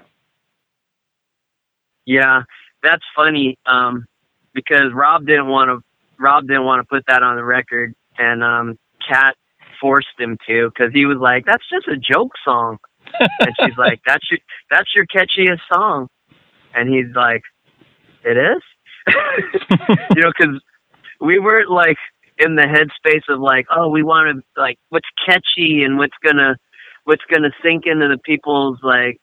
Yeah, 2.08 2.42
that's 2.82 3.04
funny. 3.16 3.60
Um, 3.68 4.08
because 4.56 4.94
Robb 4.96 5.28
didn't 5.28 5.48
want 5.48 5.70
to. 5.70 5.84
Robb 6.20 6.48
didn't 6.48 6.66
want 6.66 6.82
to 6.82 6.88
put 6.88 7.04
that 7.08 7.22
on 7.22 7.36
the 7.36 7.44
record, 7.44 7.94
and 8.18 8.44
um, 8.44 8.80
Kat 9.08 9.36
forced 9.82 10.08
him 10.18 10.38
to 10.48 10.70
because 10.70 10.94
he 10.94 11.06
was 11.06 11.18
like, 11.18 11.46
"That's 11.46 11.68
just 11.70 11.88
a 11.88 11.98
joke 11.98 12.34
song," 12.46 12.78
and 13.40 13.54
she's 13.60 13.78
like, 13.78 14.00
"That's 14.06 14.26
your 14.32 14.40
that's 14.70 14.90
your 14.96 15.06
catchiest 15.06 15.62
song," 15.74 16.08
and 16.74 16.88
he's 16.88 17.14
like, 17.16 17.42
"It 18.24 18.38
is," 18.38 18.62
you 20.16 20.22
know, 20.22 20.32
because 20.38 20.62
we 21.20 21.40
weren't 21.40 21.70
like 21.70 21.98
in 22.38 22.56
the 22.56 22.64
headspace 22.64 23.34
of 23.34 23.40
like, 23.40 23.66
oh, 23.76 23.90
we 23.90 24.04
want 24.04 24.44
to 24.44 24.62
like 24.62 24.78
what's 24.90 25.08
catchy 25.26 25.84
and 25.84 25.98
what's 25.98 26.16
gonna 26.24 26.56
what's 27.04 27.24
gonna 27.32 27.52
sink 27.64 27.84
into 27.86 28.08
the 28.08 28.18
people's 28.24 28.80
like 28.84 29.20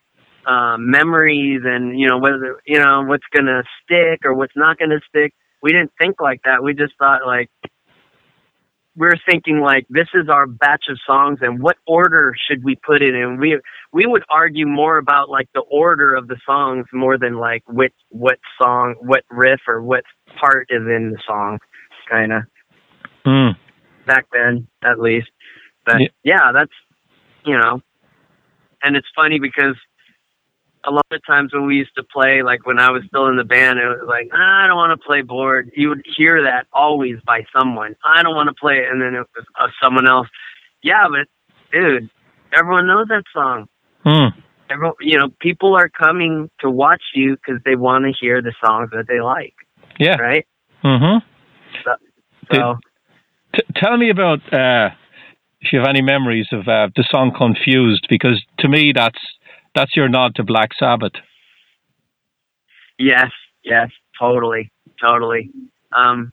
um, 0.46 0.90
memories 0.90 1.62
and 1.64 1.98
you 1.98 2.08
know 2.08 2.18
whether 2.18 2.60
you 2.66 2.78
know 2.78 3.04
what's 3.06 3.26
gonna 3.34 3.62
stick 3.82 4.20
or 4.24 4.34
what's 4.34 4.56
not 4.56 4.78
gonna 4.78 5.00
stick. 5.08 5.32
We 5.62 5.72
didn't 5.72 5.92
think 5.98 6.20
like 6.20 6.40
that. 6.44 6.62
We 6.62 6.74
just 6.74 6.94
thought 6.98 7.26
like 7.26 7.50
we 8.98 9.06
are 9.06 9.18
thinking 9.30 9.60
like 9.60 9.86
this 9.88 10.08
is 10.12 10.28
our 10.28 10.46
batch 10.46 10.84
of 10.90 10.98
songs 11.06 11.38
and 11.40 11.62
what 11.62 11.76
order 11.86 12.34
should 12.48 12.64
we 12.64 12.74
put 12.74 13.00
it 13.00 13.14
in. 13.14 13.38
We 13.38 13.60
we 13.92 14.06
would 14.06 14.24
argue 14.28 14.66
more 14.66 14.98
about 14.98 15.30
like 15.30 15.48
the 15.54 15.60
order 15.60 16.14
of 16.14 16.26
the 16.26 16.36
songs 16.44 16.86
more 16.92 17.16
than 17.16 17.38
like 17.38 17.62
which 17.68 17.94
what 18.08 18.38
song, 18.60 18.96
what 19.00 19.22
riff 19.30 19.60
or 19.68 19.80
what 19.80 20.02
part 20.40 20.66
is 20.70 20.82
in 20.82 21.12
the 21.12 21.18
song, 21.26 21.58
kind 22.10 22.32
of. 22.32 22.42
Mm. 23.24 23.56
Back 24.04 24.26
then, 24.32 24.66
at 24.82 24.98
least. 24.98 25.28
But 25.86 26.00
yeah. 26.00 26.08
yeah, 26.24 26.52
that's 26.52 26.72
you 27.46 27.56
know, 27.56 27.80
and 28.82 28.96
it's 28.96 29.08
funny 29.14 29.38
because 29.38 29.76
a 30.84 30.90
lot 30.90 31.06
of 31.10 31.20
times 31.26 31.52
when 31.52 31.66
we 31.66 31.76
used 31.76 31.94
to 31.96 32.04
play, 32.04 32.42
like 32.42 32.66
when 32.66 32.78
I 32.78 32.90
was 32.90 33.02
still 33.06 33.26
in 33.26 33.36
the 33.36 33.44
band, 33.44 33.78
it 33.78 33.86
was 33.86 34.04
like, 34.06 34.28
I 34.32 34.66
don't 34.66 34.76
want 34.76 34.98
to 34.98 35.06
play 35.06 35.22
bored. 35.22 35.70
You 35.74 35.90
would 35.90 36.04
hear 36.16 36.42
that 36.42 36.66
always 36.72 37.16
by 37.26 37.44
someone. 37.56 37.96
I 38.04 38.22
don't 38.22 38.34
want 38.34 38.48
to 38.48 38.54
play 38.54 38.78
it. 38.78 38.90
And 38.90 39.00
then 39.00 39.14
it 39.14 39.26
was 39.36 39.44
uh, 39.58 39.68
someone 39.82 40.08
else. 40.08 40.28
Yeah, 40.82 41.06
but 41.10 41.28
dude, 41.72 42.10
everyone 42.52 42.86
knows 42.86 43.08
that 43.08 43.24
song. 43.32 43.68
Hmm. 44.04 44.38
Everyone, 44.70 44.96
you 45.00 45.18
know, 45.18 45.28
people 45.40 45.74
are 45.74 45.88
coming 45.88 46.50
to 46.60 46.70
watch 46.70 47.02
you 47.14 47.36
because 47.36 47.60
they 47.64 47.74
want 47.74 48.04
to 48.04 48.12
hear 48.18 48.42
the 48.42 48.54
songs 48.64 48.90
that 48.92 49.06
they 49.08 49.20
like. 49.20 49.54
Yeah. 49.98 50.16
Right? 50.16 50.46
Mm-hmm. 50.84 51.26
So, 51.84 51.94
so 52.52 52.78
T- 53.54 53.62
tell 53.76 53.96
me 53.96 54.10
about 54.10 54.40
uh, 54.52 54.90
if 55.60 55.72
you 55.72 55.78
have 55.78 55.88
any 55.88 56.02
memories 56.02 56.46
of 56.52 56.68
uh, 56.68 56.88
the 56.94 57.04
song 57.10 57.32
"Confused," 57.36 58.06
because 58.08 58.42
to 58.58 58.68
me 58.68 58.92
that's 58.94 59.18
that's 59.78 59.94
your 59.94 60.08
nod 60.08 60.34
to 60.34 60.42
Black 60.42 60.70
Sabbath. 60.76 61.12
Yes, 62.98 63.30
yes, 63.62 63.90
totally, 64.20 64.72
totally. 65.00 65.50
Um, 65.96 66.32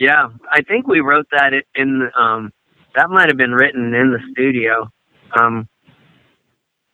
yeah, 0.00 0.28
I 0.50 0.62
think 0.62 0.88
we 0.88 1.00
wrote 1.00 1.26
that 1.30 1.52
in. 1.74 2.08
Um, 2.18 2.50
that 2.94 3.10
might 3.10 3.28
have 3.28 3.36
been 3.36 3.52
written 3.52 3.92
in 3.92 4.12
the 4.12 4.20
studio. 4.32 4.88
Um, 5.38 5.68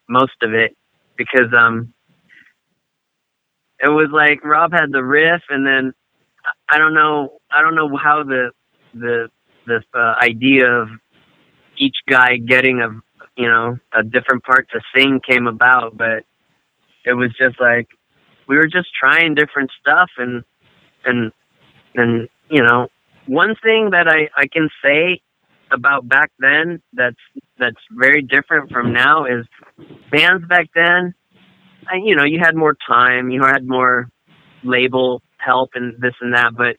most 0.08 0.32
of 0.42 0.54
it, 0.54 0.76
because 1.16 1.52
um, 1.56 1.94
it 3.78 3.88
was 3.88 4.08
like 4.12 4.44
Rob 4.44 4.72
had 4.72 4.90
the 4.90 5.04
riff, 5.04 5.42
and 5.50 5.64
then 5.64 5.92
I 6.68 6.78
don't 6.78 6.94
know, 6.94 7.38
I 7.52 7.62
don't 7.62 7.76
know 7.76 7.96
how 7.96 8.24
the 8.24 8.50
the 8.92 9.28
the 9.66 9.82
uh, 9.94 10.14
idea 10.20 10.66
of 10.66 10.88
each 11.78 11.96
guy 12.08 12.38
getting 12.38 12.80
a 12.80 12.88
you 13.36 13.48
know, 13.48 13.78
a 13.92 14.02
different 14.02 14.44
part 14.44 14.68
to 14.72 14.80
sing 14.94 15.20
came 15.26 15.46
about, 15.46 15.96
but 15.96 16.24
it 17.04 17.14
was 17.14 17.30
just 17.38 17.60
like 17.60 17.88
we 18.48 18.56
were 18.56 18.66
just 18.66 18.88
trying 18.98 19.34
different 19.34 19.70
stuff 19.80 20.10
and 20.18 20.44
and 21.04 21.32
and 21.94 22.28
you 22.50 22.62
know, 22.62 22.88
one 23.26 23.54
thing 23.62 23.90
that 23.90 24.08
I 24.08 24.28
I 24.36 24.46
can 24.46 24.68
say 24.82 25.20
about 25.70 26.08
back 26.08 26.30
then 26.38 26.82
that's 26.92 27.16
that's 27.58 27.80
very 27.90 28.22
different 28.22 28.70
from 28.70 28.92
now 28.92 29.24
is 29.24 29.46
bands 30.10 30.46
back 30.48 30.68
then 30.74 31.14
I, 31.90 31.96
you 32.02 32.16
know, 32.16 32.24
you 32.24 32.38
had 32.40 32.54
more 32.54 32.76
time, 32.86 33.30
you 33.30 33.42
had 33.42 33.66
more 33.66 34.08
label 34.62 35.22
help 35.38 35.70
and 35.74 35.94
this 36.00 36.14
and 36.20 36.34
that, 36.34 36.54
but 36.56 36.76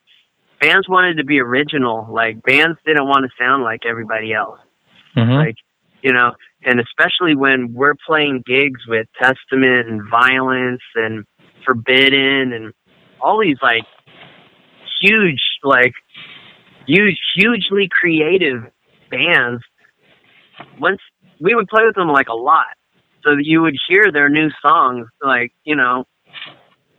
bands 0.60 0.88
wanted 0.90 1.18
to 1.18 1.24
be 1.24 1.40
original. 1.40 2.08
Like 2.10 2.42
bands 2.44 2.78
didn't 2.86 3.08
want 3.08 3.26
to 3.26 3.44
sound 3.44 3.64
like 3.64 3.82
everybody 3.86 4.34
else. 4.34 4.60
Mm-hmm. 5.16 5.32
Like 5.32 5.56
you 6.06 6.14
know, 6.14 6.34
and 6.64 6.80
especially 6.80 7.36
when 7.36 7.74
we're 7.74 7.96
playing 8.08 8.44
gigs 8.46 8.82
with 8.88 9.08
Testament 9.20 9.90
and 9.90 10.04
Violence 10.08 10.84
and 10.94 11.26
Forbidden 11.66 12.54
and 12.54 12.74
all 13.20 13.42
these 13.42 13.58
like 13.64 13.86
huge, 15.02 15.42
like 15.64 15.94
huge, 16.88 17.18
hugely 17.36 17.90
creative 17.90 18.66
bands. 19.10 19.64
Once 20.80 21.00
we 21.42 21.56
would 21.56 21.68
play 21.68 21.84
with 21.84 21.96
them 21.96 22.10
like 22.10 22.28
a 22.28 22.36
lot, 22.36 22.78
so 23.24 23.32
that 23.36 23.44
you 23.44 23.64
would 23.64 23.76
hear 23.90 24.12
their 24.12 24.30
new 24.30 24.50
songs, 24.62 25.08
like 25.24 25.54
you 25.64 25.76
know. 25.76 26.04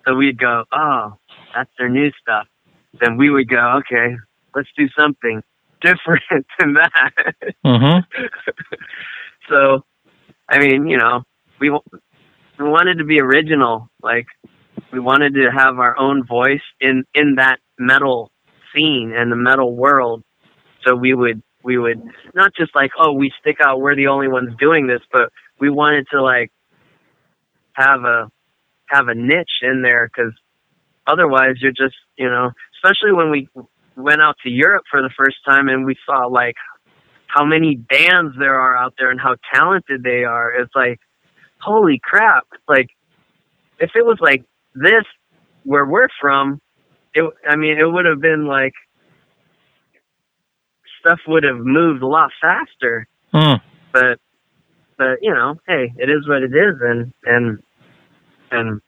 So 0.04 0.16
we'd 0.16 0.38
go, 0.38 0.64
oh, 0.72 1.16
that's 1.54 1.70
their 1.78 1.88
new 1.88 2.10
stuff. 2.20 2.48
Then 3.00 3.16
we 3.16 3.30
would 3.30 3.48
go, 3.48 3.78
okay, 3.78 4.16
let's 4.52 4.68
do 4.76 4.88
something 4.98 5.42
different 5.80 6.24
than 6.58 6.74
that. 6.74 7.34
Mm-hmm. 7.64 8.24
so, 9.48 9.84
I 10.48 10.58
mean, 10.58 10.86
you 10.86 10.98
know, 10.98 11.22
we 11.60 11.70
we 11.70 12.68
wanted 12.68 12.98
to 12.98 13.04
be 13.04 13.20
original. 13.20 13.88
Like 14.02 14.26
we 14.92 15.00
wanted 15.00 15.34
to 15.34 15.50
have 15.56 15.78
our 15.78 15.98
own 15.98 16.26
voice 16.26 16.62
in 16.80 17.04
in 17.14 17.36
that 17.36 17.58
metal 17.78 18.30
scene 18.74 19.12
and 19.16 19.30
the 19.30 19.36
metal 19.36 19.74
world. 19.74 20.22
So 20.86 20.94
we 20.94 21.14
would 21.14 21.42
we 21.62 21.78
would 21.78 22.02
not 22.34 22.52
just 22.56 22.74
like 22.74 22.92
oh 22.98 23.12
we 23.12 23.32
stick 23.40 23.56
out 23.60 23.80
we're 23.80 23.96
the 23.96 24.08
only 24.08 24.28
ones 24.28 24.50
doing 24.58 24.86
this, 24.86 25.02
but 25.12 25.30
we 25.58 25.70
wanted 25.70 26.06
to 26.12 26.22
like 26.22 26.52
have 27.72 28.04
a 28.04 28.30
have 28.88 29.08
a 29.08 29.14
niche 29.14 29.62
in 29.62 29.82
there 29.82 30.08
because 30.08 30.32
otherwise 31.06 31.56
you're 31.60 31.72
just 31.72 31.96
you 32.16 32.28
know 32.28 32.50
especially 32.76 33.12
when 33.12 33.30
we 33.30 33.48
went 33.96 34.20
out 34.20 34.36
to 34.42 34.50
Europe 34.50 34.84
for 34.90 35.02
the 35.02 35.10
first 35.16 35.36
time 35.44 35.68
and 35.68 35.86
we 35.86 35.96
saw 36.04 36.26
like 36.26 36.56
how 37.26 37.44
many 37.44 37.76
bands 37.76 38.34
there 38.38 38.54
are 38.54 38.76
out 38.76 38.94
there 38.98 39.10
and 39.10 39.20
how 39.20 39.36
talented 39.52 40.02
they 40.02 40.24
are. 40.24 40.52
It's 40.52 40.74
like 40.74 41.00
holy 41.58 42.00
crap! 42.02 42.46
Like 42.68 42.88
if 43.78 43.90
it 43.94 44.04
was 44.04 44.18
like 44.20 44.44
this 44.74 45.04
where 45.64 45.84
we're 45.84 46.08
from, 46.20 46.60
it 47.14 47.24
I 47.48 47.56
mean 47.56 47.78
it 47.78 47.86
would 47.90 48.06
have 48.06 48.20
been 48.20 48.46
like 48.46 48.74
stuff 51.00 51.20
would 51.26 51.44
have 51.44 51.58
moved 51.58 52.02
a 52.02 52.06
lot 52.06 52.30
faster. 52.40 53.06
Hmm. 53.32 53.56
But 53.92 54.18
but 54.98 55.18
you 55.22 55.32
know, 55.32 55.56
hey, 55.66 55.92
it 55.96 56.08
is 56.10 56.28
what 56.28 56.42
it 56.42 56.52
is, 56.52 56.76
and 56.80 57.12
and 57.24 57.58
and 58.50 58.80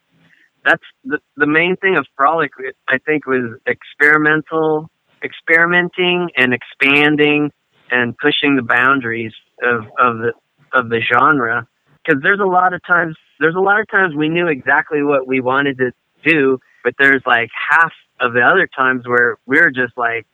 that's 0.64 0.82
the 1.04 1.18
the 1.36 1.46
main 1.46 1.76
thing 1.76 1.96
of 1.96 2.06
frolic. 2.16 2.50
I 2.88 2.98
think 2.98 3.26
was 3.26 3.58
experimental, 3.66 4.90
experimenting 5.22 6.30
and 6.36 6.54
expanding 6.54 7.50
and 7.90 8.16
pushing 8.18 8.56
the 8.56 8.62
boundaries 8.62 9.32
of 9.62 9.84
of 9.98 10.18
the 10.18 10.32
of 10.72 10.88
the 10.88 11.00
genre. 11.00 11.66
Because 12.04 12.22
there's 12.22 12.40
a 12.40 12.46
lot 12.46 12.72
of 12.72 12.80
times 12.86 13.16
there's 13.40 13.54
a 13.54 13.60
lot 13.60 13.80
of 13.80 13.88
times 13.90 14.14
we 14.14 14.28
knew 14.28 14.48
exactly 14.48 15.02
what 15.02 15.26
we 15.26 15.40
wanted 15.40 15.78
to 15.78 15.92
do, 16.24 16.58
but 16.84 16.94
there's 16.98 17.22
like 17.26 17.50
half 17.70 17.92
of 18.20 18.32
the 18.32 18.40
other 18.40 18.68
times 18.74 19.06
where 19.06 19.36
we're 19.46 19.70
just 19.70 19.96
like 19.96 20.26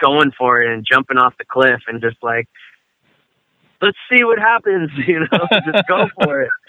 going 0.00 0.32
for 0.36 0.60
it 0.60 0.72
and 0.72 0.84
jumping 0.90 1.16
off 1.16 1.34
the 1.38 1.44
cliff 1.44 1.80
and 1.86 2.00
just 2.00 2.16
like 2.22 2.48
let's 3.80 3.98
see 4.10 4.24
what 4.24 4.38
happens, 4.38 4.90
you 5.06 5.20
know, 5.20 5.46
just 5.72 5.86
go 5.88 6.06
for 6.22 6.42
it. 6.42 6.50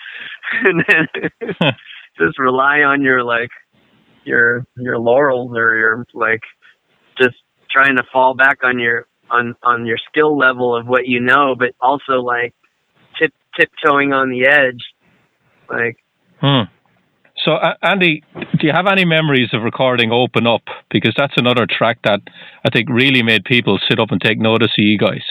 And 0.52 0.86
then 0.88 1.08
just 2.18 2.40
rely 2.40 2.84
on 2.84 3.02
your 3.02 3.24
like 3.24 3.50
your 4.24 4.66
your 4.78 4.98
laurels 5.00 5.52
or 5.58 5.76
your 5.76 6.06
like 6.14 6.44
just 7.18 7.36
trying 7.76 7.98
to 7.98 8.04
fall 8.12 8.34
back 8.34 8.60
on 8.64 8.80
your 8.80 9.08
on 9.30 9.56
on 9.64 9.86
your 9.86 9.98
skill 10.10 10.38
level 10.38 10.76
of 10.76 10.88
what 10.88 11.08
you 11.08 11.20
know, 11.20 11.56
but 11.58 11.72
also 11.82 12.22
like 12.22 12.54
tip 13.20 13.34
tiptoeing 13.58 14.14
on 14.14 14.30
the 14.30 14.48
edge. 14.48 14.84
Like 15.70 15.98
Hmm. 16.40 16.72
So, 17.44 17.54
uh, 17.54 17.76
Andy, 17.82 18.24
do 18.34 18.66
you 18.66 18.72
have 18.72 18.88
any 18.88 19.06
memories 19.06 19.50
of 19.54 19.64
recording 19.64 20.12
"Open 20.12 20.48
Up"? 20.48 20.64
Because 20.90 21.14
that's 21.18 21.34
another 21.38 21.68
track 21.70 22.00
that 22.04 22.22
I 22.66 22.70
think 22.70 22.90
really 22.90 23.24
made 23.24 23.44
people 23.44 23.80
sit 23.90 24.00
up 24.00 24.12
and 24.12 24.22
take 24.22 24.40
notice 24.40 24.72
of 24.78 24.84
you 24.84 24.98
guys. 24.98 25.24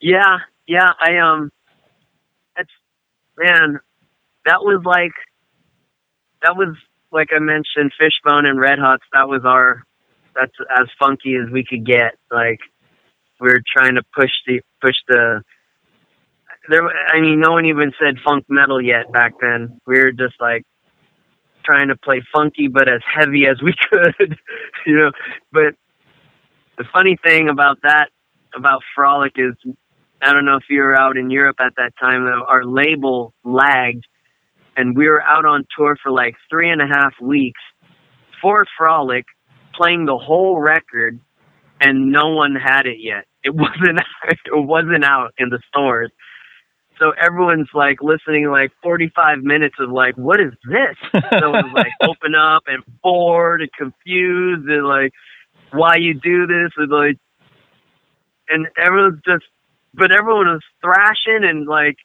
Yeah, 0.00 0.38
yeah. 0.66 0.90
I 1.00 1.18
um, 1.18 1.50
it's 2.56 2.70
man, 3.38 3.80
that 4.44 4.60
was 4.62 4.82
like 4.84 5.14
that 6.42 6.56
was 6.56 6.76
like 7.12 7.28
I 7.34 7.38
mentioned, 7.38 7.92
Fishbone 7.98 8.46
and 8.46 8.60
Red 8.60 8.78
Hots. 8.78 9.04
That 9.12 9.28
was 9.28 9.42
our 9.44 9.82
that's 10.34 10.52
as 10.78 10.86
funky 10.98 11.34
as 11.34 11.50
we 11.50 11.64
could 11.64 11.86
get. 11.86 12.16
Like 12.30 12.60
we 13.40 13.48
were 13.48 13.62
trying 13.74 13.94
to 13.94 14.02
push 14.14 14.30
the 14.46 14.60
push 14.80 14.96
the 15.08 15.42
there. 16.68 16.82
I 16.86 17.20
mean, 17.20 17.40
no 17.40 17.52
one 17.52 17.66
even 17.66 17.92
said 18.00 18.16
funk 18.24 18.44
metal 18.48 18.80
yet 18.80 19.12
back 19.12 19.34
then. 19.40 19.80
We 19.86 19.98
were 19.98 20.12
just 20.12 20.34
like 20.40 20.64
trying 21.64 21.88
to 21.88 21.96
play 21.96 22.22
funky, 22.32 22.68
but 22.68 22.88
as 22.88 23.00
heavy 23.06 23.46
as 23.46 23.60
we 23.62 23.74
could, 23.90 24.36
you 24.86 24.96
know. 24.96 25.12
But 25.52 25.74
the 26.78 26.84
funny 26.92 27.16
thing 27.22 27.48
about 27.48 27.78
that 27.82 28.08
about 28.54 28.82
Frolic 28.94 29.32
is, 29.36 29.54
I 30.22 30.32
don't 30.32 30.44
know 30.44 30.56
if 30.56 30.64
you 30.68 30.80
were 30.80 30.94
out 30.94 31.16
in 31.16 31.30
Europe 31.30 31.56
at 31.60 31.74
that 31.76 31.92
time. 32.00 32.24
Though 32.24 32.44
our 32.46 32.64
label 32.64 33.34
lagged, 33.44 34.06
and 34.76 34.96
we 34.96 35.08
were 35.08 35.22
out 35.22 35.44
on 35.44 35.64
tour 35.76 35.96
for 36.02 36.12
like 36.12 36.34
three 36.50 36.70
and 36.70 36.82
a 36.82 36.86
half 36.86 37.14
weeks 37.20 37.60
for 38.40 38.64
Frolic, 38.76 39.24
playing 39.74 40.04
the 40.06 40.18
whole 40.18 40.60
record, 40.60 41.18
and 41.80 42.12
no 42.12 42.28
one 42.28 42.54
had 42.54 42.86
it 42.86 42.98
yet. 43.00 43.24
It 43.42 43.50
wasn't. 43.54 44.00
It 44.28 44.38
wasn't 44.52 45.04
out 45.04 45.32
in 45.38 45.48
the 45.48 45.58
stores. 45.68 46.10
So 46.98 47.12
everyone's 47.20 47.68
like 47.74 47.98
listening 48.00 48.48
like 48.50 48.72
45 48.82 49.42
minutes 49.42 49.74
of 49.78 49.90
like, 49.90 50.16
what 50.16 50.40
is 50.40 50.52
this? 50.64 50.96
so 51.12 51.54
it's 51.54 51.74
like 51.74 51.92
open 52.02 52.34
up 52.34 52.64
and 52.66 52.82
bored 53.02 53.60
and 53.60 53.70
confused 53.76 54.66
and 54.68 54.86
like, 54.86 55.12
why 55.72 55.96
you 55.96 56.14
do 56.14 56.46
this? 56.46 56.72
And 56.76 56.90
like, 56.90 57.18
and 58.48 58.66
everyone's 58.78 59.20
just, 59.26 59.44
but 59.92 60.10
everyone 60.10 60.46
was 60.46 60.62
thrashing 60.80 61.44
and 61.46 61.66
like, 61.66 61.96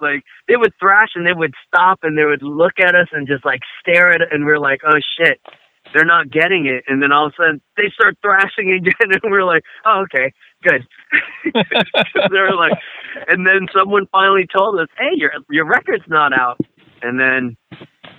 like 0.00 0.24
they 0.48 0.56
would 0.56 0.72
thrash 0.78 1.10
and 1.14 1.26
they 1.26 1.32
would 1.32 1.54
stop 1.66 2.00
and 2.02 2.16
they 2.16 2.24
would 2.24 2.42
look 2.42 2.78
at 2.78 2.94
us 2.94 3.08
and 3.12 3.26
just 3.26 3.44
like 3.44 3.60
stare 3.80 4.12
at 4.12 4.20
it 4.20 4.28
and 4.32 4.44
we're 4.44 4.58
like, 4.58 4.80
oh 4.86 4.98
shit, 5.18 5.40
they're 5.92 6.04
not 6.04 6.30
getting 6.30 6.66
it. 6.66 6.84
And 6.86 7.02
then 7.02 7.12
all 7.12 7.26
of 7.26 7.32
a 7.32 7.42
sudden 7.42 7.60
they 7.76 7.90
start 7.94 8.16
thrashing 8.22 8.72
again 8.78 9.18
and 9.22 9.30
we're 9.30 9.44
like, 9.44 9.62
oh 9.84 10.04
okay, 10.04 10.32
good. 10.62 10.86
they're 12.30 12.54
like, 12.54 12.78
and 13.28 13.46
then 13.46 13.66
someone 13.74 14.06
finally 14.12 14.46
told 14.46 14.78
us, 14.80 14.88
hey, 14.98 15.16
your 15.16 15.32
your 15.50 15.66
record's 15.66 16.08
not 16.08 16.32
out. 16.32 16.58
And 17.02 17.18
then 17.18 17.56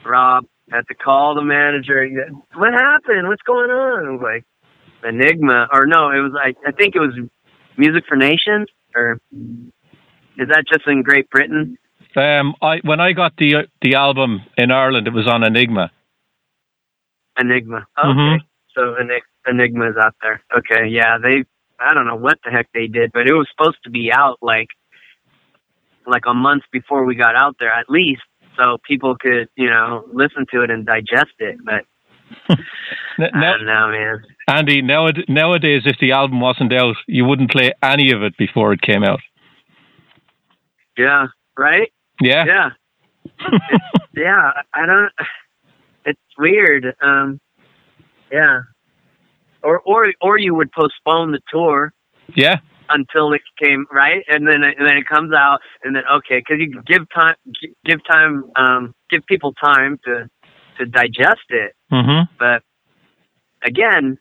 Robb 0.05 0.45
had 0.71 0.87
to 0.87 0.95
call 0.95 1.35
the 1.35 1.43
manager. 1.43 2.07
What 2.55 2.73
happened? 2.73 3.27
What's 3.27 3.43
going 3.43 3.69
on? 3.69 4.07
I 4.07 4.11
was 4.11 4.21
like, 4.21 4.45
Enigma, 5.03 5.67
or 5.71 5.85
no, 5.85 6.09
it 6.09 6.21
was 6.21 6.33
I 6.37 6.53
I 6.67 6.71
think 6.71 6.95
it 6.95 6.99
was 6.99 7.13
Music 7.77 8.03
for 8.07 8.15
Nations, 8.15 8.67
or 8.95 9.19
is 10.41 10.47
that 10.49 10.65
just 10.71 10.87
in 10.87 11.03
Great 11.03 11.29
Britain? 11.29 11.77
Um, 12.15 12.55
I 12.61 12.79
when 12.83 12.99
I 12.99 13.13
got 13.13 13.33
the 13.37 13.67
the 13.81 13.95
album 13.95 14.41
in 14.57 14.71
Ireland, 14.71 15.07
it 15.07 15.13
was 15.13 15.27
on 15.27 15.43
Enigma. 15.43 15.91
Enigma. 17.39 17.85
Okay, 17.97 18.07
Mhm. 18.09 18.39
so 18.75 18.95
Enig- 19.01 19.21
Enigma 19.47 19.89
is 19.89 19.95
out 19.97 20.15
there. 20.21 20.41
Okay, 20.57 20.87
yeah, 20.87 21.17
they. 21.17 21.45
I 21.79 21.93
don't 21.95 22.05
know 22.05 22.15
what 22.17 22.37
the 22.43 22.51
heck 22.51 22.67
they 22.73 22.87
did, 22.87 23.11
but 23.11 23.27
it 23.27 23.33
was 23.33 23.47
supposed 23.49 23.77
to 23.85 23.89
be 23.89 24.11
out 24.11 24.37
like 24.41 24.67
like 26.05 26.23
a 26.27 26.33
month 26.33 26.63
before 26.71 27.05
we 27.05 27.15
got 27.15 27.35
out 27.35 27.55
there, 27.59 27.71
at 27.71 27.89
least, 27.89 28.21
so 28.57 28.77
people 28.87 29.15
could 29.15 29.47
you 29.55 29.69
know 29.69 30.03
listen 30.13 30.45
to 30.53 30.61
it 30.63 30.69
and 30.69 30.85
digest 30.85 31.33
it. 31.39 31.57
But 31.63 31.85
N- 32.49 33.29
I 33.33 33.39
now, 33.39 33.57
don't 33.57 33.65
know, 33.65 33.87
man. 33.91 34.23
Andy, 34.47 34.81
nowadays, 34.81 35.83
if 35.85 35.97
the 35.99 36.11
album 36.11 36.39
wasn't 36.41 36.73
out, 36.73 36.95
you 37.07 37.23
wouldn't 37.25 37.51
play 37.51 37.71
any 37.81 38.11
of 38.11 38.21
it 38.21 38.35
before 38.37 38.73
it 38.73 38.81
came 38.81 39.03
out. 39.03 39.21
Yeah, 40.97 41.27
right. 41.57 41.91
Yeah. 42.21 42.45
Yeah, 42.45 42.69
yeah. 44.15 44.51
I 44.73 44.85
don't. 44.85 45.11
It's 46.05 46.19
weird. 46.37 46.95
Um, 47.01 47.39
yeah. 48.31 48.61
Or 49.63 49.79
or 49.81 50.13
or 50.21 50.37
you 50.37 50.55
would 50.55 50.71
postpone 50.71 51.31
the 51.31 51.39
tour 51.51 51.93
Yeah. 52.35 52.57
until 52.89 53.31
it 53.33 53.41
came 53.61 53.85
right, 53.91 54.23
and 54.27 54.47
then 54.47 54.63
it, 54.63 54.77
and 54.77 54.87
then 54.87 54.97
it 54.97 55.07
comes 55.07 55.33
out, 55.33 55.59
and 55.83 55.95
then 55.95 56.03
okay, 56.11 56.39
because 56.39 56.57
you 56.59 56.81
give 56.85 57.07
time, 57.13 57.35
give 57.85 57.99
time, 58.05 58.45
um, 58.55 58.95
give 59.09 59.25
people 59.27 59.53
time 59.53 59.99
to 60.05 60.29
to 60.79 60.85
digest 60.85 61.45
it. 61.49 61.75
Mm-hmm. 61.91 62.33
But 62.39 62.63
again, 63.63 64.17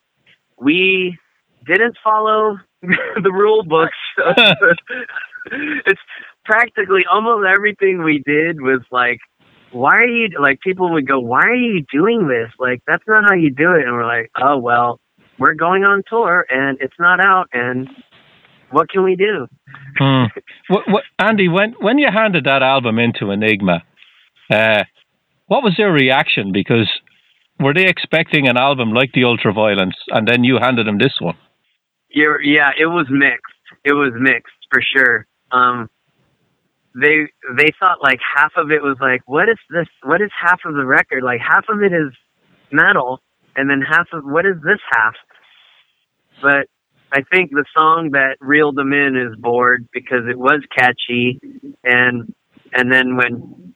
we 0.59 1.19
didn't 1.67 1.97
follow 2.05 2.59
the 2.83 3.33
rule 3.33 3.63
books. 3.65 3.97
it's 5.47 6.01
practically 6.45 7.03
almost 7.11 7.47
everything 7.47 8.03
we 8.03 8.23
did 8.25 8.61
was 8.61 8.81
like, 8.91 9.19
why 9.73 9.97
are 9.97 10.07
you 10.07 10.29
like? 10.41 10.61
People 10.61 10.93
would 10.93 11.07
go, 11.07 11.21
why 11.21 11.43
are 11.43 11.55
you 11.55 11.85
doing 11.93 12.29
this? 12.29 12.51
Like 12.59 12.83
that's 12.87 13.05
not 13.07 13.25
how 13.29 13.35
you 13.35 13.51
do 13.51 13.73
it, 13.73 13.87
and 13.87 13.93
we're 13.93 14.07
like, 14.07 14.31
oh 14.41 14.59
well, 14.59 15.01
we're 15.39 15.55
going 15.55 15.85
on 15.85 16.03
tour, 16.09 16.47
and 16.51 16.79
it's 16.81 16.99
not 16.99 17.25
out, 17.25 17.49
and 17.53 17.89
what 18.71 18.89
can 18.89 19.05
we 19.05 19.17
do? 19.17 19.47
Hmm. 19.99 20.25
what, 20.69 20.83
what, 20.89 21.05
Andy, 21.19 21.49
when 21.49 21.75
when 21.81 21.99
you 21.99 22.09
handed 22.13 22.45
that 22.45 22.63
album 22.63 22.99
into 22.99 23.31
Enigma, 23.31 23.83
uh, 24.53 24.85
what 25.47 25.63
was 25.63 25.75
their 25.77 25.93
reaction? 25.93 26.53
Because 26.53 26.89
were 27.61 27.75
they 27.75 27.87
expecting 27.87 28.49
an 28.49 28.57
album 28.57 28.93
like 28.93 29.13
the 29.13 29.23
Ultraviolence, 29.23 29.97
and 30.09 30.27
then 30.27 30.45
you 30.45 30.59
handed 30.61 30.87
them 30.87 30.99
this 30.99 31.15
one? 31.21 31.37
You're, 32.09 32.43
yeah, 32.43 32.71
it 32.79 32.87
was 32.87 33.07
mixed. 33.09 33.55
It 33.85 33.93
was 33.93 34.13
mixed 34.19 34.53
for 34.73 34.83
sure. 34.83 35.27
Um, 35.53 35.89
they 36.95 37.29
they 37.57 37.71
thought 37.79 38.03
like 38.03 38.19
half 38.37 38.53
of 38.57 38.71
it 38.71 38.83
was 38.83 38.97
like, 39.01 39.23
what 39.27 39.49
is 39.49 39.59
this? 39.71 39.87
What 40.03 40.21
is 40.21 40.31
half 40.39 40.61
of 40.65 40.75
the 40.75 40.85
record? 40.85 41.23
Like 41.23 41.41
half 41.41 41.65
of 41.69 41.83
it 41.83 41.93
is 41.93 42.13
metal, 42.73 43.21
and 43.57 43.71
then 43.71 43.81
half 43.81 44.09
of 44.13 44.25
what 44.25 44.47
is 44.47 44.57
this 44.65 44.81
half? 44.91 45.15
But 46.43 46.67
I 47.13 47.23
think 47.33 47.51
the 47.51 47.65
song 47.77 48.11
that 48.13 48.37
reeled 48.41 48.77
them 48.77 48.93
in 48.93 49.17
is 49.17 49.37
"Bored" 49.39 49.89
because 49.93 50.27
it 50.29 50.39
was 50.39 50.63
catchy, 50.77 51.41
and 51.85 52.33
and 52.73 52.93
then 52.93 53.17
when 53.17 53.75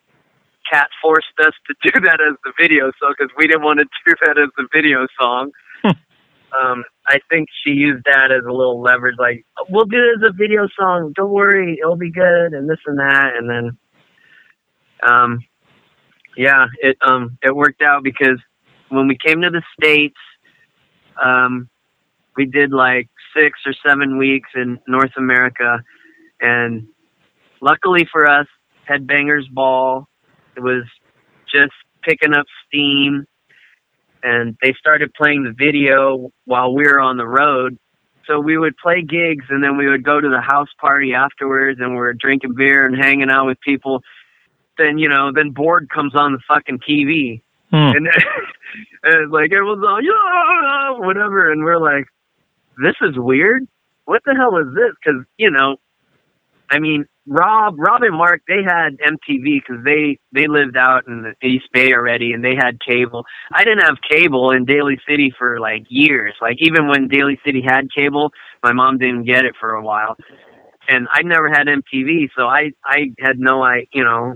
Kat 0.71 0.89
forced 1.03 1.27
us 1.41 1.53
to 1.67 1.75
do 1.83 2.01
that 2.01 2.21
as 2.21 2.37
the 2.45 2.53
video 2.61 2.91
song 3.01 3.15
because 3.19 3.33
we 3.37 3.47
didn't 3.47 3.63
want 3.63 3.81
to 3.81 3.87
do 4.07 4.15
that 4.27 4.39
as 4.39 4.51
the 4.57 4.67
video 4.73 5.07
song. 5.21 5.51
Um, 6.61 6.85
I 7.07 7.19
think 7.31 7.49
she 7.65 7.73
used 7.73 8.05
that 8.05 8.31
as 8.31 8.45
a 8.49 8.53
little 8.53 8.81
leverage, 8.81 9.17
like 9.19 9.45
we'll 9.69 9.87
do 9.87 9.97
it 9.97 10.25
as 10.25 10.31
a 10.31 10.33
video 10.33 10.69
song. 10.79 11.13
Don't 11.15 11.31
worry, 11.31 11.79
it'll 11.81 11.97
be 11.97 12.11
good, 12.11 12.53
and 12.53 12.69
this 12.69 12.79
and 12.87 12.99
that, 12.99 13.33
and 13.37 13.49
then, 13.49 13.79
um, 15.09 15.39
yeah, 16.37 16.67
it 16.81 16.97
um 17.07 17.39
it 17.43 17.55
worked 17.55 17.83
out 17.83 18.03
because 18.03 18.39
when 18.89 19.09
we 19.09 19.17
came 19.17 19.41
to 19.43 19.51
the 19.51 19.63
states, 19.81 20.19
um, 21.23 21.69
we 22.37 22.47
did 22.47 22.73
like 22.73 23.09
six 23.37 23.59
or 23.67 23.75
seven 23.87 24.19
weeks 24.19 24.51
in 24.55 24.79
North 24.87 25.13
America, 25.17 25.83
and 26.41 26.87
luckily 27.61 28.07
for 28.11 28.29
us, 28.29 28.47
Headbangers 28.89 29.51
Ball, 29.51 30.07
it 30.57 30.61
was 30.61 30.85
just 31.53 31.73
picking 32.03 32.35
up 32.35 32.47
steam, 32.67 33.27
and 34.25 34.57
they 34.63 34.75
started 34.79 35.13
playing 35.15 35.45
the 35.45 35.53
video 35.57 36.31
while 36.47 36.75
we 36.75 36.85
were 36.85 36.99
on 36.99 37.19
the 37.19 37.27
road. 37.27 37.79
So 38.27 38.41
we 38.41 38.57
would 38.57 38.75
play 38.79 39.03
gigs, 39.03 39.45
and 39.51 39.63
then 39.63 39.77
we 39.77 39.87
would 39.87 40.03
go 40.03 40.19
to 40.19 40.29
the 40.29 40.41
house 40.41 40.71
party 40.81 41.13
afterwards, 41.13 41.79
and 41.81 41.93
we 41.93 42.01
are 42.01 42.15
drinking 42.15 42.55
beer 42.55 42.87
and 42.87 42.97
hanging 42.97 43.31
out 43.31 43.47
with 43.47 43.61
people. 43.61 44.01
Then 44.79 44.97
you 44.99 45.09
know, 45.11 45.31
then 45.33 45.51
Bored 45.51 45.89
comes 45.95 46.15
on 46.15 46.33
the 46.33 46.41
fucking 46.49 46.81
TV, 46.89 47.43
Hmm. 47.71 47.97
and, 47.97 48.09
and 49.05 49.33
like 49.33 49.53
everyone's 49.53 49.85
all 49.87 50.01
yeah, 50.03 51.05
whatever, 51.05 51.53
and 51.53 51.65
we're 51.65 51.79
like, 51.81 52.07
this 52.83 52.95
is 53.03 53.15
weird. 53.17 53.67
What 54.07 54.23
the 54.25 54.35
hell 54.35 54.57
is 54.59 54.75
this? 54.75 54.95
Because 55.05 55.25
you 55.37 55.51
know, 55.51 55.77
I 56.71 56.79
mean, 56.79 57.05
Robb, 57.27 57.77
Robb 57.79 58.03
and 58.03 58.17
Mark, 58.17 58.43
they 58.47 58.63
had 58.63 58.99
MTV 58.99 59.63
because 59.67 59.83
they 59.85 60.19
they 60.33 60.47
lived 60.47 60.77
out 60.77 61.07
in 61.07 61.23
the 61.23 61.47
East 61.47 61.67
Bay 61.73 61.93
already, 61.95 62.33
and 62.33 62.45
they 62.45 62.55
had 62.55 62.79
cable. 62.87 63.25
I 63.53 63.65
didn't 63.65 63.83
have 63.85 63.97
cable 64.09 64.51
in 64.51 64.65
Daly 64.67 64.99
City 65.09 65.33
for 65.39 65.59
like 65.59 65.85
years. 65.89 66.35
Like 66.43 66.57
even 66.61 66.87
when 66.89 67.09
Daly 67.09 67.41
City 67.45 67.63
had 67.67 67.89
cable, 67.97 68.31
my 68.63 68.73
mom 68.73 68.99
didn't 68.99 69.25
get 69.25 69.45
it 69.47 69.55
for 69.59 69.71
a 69.71 69.83
while, 69.83 70.17
and 70.89 71.09
I 71.11 71.23
never 71.23 71.49
had 71.49 71.67
MTV, 71.67 72.29
so 72.37 72.47
I 72.47 72.73
I 72.85 73.07
had 73.21 73.39
no 73.39 73.63
I 73.63 73.87
you 73.93 74.05
know. 74.05 74.35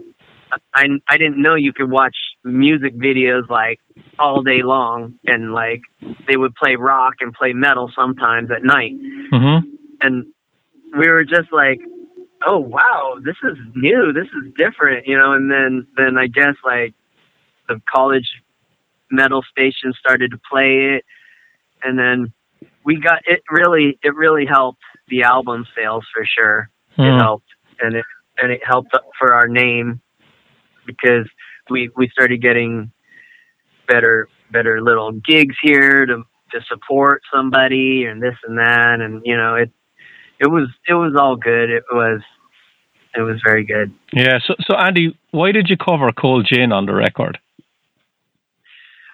I 0.75 0.87
I 1.07 1.19
didn't 1.19 1.43
know 1.43 1.57
you 1.57 1.75
could 1.75 1.91
watch 1.91 2.17
music 2.43 2.97
videos 2.97 3.51
like 3.51 3.81
all 4.19 4.43
day 4.43 4.63
long, 4.63 5.19
and 5.27 5.53
like 5.53 5.83
they 6.27 6.39
would 6.39 6.55
play 6.55 6.77
rock 6.77 7.17
and 7.21 7.35
play 7.35 7.53
metal 7.53 7.91
sometimes 7.95 8.51
at 8.51 8.63
night, 8.65 8.93
Mm-hmm. 9.31 9.69
and 10.01 10.27
we 10.97 11.07
were 11.07 11.23
just 11.25 11.53
like, 11.53 11.81
oh 12.47 12.59
wow, 12.59 13.17
this 13.25 13.37
is 13.45 13.57
new, 13.75 14.13
this 14.13 14.27
is 14.27 14.53
different, 14.57 15.07
you 15.07 15.17
know. 15.17 15.33
And 15.33 15.51
then 15.51 15.87
then 15.97 16.19
I 16.19 16.27
guess 16.27 16.55
like 16.65 16.95
the 17.69 17.81
college 17.93 18.29
metal 19.11 19.43
station 19.51 19.93
started 19.99 20.31
to 20.33 20.39
play 20.51 20.97
it, 20.97 21.05
and 21.83 21.99
then 21.99 22.33
we 22.85 23.01
got 23.01 23.21
it. 23.27 23.43
Really, 23.51 23.99
it 24.03 24.15
really 24.15 24.47
helped 24.47 24.83
the 25.09 25.23
album 25.23 25.67
sales 25.77 26.05
for 26.15 26.25
sure. 26.25 26.71
It 26.99 27.13
Hmm. 27.13 27.19
helped, 27.19 27.49
and 27.81 27.95
it 27.95 28.05
and 28.41 28.53
it 28.53 28.61
helped 28.65 28.97
for 29.19 29.35
our 29.35 29.49
name 29.49 30.01
because 30.87 31.29
we 31.71 31.91
we 31.97 32.09
started 32.09 32.41
getting 32.43 32.91
better 33.87 34.29
better 34.51 34.81
little 34.81 35.13
gigs 35.13 35.57
here 35.63 36.07
to 36.07 36.23
to 36.53 36.61
support 36.67 37.23
somebody 37.33 38.05
and 38.05 38.23
this 38.23 38.35
and 38.47 38.59
that 38.59 39.01
and 39.01 39.23
you 39.25 39.37
know 39.37 39.55
it 39.55 39.71
it 40.41 40.47
was 40.47 40.69
it 40.89 40.95
was 40.95 41.15
all 41.19 41.37
good 41.37 41.71
it 41.71 41.85
was 41.93 42.21
it 43.15 43.23
was 43.23 43.41
very 43.43 43.65
good 43.65 43.93
Yeah. 44.13 44.39
So, 44.47 44.55
so 44.61 44.77
Andy, 44.77 45.19
why 45.31 45.53
did 45.53 45.69
you 45.71 45.77
cover 45.77 46.13
Cold 46.13 46.47
Gin 46.47 46.73
on 46.73 46.87
the 46.87 46.95
record? 46.95 47.39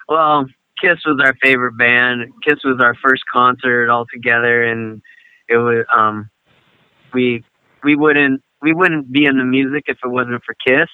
well 0.07 0.45
kiss 0.81 0.99
was 1.05 1.19
our 1.23 1.33
favorite 1.41 1.77
band 1.77 2.31
kiss 2.43 2.59
was 2.63 2.79
our 2.81 2.95
first 2.95 3.23
concert 3.31 3.89
all 3.89 4.05
together 4.13 4.63
and 4.63 5.01
it 5.47 5.57
was 5.57 5.85
um 5.95 6.29
we 7.13 7.43
we 7.83 7.95
wouldn't 7.95 8.41
we 8.61 8.73
wouldn't 8.73 9.11
be 9.11 9.25
in 9.25 9.37
the 9.37 9.43
music 9.43 9.85
if 9.87 9.97
it 10.03 10.07
wasn't 10.07 10.43
for 10.43 10.55
kiss 10.65 10.89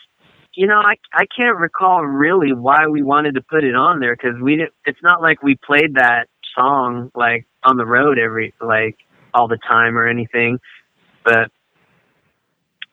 you 0.54 0.68
know 0.68 0.78
i 0.78 0.96
i 1.14 1.26
can't 1.36 1.58
recall 1.58 2.06
really 2.06 2.54
why 2.54 2.88
we 2.88 3.02
wanted 3.02 3.36
to 3.36 3.42
put 3.42 3.64
it 3.64 3.76
on 3.76 4.00
there 4.00 4.16
because 4.16 4.40
we 4.42 4.56
didn't 4.56 4.74
it's 4.86 5.02
not 5.04 5.22
like 5.22 5.42
we 5.42 5.56
played 5.66 5.96
that 5.96 6.28
song 6.56 7.10
like 7.16 7.46
on 7.64 7.78
the 7.78 7.86
road 7.86 8.20
every 8.20 8.54
like 8.62 8.98
all 9.34 9.48
the 9.48 9.58
time 9.68 9.98
or 9.98 10.08
anything 10.08 10.60
but 11.24 11.50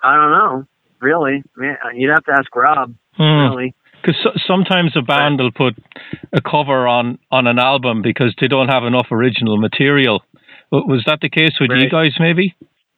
i 0.02 0.14
don't 0.14 0.30
know 0.30 0.64
really 1.00 1.42
man 1.56 1.76
you'd 1.94 2.10
have 2.10 2.24
to 2.24 2.32
ask 2.32 2.54
robb 2.54 2.94
Hmm. 3.16 3.50
really 3.50 3.74
Because 4.00 4.14
so, 4.22 4.30
sometimes 4.46 4.92
a 4.96 5.02
band 5.02 5.40
will 5.40 5.50
put 5.50 5.74
a 6.32 6.40
cover 6.40 6.86
on 6.86 7.18
on 7.32 7.48
an 7.48 7.58
album 7.58 8.00
because 8.00 8.32
they 8.40 8.46
don't 8.46 8.68
have 8.68 8.84
enough 8.84 9.08
original 9.10 9.56
material. 9.58 10.22
Was 10.70 11.02
that 11.06 11.18
the 11.20 11.28
case 11.28 11.54
with 11.60 11.70
you 11.74 11.90
guys? 11.90 12.12
Maybe. 12.20 12.54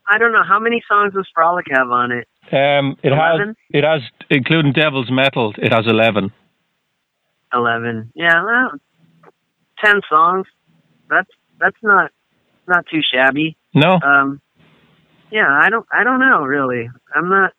i 0.07 0.19
don't 0.19 0.33
know 0.33 0.43
how 0.47 0.59
many 0.59 0.83
songs 0.87 1.15
does 1.15 1.27
frolic 1.35 1.65
have 1.71 1.91
on 1.91 2.13
it 2.13 2.29
Um, 2.53 2.97
it 3.03 3.15
has. 3.15 3.57
It 3.71 3.83
has, 3.85 4.03
including 4.29 4.73
Devil's 4.75 5.11
Metal. 5.11 5.55
It 5.57 5.73
has 5.73 5.87
eleven. 5.87 6.33
11 7.55 8.13
yeah 8.15 8.45
well 8.45 8.71
10 9.85 10.01
songs 10.09 10.47
that's 11.09 11.31
that's 11.59 11.83
not 11.83 12.11
not 12.71 12.87
too 12.91 13.01
shabby. 13.13 13.57
No. 13.75 13.99
um 14.03 14.41
yeah 15.31 15.47
i 15.49 15.69
don't 15.71 15.87
i 15.93 16.03
don't 16.05 16.21
know 16.21 16.43
really. 16.43 16.89
I'm 17.15 17.29
not 17.29 17.53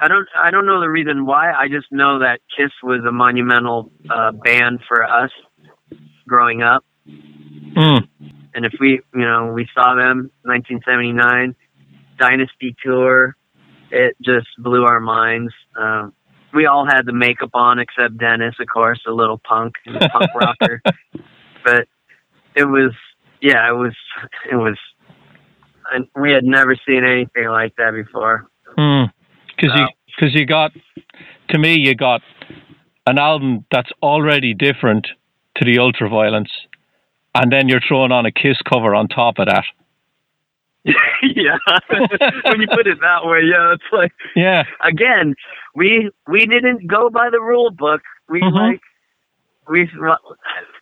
i 0.00 0.08
don't 0.08 0.26
i 0.36 0.50
don't 0.50 0.66
know 0.66 0.80
the 0.80 0.88
reason 0.88 1.26
why. 1.26 1.52
I 1.52 1.68
just 1.68 1.86
know 1.90 2.20
that 2.20 2.40
kiss 2.56 2.70
was 2.82 3.04
a 3.06 3.12
monumental 3.12 3.92
uh 4.08 4.32
band 4.32 4.80
for 4.88 5.04
us 5.04 5.30
growing 6.26 6.62
up. 6.62 6.84
Hmm. 7.06 7.98
and 8.54 8.64
if 8.66 8.72
we 8.80 9.00
you 9.14 9.20
know 9.20 9.52
we 9.54 9.68
saw 9.74 9.94
them 9.94 10.30
1979 10.42 11.54
dynasty 12.18 12.74
tour 12.84 13.36
it 13.90 14.16
just 14.22 14.46
blew 14.58 14.84
our 14.84 15.00
minds. 15.00 15.52
Um 15.78 16.12
we 16.52 16.66
all 16.66 16.84
had 16.86 17.06
the 17.06 17.12
makeup 17.12 17.50
on 17.54 17.78
except 17.78 18.18
dennis 18.18 18.54
of 18.60 18.66
course 18.66 19.00
a 19.06 19.12
little 19.12 19.38
punk 19.38 19.74
a 19.86 20.08
punk 20.08 20.30
rocker. 20.40 20.82
But 21.64 21.86
it 22.56 22.64
was 22.64 22.92
yeah 23.40 23.68
it 23.68 23.74
was 23.76 23.94
it 24.50 24.56
was 24.56 24.76
and 25.92 26.06
we 26.16 26.30
had 26.32 26.44
never 26.44 26.76
seen 26.86 27.04
anything 27.04 27.48
like 27.48 27.74
that 27.76 27.92
before 27.92 28.46
Because 28.66 29.76
you 29.76 29.86
because 30.06 30.34
you 30.34 30.46
got 30.46 30.72
to 31.50 31.58
me 31.58 31.74
you 31.74 31.94
got 31.94 32.20
an 33.06 33.18
album 33.18 33.64
that's 33.70 33.90
already 34.02 34.54
different 34.54 35.06
to 35.56 35.64
the 35.64 35.76
Ultraviolence, 35.76 36.50
and 37.34 37.50
then 37.52 37.68
you're 37.68 37.80
throwing 37.86 38.12
on 38.12 38.24
a 38.26 38.30
Kiss 38.30 38.56
cover 38.68 38.94
on 38.94 39.08
top 39.08 39.38
of 39.38 39.46
that. 39.46 39.64
yeah 41.22 41.58
when 42.46 42.60
you 42.60 42.66
put 42.72 42.86
it 42.86 42.98
that 43.00 43.24
way 43.24 43.40
yeah 43.44 43.74
it's 43.74 43.82
like 43.92 44.12
Yeah. 44.34 44.64
again, 44.82 45.34
we 45.74 46.10
we 46.26 46.46
didn't 46.46 46.86
go 46.86 47.10
by 47.10 47.28
the 47.30 47.40
rule 47.40 47.70
book. 47.70 48.00
We 48.28 48.40
Mhm. 48.40 48.52
like 48.54 48.80
we. 49.68 49.88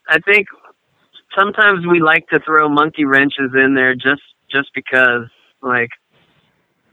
I 0.08 0.18
think 0.20 0.46
sometimes 1.36 1.86
we 1.86 2.00
like 2.00 2.26
to 2.28 2.40
throw 2.40 2.68
monkey 2.68 3.04
wrenches 3.04 3.52
in 3.54 3.74
there 3.74 3.94
just 3.94 4.22
just 4.50 4.70
because, 4.74 5.26
like, 5.62 5.90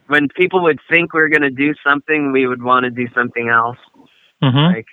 when 0.07 0.27
people 0.36 0.61
would 0.63 0.79
think 0.89 1.13
we 1.13 1.21
are 1.21 1.29
going 1.29 1.41
to 1.41 1.49
do 1.49 1.73
something, 1.88 2.31
we 2.31 2.45
would 2.47 2.61
want 2.61 2.83
to 2.83 2.89
do 2.89 3.07
something 3.15 3.49
else. 3.49 3.77
hmm 4.41 4.57
Like, 4.57 4.86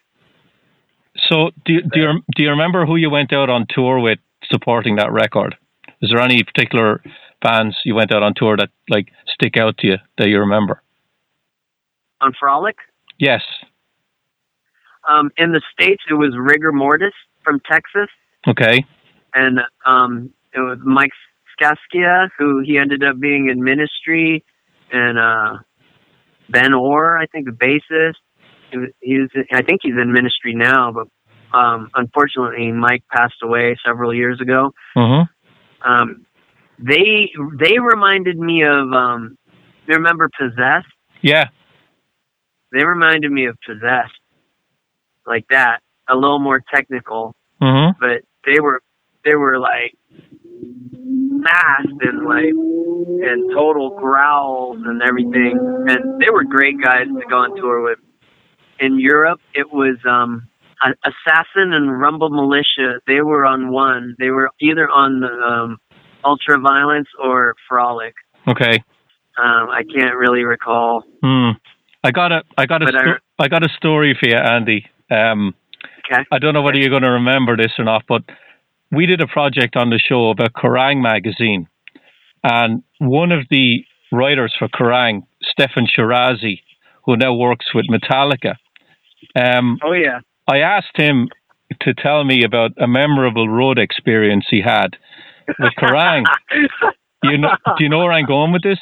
So 1.16 1.50
do 1.64 1.72
you, 1.74 1.82
do 1.82 2.00
you 2.00 2.22
do 2.36 2.42
you 2.44 2.50
remember 2.50 2.86
who 2.86 2.96
you 2.96 3.10
went 3.10 3.32
out 3.32 3.50
on 3.50 3.66
tour 3.68 3.98
with 4.00 4.18
supporting 4.44 4.96
that 4.96 5.12
record? 5.12 5.56
Is 6.00 6.10
there 6.10 6.20
any 6.20 6.42
particular 6.42 7.02
bands 7.40 7.76
you 7.84 7.94
went 7.94 8.12
out 8.12 8.22
on 8.22 8.34
tour 8.34 8.56
that 8.56 8.70
like 8.88 9.08
stick 9.26 9.56
out 9.56 9.78
to 9.78 9.86
you 9.86 9.96
that 10.18 10.28
you 10.28 10.38
remember? 10.38 10.82
on 12.20 12.32
Frolic, 12.38 12.76
Yes. 13.18 13.42
um, 15.08 15.30
in 15.36 15.50
the 15.50 15.60
states, 15.72 16.04
it 16.08 16.14
was 16.14 16.36
Rigor 16.38 16.70
Mortis 16.70 17.12
from 17.42 17.60
Texas, 17.68 18.08
Okay. 18.46 18.84
And 19.34 19.60
um, 19.86 20.30
it 20.54 20.60
was 20.60 20.78
Mike 20.84 21.12
Scaccia, 21.60 22.28
who 22.38 22.60
he 22.60 22.78
ended 22.78 23.02
up 23.04 23.18
being 23.18 23.48
in 23.48 23.62
ministry, 23.62 24.44
and 24.90 25.18
uh, 25.18 25.58
Ben 26.48 26.74
Orr, 26.74 27.18
I 27.18 27.26
think 27.26 27.46
the 27.46 27.52
bassist. 27.52 28.14
He 28.70 28.78
was, 28.78 28.88
he 29.00 29.18
was, 29.18 29.30
I 29.52 29.62
think 29.62 29.80
he's 29.82 29.94
in 30.00 30.12
ministry 30.12 30.54
now, 30.54 30.92
but 30.92 31.06
um, 31.56 31.90
unfortunately, 31.94 32.72
Mike 32.72 33.04
passed 33.12 33.42
away 33.42 33.76
several 33.84 34.14
years 34.14 34.40
ago. 34.40 34.72
hmm 34.94 35.22
Um, 35.82 36.26
they 36.78 37.30
they 37.58 37.78
reminded 37.78 38.38
me 38.38 38.64
of 38.64 38.92
um, 38.92 39.36
you 39.86 39.94
remember 39.94 40.28
Possessed? 40.38 40.86
Yeah. 41.20 41.48
They 42.72 42.84
reminded 42.84 43.30
me 43.30 43.46
of 43.46 43.56
Possessed, 43.66 44.18
like 45.26 45.44
that, 45.50 45.80
a 46.08 46.14
little 46.14 46.38
more 46.38 46.62
technical. 46.74 47.34
hmm 47.60 47.90
but 48.00 48.22
they 48.44 48.58
were 48.60 48.80
they 49.24 49.34
were 49.34 49.58
like 49.58 49.96
masked 50.12 52.02
and 52.02 52.24
like 52.26 52.52
and 53.24 53.50
total 53.54 53.90
growls 53.98 54.78
and 54.84 55.02
everything 55.02 55.58
and 55.88 56.20
they 56.20 56.30
were 56.30 56.44
great 56.44 56.80
guys 56.82 57.06
to 57.06 57.26
go 57.28 57.36
on 57.36 57.56
tour 57.56 57.82
with 57.82 57.98
in 58.82 58.98
Europe, 58.98 59.40
it 59.54 59.72
was 59.72 59.96
um, 60.08 60.48
Assassin 60.82 61.72
and 61.72 62.00
Rumble 62.00 62.30
Militia. 62.30 63.00
They 63.06 63.20
were 63.20 63.46
on 63.46 63.70
one. 63.70 64.16
They 64.18 64.30
were 64.30 64.50
either 64.60 64.88
on 64.88 65.22
um, 65.24 65.78
Ultra 66.24 66.58
Violence 66.58 67.08
or 67.22 67.54
Frolic. 67.68 68.14
Okay. 68.48 68.82
Um, 69.38 69.70
I 69.70 69.82
can't 69.84 70.16
really 70.16 70.42
recall. 70.42 71.04
Hmm. 71.22 71.50
I 72.04 72.10
got 72.10 72.32
a 72.32 72.42
I 72.58 72.66
got 72.66 72.82
a 72.82 72.88
sto- 72.88 73.18
I, 73.38 73.44
I, 73.44 73.48
got 73.48 73.64
a 73.64 73.68
story 73.76 74.16
for 74.18 74.28
you, 74.28 74.36
Andy. 74.36 74.84
Um, 75.10 75.54
okay. 76.04 76.24
I 76.32 76.38
don't 76.40 76.52
know 76.52 76.62
whether 76.62 76.76
you're 76.76 76.90
going 76.90 77.02
to 77.04 77.10
remember 77.10 77.56
this 77.56 77.70
or 77.78 77.84
not, 77.84 78.02
but 78.08 78.22
we 78.92 79.06
did 79.06 79.20
a 79.20 79.26
project 79.26 79.76
on 79.76 79.90
the 79.90 79.98
show 79.98 80.30
about 80.30 80.52
Kerrang 80.52 81.02
magazine, 81.02 81.66
and 82.44 82.82
one 82.98 83.32
of 83.32 83.46
the 83.50 83.84
writers 84.12 84.54
for 84.58 84.68
Kerrang, 84.68 85.22
Steffan 85.42 85.86
Chirazi, 85.96 86.60
who 87.04 87.16
now 87.16 87.34
works 87.34 87.74
with 87.74 87.86
Metallica. 87.88 88.56
Um, 89.34 89.78
oh 89.82 89.92
yeah. 89.92 90.20
I 90.48 90.58
asked 90.58 90.96
him 90.96 91.28
to 91.80 91.94
tell 91.94 92.24
me 92.24 92.44
about 92.44 92.72
a 92.78 92.86
memorable 92.86 93.48
road 93.48 93.78
experience 93.78 94.46
he 94.50 94.60
had 94.60 94.96
with 95.58 95.72
Kerrang. 95.78 96.24
you 97.22 97.38
know, 97.38 97.50
do 97.78 97.84
you 97.84 97.88
know 97.88 98.00
where 98.00 98.12
I'm 98.12 98.26
going 98.26 98.52
with 98.52 98.62
this? 98.62 98.78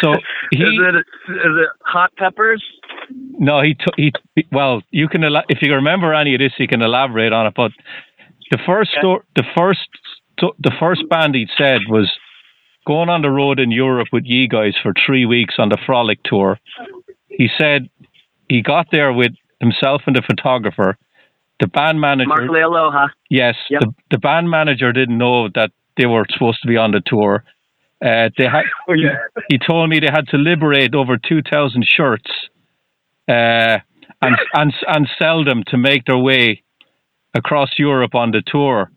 So 0.00 0.12
he, 0.52 0.58
is 0.58 0.74
it 0.78 0.94
is 0.94 1.04
it 1.28 1.68
hot 1.80 2.14
peppers? 2.16 2.62
No, 3.10 3.60
he 3.62 3.74
took 3.74 3.94
he. 3.96 4.12
Well, 4.52 4.82
you 4.90 5.08
can 5.08 5.24
if 5.48 5.58
you 5.60 5.74
remember 5.74 6.14
any 6.14 6.34
of 6.34 6.40
this, 6.40 6.52
you 6.58 6.68
can 6.68 6.82
elaborate 6.82 7.32
on 7.32 7.46
it. 7.46 7.54
But 7.56 7.72
the 8.50 8.58
first 8.66 8.90
sto- 8.98 9.24
the 9.34 9.44
first 9.56 9.88
the 10.38 10.72
first 10.78 11.02
band 11.08 11.34
he 11.34 11.46
said 11.56 11.80
was 11.88 12.10
going 12.86 13.08
on 13.08 13.22
the 13.22 13.30
road 13.30 13.58
in 13.58 13.70
Europe 13.70 14.08
with 14.12 14.24
you 14.24 14.48
guys 14.48 14.74
for 14.82 14.92
three 15.04 15.26
weeks 15.26 15.54
on 15.58 15.68
the 15.68 15.78
Frolic 15.84 16.22
tour. 16.22 16.58
He 17.28 17.48
said 17.58 17.88
he 18.48 18.62
got 18.62 18.86
there 18.90 19.12
with 19.12 19.32
himself 19.60 20.02
and 20.06 20.16
the 20.16 20.22
photographer. 20.22 20.96
The 21.60 21.66
band 21.66 22.00
manager, 22.00 22.28
Mark 22.28 22.42
Leialoha. 22.42 23.08
Yes, 23.28 23.56
yep. 23.68 23.80
the, 23.80 23.94
the 24.12 24.18
band 24.18 24.48
manager 24.48 24.92
didn't 24.92 25.18
know 25.18 25.48
that 25.54 25.70
they 25.96 26.06
were 26.06 26.24
supposed 26.30 26.62
to 26.62 26.68
be 26.68 26.76
on 26.76 26.92
the 26.92 27.02
tour. 27.04 27.44
Uh, 28.00 28.30
they 28.38 28.44
had. 28.44 28.62
oh, 28.88 28.92
yeah. 28.92 29.16
he, 29.48 29.56
he, 29.56 29.58
told 29.58 29.90
me 29.90 29.98
they 29.98 30.06
had 30.06 30.28
to 30.28 30.36
liberate 30.36 30.94
over 30.94 31.16
two 31.16 31.42
thousand 31.42 31.84
shirts, 31.84 32.30
uh, 33.28 33.78
and 34.22 34.36
and 34.54 34.72
and 34.86 35.08
sell 35.18 35.44
them 35.44 35.64
to 35.66 35.76
make 35.76 36.04
their 36.04 36.16
way 36.16 36.62
across 37.38 37.70
Europe 37.78 38.14
on 38.14 38.32
the 38.32 38.42
tour. 38.46 38.90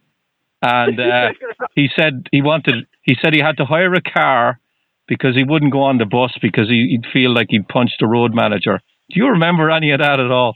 And 0.62 1.00
uh, 1.00 1.30
he 1.76 1.89
said 1.96 2.28
he 2.32 2.42
wanted. 2.42 2.88
He 3.04 3.16
said 3.22 3.34
he 3.34 3.39
had 3.39 3.58
to 3.58 3.66
hire 3.66 3.94
a 3.94 4.02
car 4.02 4.60
because 5.08 5.36
he 5.36 5.44
wouldn't 5.44 5.72
go 5.72 5.84
on 5.84 5.98
the 5.98 6.06
bus 6.06 6.32
because 6.42 6.68
he, 6.70 6.88
he'd 6.89 7.06
feel 7.12 7.34
like 7.34 7.48
he'd 7.50 7.68
punched 7.68 7.96
the 8.00 8.08
road 8.08 8.34
manager. 8.34 8.80
Do 9.10 9.20
you 9.20 9.28
remember 9.28 9.72
any 9.72 9.92
of 9.92 10.00
that 10.00 10.20
at 10.20 10.32
all? 10.32 10.56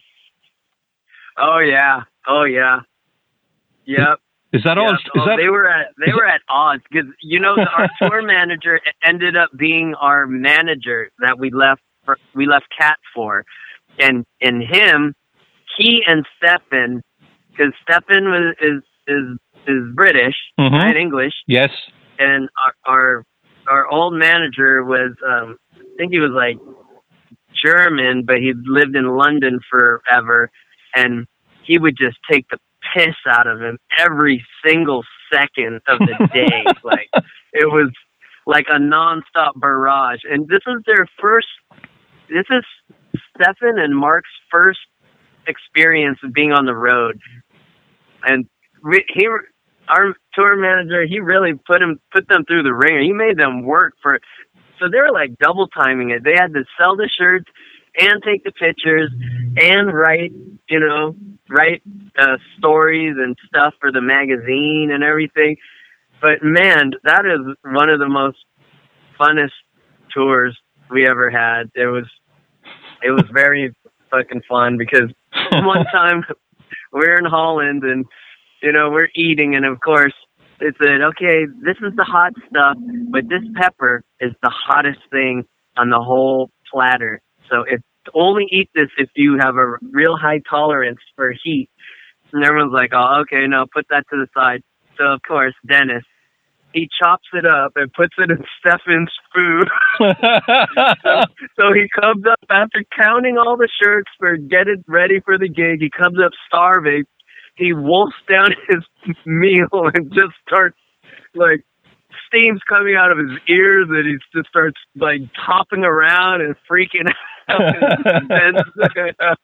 Oh 1.37 1.59
yeah. 1.59 2.03
Oh 2.27 2.43
yeah. 2.43 2.81
Yep. 3.85 4.19
Is 4.53 4.63
that 4.63 4.77
all? 4.77 4.93
Is 4.93 4.99
oh, 5.17 5.25
that, 5.25 5.37
they 5.37 5.49
were 5.49 5.69
at 5.69 5.87
they 6.05 6.13
were 6.13 6.25
at 6.25 6.41
odds 6.47 6.83
because 6.89 7.09
you 7.21 7.39
know 7.39 7.57
our 7.57 7.89
tour 8.01 8.21
manager 8.25 8.79
ended 9.03 9.35
up 9.35 9.49
being 9.57 9.93
our 9.95 10.27
manager 10.27 11.11
that 11.19 11.37
we 11.37 11.51
left 11.51 11.81
for, 12.05 12.17
we 12.33 12.45
left 12.45 12.67
Kat 12.79 12.97
for, 13.13 13.43
and 13.99 14.25
and 14.39 14.63
him, 14.63 15.13
he 15.77 16.03
and 16.07 16.25
Steffan, 16.41 17.01
because 17.55 17.73
Steffan 17.87 18.25
was 18.25 18.55
is 18.61 18.83
is 19.07 19.37
is 19.67 19.95
British 19.95 20.35
mm-hmm. 20.59 20.75
and 20.75 20.97
English. 20.97 21.33
Yes. 21.47 21.69
And 22.19 22.49
our 22.85 22.93
our, 22.93 23.25
our 23.67 23.91
old 23.91 24.13
manager 24.13 24.83
was 24.83 25.15
um 25.27 25.57
I 25.73 25.97
think 25.97 26.11
he 26.11 26.19
was 26.19 26.31
like 26.31 26.57
German, 27.63 28.23
but 28.25 28.37
he'd 28.37 28.57
lived 28.65 28.95
in 28.95 29.15
London 29.15 29.59
forever, 29.69 30.51
and 30.95 31.25
he 31.63 31.77
would 31.77 31.97
just 31.97 32.17
take 32.29 32.45
the 32.49 32.57
piss 32.93 33.15
out 33.27 33.47
of 33.47 33.61
him 33.61 33.77
every 33.97 34.45
single 34.65 35.03
second 35.33 35.81
of 35.87 35.99
the 35.99 36.29
day. 36.33 36.63
like 36.83 37.09
it 37.53 37.65
was 37.65 37.91
like 38.45 38.65
a 38.69 38.79
nonstop 38.79 39.53
barrage. 39.55 40.19
And 40.29 40.47
this 40.47 40.61
is 40.67 40.83
their 40.85 41.07
first. 41.19 41.47
This 42.29 42.45
is 42.49 42.63
Steffan 43.37 43.79
and 43.79 43.95
Mark's 43.95 44.29
first 44.51 44.79
experience 45.47 46.19
of 46.23 46.33
being 46.33 46.51
on 46.51 46.65
the 46.65 46.75
road, 46.75 47.19
and 48.25 48.47
he, 49.13 49.27
our 49.87 50.15
tour 50.33 50.55
manager, 50.57 51.05
he 51.05 51.19
really 51.19 51.53
put 51.53 51.81
him 51.81 51.99
put 52.11 52.27
them 52.27 52.45
through 52.45 52.63
the 52.63 52.73
ringer. 52.73 53.01
He 53.01 53.13
made 53.13 53.37
them 53.37 53.63
work 53.63 53.93
for. 54.01 54.19
So 54.79 54.89
they 54.91 54.99
were 54.99 55.11
like 55.11 55.37
double 55.37 55.67
timing 55.67 56.09
it. 56.09 56.23
They 56.23 56.35
had 56.35 56.53
to 56.53 56.65
sell 56.77 56.95
the 56.95 57.09
shirts 57.09 57.49
and 57.97 58.21
take 58.23 58.43
the 58.43 58.51
pictures 58.51 59.11
and 59.57 59.93
write, 59.93 60.33
you 60.69 60.79
know, 60.79 61.15
write 61.49 61.81
uh, 62.17 62.37
stories 62.57 63.15
and 63.17 63.37
stuff 63.47 63.73
for 63.79 63.91
the 63.91 64.01
magazine 64.01 64.89
and 64.91 65.03
everything. 65.03 65.57
But 66.21 66.43
man, 66.43 66.91
that 67.03 67.25
is 67.25 67.55
one 67.63 67.89
of 67.89 67.99
the 67.99 68.09
most 68.09 68.37
funnest 69.19 69.51
tours 70.13 70.57
we 70.89 71.07
ever 71.07 71.29
had. 71.29 71.71
It 71.75 71.87
was 71.87 72.05
it 73.03 73.11
was 73.11 73.25
very 73.31 73.73
fucking 74.11 74.41
fun 74.47 74.77
because 74.77 75.11
one 75.51 75.85
time 75.85 76.23
we're 76.95 77.19
in 77.19 77.25
Holland 77.25 77.83
and 77.83 78.05
you 78.63 78.71
know 78.71 78.89
we're 78.89 79.09
eating 79.15 79.55
and 79.55 79.65
of 79.65 79.79
course 79.79 80.13
it 80.59 80.73
said 80.81 81.01
okay 81.01 81.45
this 81.61 81.77
is 81.85 81.93
the 81.95 82.03
hot 82.03 82.33
stuff 82.49 82.77
but 83.11 83.29
this 83.29 83.43
pepper 83.55 84.03
is 84.19 84.31
the 84.41 84.51
hottest 84.51 85.01
thing 85.11 85.43
on 85.77 85.89
the 85.89 85.99
whole 85.99 86.49
platter 86.71 87.21
so 87.49 87.63
if 87.69 87.81
only 88.13 88.45
eat 88.51 88.69
this 88.75 88.89
if 88.97 89.09
you 89.15 89.37
have 89.39 89.55
a 89.55 89.77
real 89.81 90.17
high 90.17 90.41
tolerance 90.49 90.99
for 91.15 91.33
heat. 91.43 91.69
And 92.33 92.43
everyone's 92.43 92.73
like, 92.73 92.91
oh, 92.93 93.21
okay, 93.21 93.47
no, 93.47 93.65
put 93.71 93.85
that 93.89 94.03
to 94.11 94.17
the 94.17 94.27
side. 94.35 94.61
So 94.97 95.05
of 95.05 95.21
course, 95.25 95.53
Dennis, 95.67 96.03
he 96.75 96.89
chops 97.01 97.27
it 97.33 97.45
up 97.45 97.71
and 97.75 97.91
puts 97.93 98.13
it 98.17 98.29
in 98.29 98.37
Steffan's 98.59 99.11
food. 99.33 99.69
so, 99.97 101.21
so 101.59 101.73
he 101.73 101.87
comes 101.99 102.25
up 102.29 102.39
after 102.49 102.83
counting 102.95 103.37
all 103.37 103.57
the 103.57 103.69
shirts 103.81 104.11
for 104.19 104.35
get 104.37 104.67
it 104.67 104.83
ready 104.87 105.21
for 105.21 105.39
the 105.39 105.47
gig. 105.47 105.79
He 105.79 105.89
comes 105.89 106.17
up 106.23 106.31
starving. 106.47 107.05
He 107.55 107.71
wolfs 107.73 108.15
down 108.29 108.51
his 108.69 109.15
meal 109.25 109.89
and 109.93 110.11
just 110.13 110.35
starts 110.47 110.77
like 111.33 111.65
steam's 112.27 112.61
coming 112.67 112.95
out 112.95 113.11
of 113.11 113.17
his 113.17 113.37
ears 113.47 113.87
and 113.89 114.05
he 114.05 114.17
just 114.37 114.49
starts 114.49 114.77
like 114.95 115.21
hopping 115.35 115.83
around 115.83 116.41
and 116.41 116.55
freaking 116.69 117.09
out. 117.47 117.61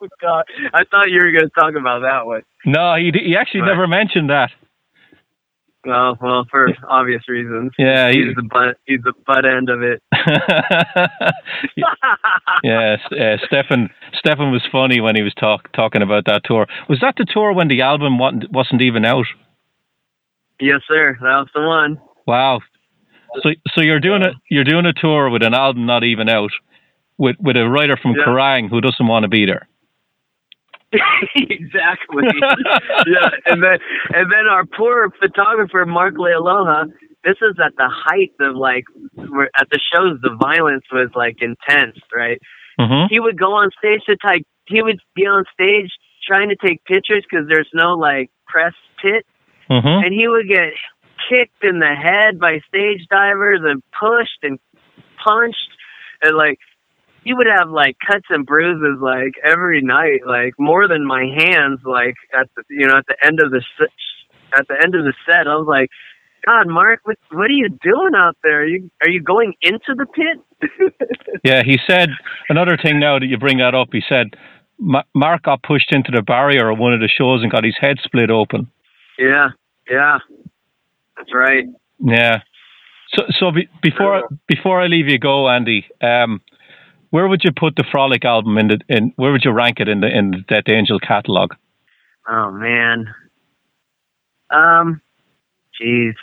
oh, 0.02 0.08
God. 0.22 0.44
I 0.74 0.84
thought 0.90 1.10
you 1.10 1.20
were 1.24 1.32
going 1.32 1.50
to 1.50 1.52
talk 1.58 1.76
about 1.80 2.02
that 2.02 2.26
one. 2.26 2.42
No, 2.66 2.96
he, 2.96 3.12
he 3.14 3.36
actually 3.36 3.62
but, 3.62 3.68
never 3.68 3.88
mentioned 3.88 4.30
that. 4.30 4.52
Well, 5.84 6.16
well, 6.22 6.46
for 6.52 6.68
obvious 6.88 7.28
reasons. 7.28 7.72
Yeah, 7.80 8.12
he's 8.12 8.36
the 8.36 8.44
butt. 8.44 8.78
He's 8.86 9.02
the 9.04 9.14
butt 9.26 9.46
end 9.46 9.70
of 9.70 9.82
it. 9.82 10.04
yes, 12.64 13.00
uh, 13.12 13.38
Steffan. 13.48 13.90
Steffan 14.14 14.52
was 14.52 14.62
funny 14.72 15.02
when 15.02 15.16
he 15.16 15.24
was 15.24 15.34
talk, 15.34 15.72
talking 15.72 16.04
about 16.04 16.26
that 16.26 16.44
tour. 16.44 16.68
Was 16.88 17.00
that 17.02 17.16
the 17.18 17.26
tour 17.26 17.54
when 17.54 17.68
the 17.68 17.82
album 17.82 18.20
wasn't, 18.20 18.52
wasn't 18.52 18.82
even 18.84 19.06
out? 19.06 19.26
Yes, 20.60 20.82
sir. 20.88 21.18
That 21.20 21.38
was 21.40 21.50
the 21.56 21.62
one. 21.62 22.00
Wow. 22.28 22.60
So 23.42 23.50
so 23.74 23.82
you're 23.82 24.00
doing 24.00 24.22
a 24.22 24.34
you're 24.50 24.64
doing 24.64 24.86
a 24.86 24.94
tour 24.94 25.30
with 25.32 25.42
an 25.42 25.56
album 25.56 25.88
not 25.88 26.04
even 26.04 26.30
out, 26.30 26.52
with 27.18 27.38
with 27.40 27.58
a 27.58 27.68
writer 27.68 27.98
from 27.98 28.12
yeah. 28.12 28.26
Kerrang 28.26 28.70
who 28.70 28.82
doesn't 28.82 29.08
want 29.08 29.24
to 29.24 29.30
be 29.30 29.46
there. 29.46 29.68
exactly. 31.36 32.24
yeah, 33.08 33.30
and 33.46 33.64
then 33.64 33.78
and 34.14 34.32
then 34.32 34.46
our 34.50 34.66
poor 34.66 35.10
photographer 35.20 35.86
Mark 35.86 36.16
Leialoha. 36.16 36.86
This 37.24 37.38
is 37.42 37.56
at 37.64 37.76
the 37.78 37.88
height 37.88 38.34
of 38.40 38.56
like 38.56 38.86
at 39.56 39.70
the 39.70 39.80
shows. 39.94 40.20
The 40.22 40.36
violence 40.42 40.84
was 40.92 41.10
like 41.16 41.38
intense, 41.42 42.00
right? 42.14 42.40
Mm-hmm. 42.80 43.14
He 43.14 43.20
would 43.20 43.40
go 43.40 43.54
on 43.54 43.70
stage 43.78 44.02
to 44.08 44.18
take. 44.28 44.44
He 44.66 44.82
would 44.82 45.00
be 45.16 45.28
on 45.28 45.46
stage 45.54 45.92
trying 46.28 46.50
to 46.50 46.56
take 46.56 46.84
pictures 46.86 47.24
because 47.30 47.48
there's 47.48 47.70
no 47.74 47.94
like 47.94 48.32
press 48.48 48.74
pit, 49.02 49.26
mm-hmm. 49.70 50.04
and 50.06 50.14
he 50.14 50.28
would 50.28 50.48
get 50.48 50.74
kicked 51.30 51.64
in 51.64 51.80
the 51.80 51.94
head 51.94 52.40
by 52.40 52.60
stage 52.68 53.08
divers 53.10 53.62
and 53.64 53.84
pushed 53.98 54.40
and 54.44 54.60
punched 55.24 55.70
and 56.24 56.36
like 56.36 56.60
he 57.24 57.34
would 57.34 57.48
have 57.48 57.70
like 57.70 57.98
cuts 58.06 58.26
and 58.30 58.46
bruises 58.46 59.00
like 59.02 59.34
every 59.44 59.82
night 59.82 60.22
like 60.26 60.54
more 60.58 60.88
than 60.88 61.06
my 61.06 61.26
hands 61.38 61.80
like 61.86 62.16
at 62.34 62.48
the 62.56 62.64
you 62.70 62.88
know 62.88 62.98
at 62.98 63.06
the 63.08 63.18
end 63.24 63.40
of 63.44 63.52
the 63.52 63.62
at 64.58 64.68
the 64.68 64.76
end 64.82 64.96
of 64.96 65.04
the 65.04 65.14
set. 65.26 65.48
I 65.48 65.56
was 65.56 65.68
like 65.68 65.90
god 66.46 66.68
mark 66.68 67.02
what 67.04 67.18
what 67.32 67.46
are 67.46 67.54
you 67.54 67.70
doing 67.70 68.14
out 68.16 68.38
there? 68.44 68.62
Are 68.62 68.68
you 68.68 68.90
are 69.04 69.10
you 69.10 69.22
going 69.22 69.54
into 69.62 69.96
the 69.96 70.06
pit? 70.06 70.92
Yeah 71.44 71.64
he 71.64 71.80
said 71.90 72.10
another 72.50 72.78
thing 72.78 73.00
now 73.00 73.18
that 73.18 73.26
you 73.26 73.38
bring 73.38 73.58
that 73.58 73.74
up 73.74 73.90
he 73.92 74.02
said 74.08 74.36
mark 74.80 75.44
got 75.44 75.64
pushed 75.64 75.92
into 75.92 76.12
the 76.12 76.22
barrier 76.22 76.72
at 76.72 76.78
one 76.78 76.94
of 76.94 77.00
the 77.00 77.10
shows 77.10 77.42
and 77.42 77.52
got 77.52 77.64
his 77.64 77.76
head 77.80 77.98
split 78.04 78.30
open. 78.30 78.70
Yeah 79.18 79.50
yeah. 79.90 80.20
That's 81.18 81.34
right. 81.34 81.66
Yeah. 82.00 82.40
So, 83.16 83.24
so 83.40 83.52
be, 83.52 83.68
before 83.82 84.24
before 84.48 84.82
I 84.82 84.88
leave 84.88 85.08
you 85.08 85.20
go, 85.20 85.50
Andy, 85.50 85.86
um, 86.02 86.42
where 87.12 87.28
would 87.28 87.44
you 87.44 87.52
put 87.58 87.76
the 87.76 87.86
Frolic 87.92 88.26
album 88.26 88.58
in 88.58 88.68
the 88.68 88.80
in 88.90 89.14
where 89.16 89.32
would 89.32 89.46
you 89.46 89.52
rank 89.52 89.80
it 89.80 89.88
in 89.88 90.02
the 90.02 90.08
in 90.08 90.32
the 90.32 90.40
Death 90.48 90.68
Angel 90.68 91.00
catalog? 91.00 91.54
Oh 92.28 92.52
man. 92.52 93.14
Um 94.50 95.02
jeez. 95.80 96.16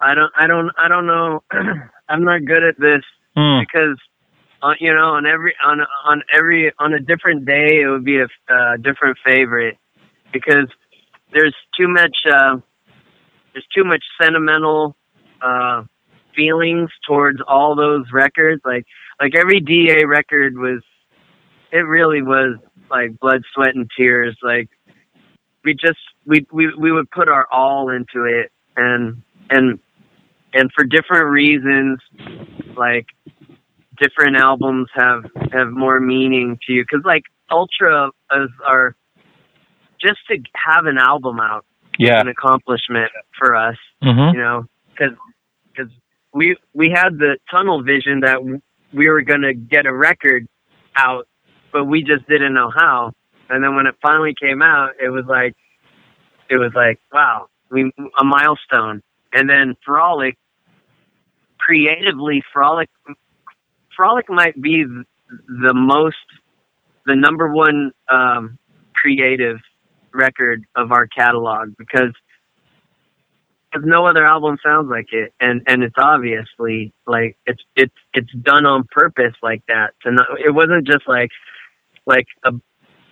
I 0.00 0.14
don't 0.14 0.32
I 0.36 0.46
don't 0.46 0.70
I 0.78 0.88
don't 0.88 1.06
know. 1.06 1.42
I'm 2.08 2.24
not 2.24 2.44
good 2.44 2.62
at 2.62 2.78
this 2.78 3.02
Hmm. 3.34 3.60
because 3.60 3.96
uh, 4.62 4.74
you 4.78 4.92
know 4.92 5.14
on 5.14 5.26
every 5.26 5.54
on 5.64 5.80
on 6.04 6.22
every 6.36 6.70
on 6.78 6.92
a 6.92 7.00
different 7.00 7.46
day 7.46 7.80
it 7.80 7.88
would 7.88 8.04
be 8.04 8.18
a 8.18 8.26
uh, 8.52 8.76
different 8.76 9.16
favorite 9.24 9.78
because 10.32 10.68
there's 11.32 11.54
too 11.78 11.88
much 11.88 12.14
uh 12.30 12.56
there's 13.54 13.66
too 13.74 13.84
much 13.84 14.04
sentimental 14.20 14.94
uh 15.40 15.82
feelings 16.34 16.90
towards 17.06 17.40
all 17.46 17.74
those 17.74 18.06
records. 18.12 18.62
Like 18.64 18.86
like 19.20 19.34
every 19.34 19.60
DA 19.60 20.04
record 20.04 20.56
was 20.58 20.82
it 21.70 21.86
really 21.86 22.22
was 22.22 22.58
like 22.90 23.18
blood 23.18 23.42
sweat 23.54 23.74
and 23.74 23.90
tears. 23.96 24.36
Like 24.42 24.68
we 25.64 25.74
just 25.74 25.98
we 26.26 26.46
we 26.52 26.72
we 26.74 26.92
would 26.92 27.10
put 27.10 27.28
our 27.28 27.46
all 27.50 27.88
into 27.90 28.24
it. 28.24 28.50
And 28.76 29.22
and 29.50 29.78
and 30.54 30.70
for 30.74 30.84
different 30.84 31.26
reasons 31.26 31.98
like 32.76 33.06
different 33.98 34.36
albums 34.36 34.88
have 34.94 35.24
have 35.52 35.68
more 35.70 36.00
meaning 36.00 36.58
to 36.66 36.72
you. 36.72 36.82
Because 36.82 37.04
like 37.04 37.24
ultra 37.50 38.10
is 38.32 38.50
our 38.66 38.96
just 40.00 40.18
to 40.28 40.38
have 40.54 40.86
an 40.86 40.98
album 40.98 41.38
out 41.38 41.64
Yeah. 41.98 42.20
an 42.20 42.28
accomplishment 42.28 43.12
for 43.38 43.54
us 43.54 43.76
hmm 44.02 44.30
you 44.32 44.38
know? 44.38 44.66
Because 44.90 45.16
we 46.32 46.56
we 46.74 46.90
had 46.90 47.18
the 47.18 47.36
tunnel 47.50 47.82
vision 47.82 48.20
that 48.20 48.42
we 48.92 49.08
were 49.08 49.22
going 49.22 49.42
to 49.42 49.54
get 49.54 49.86
a 49.86 49.92
record 49.92 50.46
out 50.96 51.26
but 51.72 51.86
we 51.86 52.02
just 52.02 52.28
didn't 52.28 52.52
know 52.52 52.70
how. 52.70 53.12
And 53.48 53.64
then 53.64 53.74
when 53.74 53.86
it 53.86 53.94
finally 54.02 54.34
came 54.40 54.62
out 54.62 54.92
it 55.02 55.10
was 55.10 55.24
like 55.26 55.54
it 56.50 56.56
was 56.58 56.72
like 56.74 57.00
wow 57.12 57.48
we 57.70 57.90
a 58.18 58.24
milestone. 58.24 59.02
And 59.32 59.48
then 59.48 59.76
frolic 59.84 60.36
creatively 61.58 62.42
frolic 62.52 62.90
frolic 63.96 64.28
might 64.28 64.60
be 64.60 64.84
the 65.48 65.74
most 65.74 66.16
the 67.06 67.14
number 67.16 67.52
one 67.52 67.92
um 68.10 68.58
creative 68.94 69.58
record 70.12 70.64
of 70.76 70.92
our 70.92 71.06
catalog 71.06 71.74
because 71.78 72.12
because 73.72 73.86
no 73.88 74.06
other 74.06 74.24
album 74.24 74.56
sounds 74.64 74.88
like 74.90 75.06
it 75.12 75.32
and 75.40 75.62
and 75.66 75.82
it's 75.82 75.94
obviously 75.98 76.92
like 77.06 77.36
it's 77.46 77.62
it's 77.76 77.94
it's 78.14 78.32
done 78.42 78.66
on 78.66 78.84
purpose 78.90 79.34
like 79.42 79.62
that 79.68 79.92
to 80.02 80.12
not 80.12 80.26
it 80.44 80.50
wasn't 80.50 80.86
just 80.86 81.08
like 81.08 81.30
like 82.06 82.26
a 82.44 82.52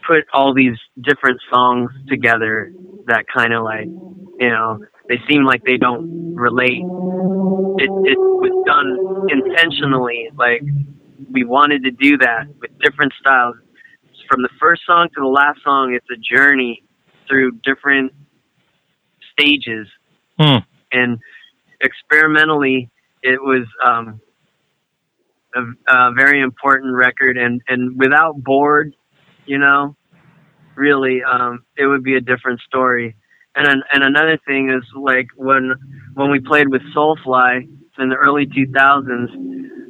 put 0.06 0.24
all 0.32 0.54
these 0.54 0.76
different 1.00 1.40
songs 1.52 1.90
together 2.08 2.72
that 3.06 3.24
kind 3.34 3.52
of 3.52 3.62
like 3.62 3.86
you 3.86 4.48
know 4.48 4.78
they 5.08 5.18
seem 5.28 5.44
like 5.44 5.62
they 5.64 5.76
don't 5.76 6.34
relate. 6.36 6.82
It 7.78 7.90
it 8.06 8.18
was 8.18 8.64
done 8.66 8.96
intentionally 9.28 10.30
like 10.38 10.62
we 11.30 11.44
wanted 11.44 11.84
to 11.84 11.90
do 11.90 12.16
that 12.18 12.44
with 12.61 12.70
different 12.78 13.12
styles. 13.20 13.56
From 14.28 14.42
the 14.42 14.48
first 14.61 14.82
song 14.86 15.08
to 15.14 15.20
the 15.20 15.26
last 15.26 15.58
song 15.64 15.94
it's 15.94 16.06
a 16.11 16.36
journey 16.36 16.84
through 17.28 17.52
different 17.64 18.12
stages 19.32 19.88
Hmm. 20.41 20.61
and 20.91 21.18
experimentally 21.82 22.88
it 23.22 23.43
was 23.43 23.66
um 23.84 24.22
a, 25.55 25.61
a 25.95 26.12
very 26.14 26.41
important 26.41 26.95
record 26.95 27.36
and 27.36 27.61
and 27.68 27.99
without 27.99 28.43
bored 28.43 28.95
you 29.45 29.59
know 29.59 29.95
really 30.76 31.22
um 31.22 31.64
it 31.76 31.86
would 31.86 32.03
be 32.03 32.16
a 32.16 32.22
different 32.22 32.61
story 32.61 33.14
and 33.55 33.66
an, 33.68 33.82
and 33.93 34.03
another 34.03 34.38
thing 34.47 34.70
is 34.70 34.82
like 34.99 35.26
when 35.36 35.74
when 36.14 36.30
we 36.30 36.41
played 36.41 36.70
with 36.70 36.82
soulfly 36.97 37.68
in 37.99 38.09
the 38.09 38.16
early 38.16 38.47
2000s 38.47 39.28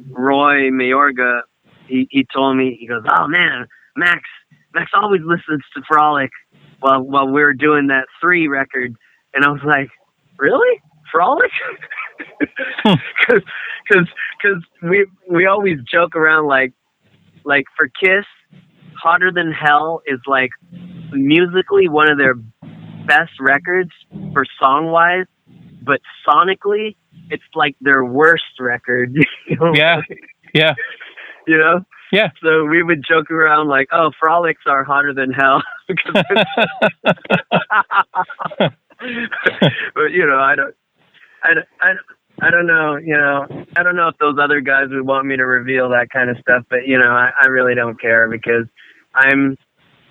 roy 0.09 0.69
mayorga 0.69 1.43
he 1.87 2.09
he 2.11 2.27
told 2.33 2.57
me 2.57 2.75
he 2.77 2.87
goes 2.87 3.03
oh 3.09 3.27
man 3.27 3.65
max 3.95 4.21
max 4.73 4.91
always 4.93 5.21
listens 5.23 5.61
to 5.73 5.81
frolic 5.87 6.29
while 6.81 7.01
while 7.01 7.27
we 7.27 7.41
were 7.41 7.53
doing 7.53 7.87
that 7.87 8.05
three 8.19 8.49
record 8.49 8.93
and 9.33 9.45
i 9.45 9.49
was 9.49 9.61
like 9.65 9.89
really 10.41 10.81
frolic 11.11 11.51
hmm. 12.83 12.93
because 13.27 13.43
because 14.41 14.63
we 14.81 15.05
we 15.29 15.45
always 15.45 15.77
joke 15.89 16.15
around 16.15 16.47
like 16.47 16.73
like 17.45 17.65
for 17.77 17.87
kiss 17.87 18.25
hotter 19.01 19.31
than 19.33 19.51
hell 19.51 20.01
is 20.05 20.19
like 20.27 20.49
musically 21.11 21.87
one 21.87 22.09
of 22.11 22.17
their 22.17 22.35
best 23.07 23.31
records 23.39 23.91
for 24.33 24.43
song 24.59 24.87
wise 24.87 25.25
but 25.83 26.01
sonically 26.27 26.95
it's 27.29 27.43
like 27.55 27.75
their 27.81 28.03
worst 28.03 28.43
record 28.59 29.13
you 29.47 29.55
know? 29.57 29.71
Yeah. 29.73 30.01
Yeah. 30.53 30.73
you 31.47 31.57
know 31.57 31.85
Yeah. 32.11 32.29
so 32.43 32.65
we 32.65 32.83
would 32.83 33.03
joke 33.07 33.31
around 33.31 33.67
like 33.67 33.87
oh 33.91 34.11
frolics 34.19 34.63
are 34.65 34.83
hotter 34.83 35.13
than 35.13 35.31
hell 35.31 35.61
but 39.95 40.11
you 40.11 40.25
know, 40.25 40.39
I 40.39 40.55
don't, 40.55 40.75
I 41.43 41.53
don't, 41.53 41.65
I 41.81 41.87
don't, 41.87 41.99
I 42.43 42.49
don't 42.49 42.65
know, 42.67 42.95
you 42.97 43.15
know, 43.15 43.45
I 43.75 43.83
don't 43.83 43.95
know 43.95 44.07
if 44.07 44.17
those 44.17 44.37
other 44.41 44.61
guys 44.61 44.85
would 44.89 45.05
want 45.05 45.27
me 45.27 45.37
to 45.37 45.45
reveal 45.45 45.89
that 45.89 46.09
kind 46.11 46.29
of 46.29 46.37
stuff, 46.37 46.63
but 46.69 46.87
you 46.87 46.97
know, 46.97 47.09
I, 47.11 47.31
I 47.41 47.45
really 47.47 47.75
don't 47.75 47.99
care 48.01 48.27
because 48.29 48.65
I'm, 49.13 49.57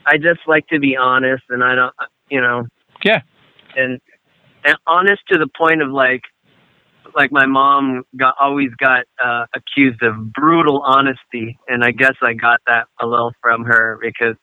I 0.07 0.17
just 0.17 0.41
like 0.47 0.67
to 0.69 0.79
be 0.79 0.97
honest, 0.97 1.43
and 1.51 1.63
I 1.65 1.75
don't, 1.75 1.95
you 2.31 2.41
know, 2.41 2.67
Yeah. 3.05 3.21
and 3.77 4.01
and 4.65 4.77
honest 4.87 5.23
to 5.31 5.39
the 5.39 5.49
point 5.57 5.83
of 5.83 5.91
like, 5.91 6.23
like 7.17 7.33
my 7.33 7.47
mom 7.47 8.05
got 8.17 8.35
always 8.41 8.71
got 8.79 9.05
uh, 9.25 9.47
accused 9.55 10.03
of 10.03 10.33
brutal 10.33 10.83
honesty, 10.85 11.59
and 11.69 11.83
I 11.85 11.91
guess 11.93 12.15
I 12.23 12.35
got 12.35 12.61
that 12.67 12.87
a 13.01 13.07
little 13.07 13.33
from 13.43 13.65
her 13.65 13.99
because 14.01 14.37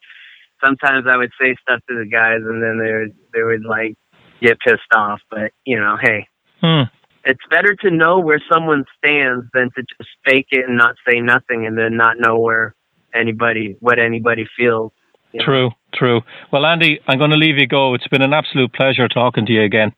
sometimes 0.64 1.06
I 1.10 1.18
would 1.18 1.32
say 1.39 1.56
stuff 1.62 1.80
to 1.89 1.95
the 1.98 2.10
guys, 2.10 2.39
and 2.43 2.62
then 2.62 2.80
they 2.84 2.93
would 2.93 3.16
they 3.34 3.43
would 3.43 3.64
like 3.66 3.95
get 4.42 4.60
pissed 4.60 4.94
off. 4.94 5.20
But 5.30 5.52
you 5.66 5.80
know, 5.80 5.98
hey, 6.02 6.28
Hmm. 6.62 6.84
it's 7.26 7.40
better 7.50 7.76
to 7.76 7.92
know 7.92 8.20
where 8.20 8.42
someone 8.52 8.84
stands 8.98 9.46
than 9.54 9.70
to 9.76 9.84
just 9.98 10.10
fake 10.26 10.48
it 10.52 10.68
and 10.68 10.78
not 10.78 10.96
say 11.10 11.20
nothing, 11.22 11.66
and 11.66 11.78
then 11.78 11.96
not 11.98 12.18
know 12.20 12.40
where 12.40 12.76
anybody 13.14 13.76
what 13.80 14.00
anybody 14.00 14.48
feels. 14.58 14.92
you 15.34 15.40
know? 15.40 15.46
True. 15.46 15.70
True. 15.94 16.22
Well, 16.52 16.66
Andy, 16.66 17.00
I'm 17.08 17.18
going 17.18 17.32
to 17.32 17.38
leave 17.38 17.58
you 17.58 17.68
go. 17.68 17.94
It's 17.94 18.08
been 18.08 18.22
an 18.22 18.34
absolute 18.34 18.74
pleasure 18.74 19.08
talking 19.08 19.46
to 19.46 19.52
you 19.52 19.64
again. 19.64 19.94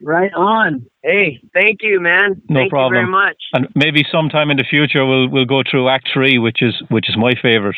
Right 0.00 0.32
on. 0.34 0.86
Hey, 1.02 1.40
thank 1.54 1.78
you, 1.82 2.00
man. 2.00 2.40
No 2.48 2.60
thank 2.60 2.70
problem. 2.70 2.92
you 2.94 2.98
very 3.00 3.10
much. 3.10 3.36
And 3.52 3.68
maybe 3.74 4.04
sometime 4.12 4.50
in 4.50 4.56
the 4.56 4.64
future 4.64 5.04
we'll 5.04 5.28
we'll 5.28 5.44
go 5.44 5.62
through 5.68 5.88
Act 5.88 6.08
Three, 6.12 6.38
which 6.38 6.62
is 6.62 6.74
which 6.88 7.08
is 7.08 7.16
my 7.16 7.32
favorite. 7.42 7.76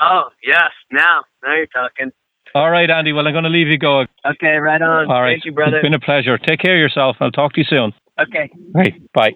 Oh 0.00 0.28
yes, 0.44 0.70
now 0.92 1.22
now 1.44 1.54
you're 1.56 1.66
talking. 1.66 2.12
All 2.56 2.70
right, 2.70 2.88
Andy. 2.88 3.12
Well, 3.12 3.26
I'm 3.26 3.34
going 3.34 3.44
to 3.44 3.50
leave 3.50 3.68
you 3.68 3.76
go. 3.76 4.06
Okay, 4.24 4.56
right 4.56 4.80
on. 4.80 5.10
All 5.10 5.20
right. 5.20 5.32
Thank 5.34 5.44
you, 5.44 5.52
brother. 5.52 5.76
It's 5.76 5.82
been 5.82 5.92
a 5.92 6.00
pleasure. 6.00 6.38
Take 6.38 6.58
care 6.60 6.72
of 6.72 6.80
yourself. 6.80 7.16
I'll 7.20 7.30
talk 7.30 7.52
to 7.52 7.60
you 7.60 7.66
soon. 7.68 7.92
Okay. 8.18 8.50
Right. 8.72 8.94
Bye. 9.12 9.32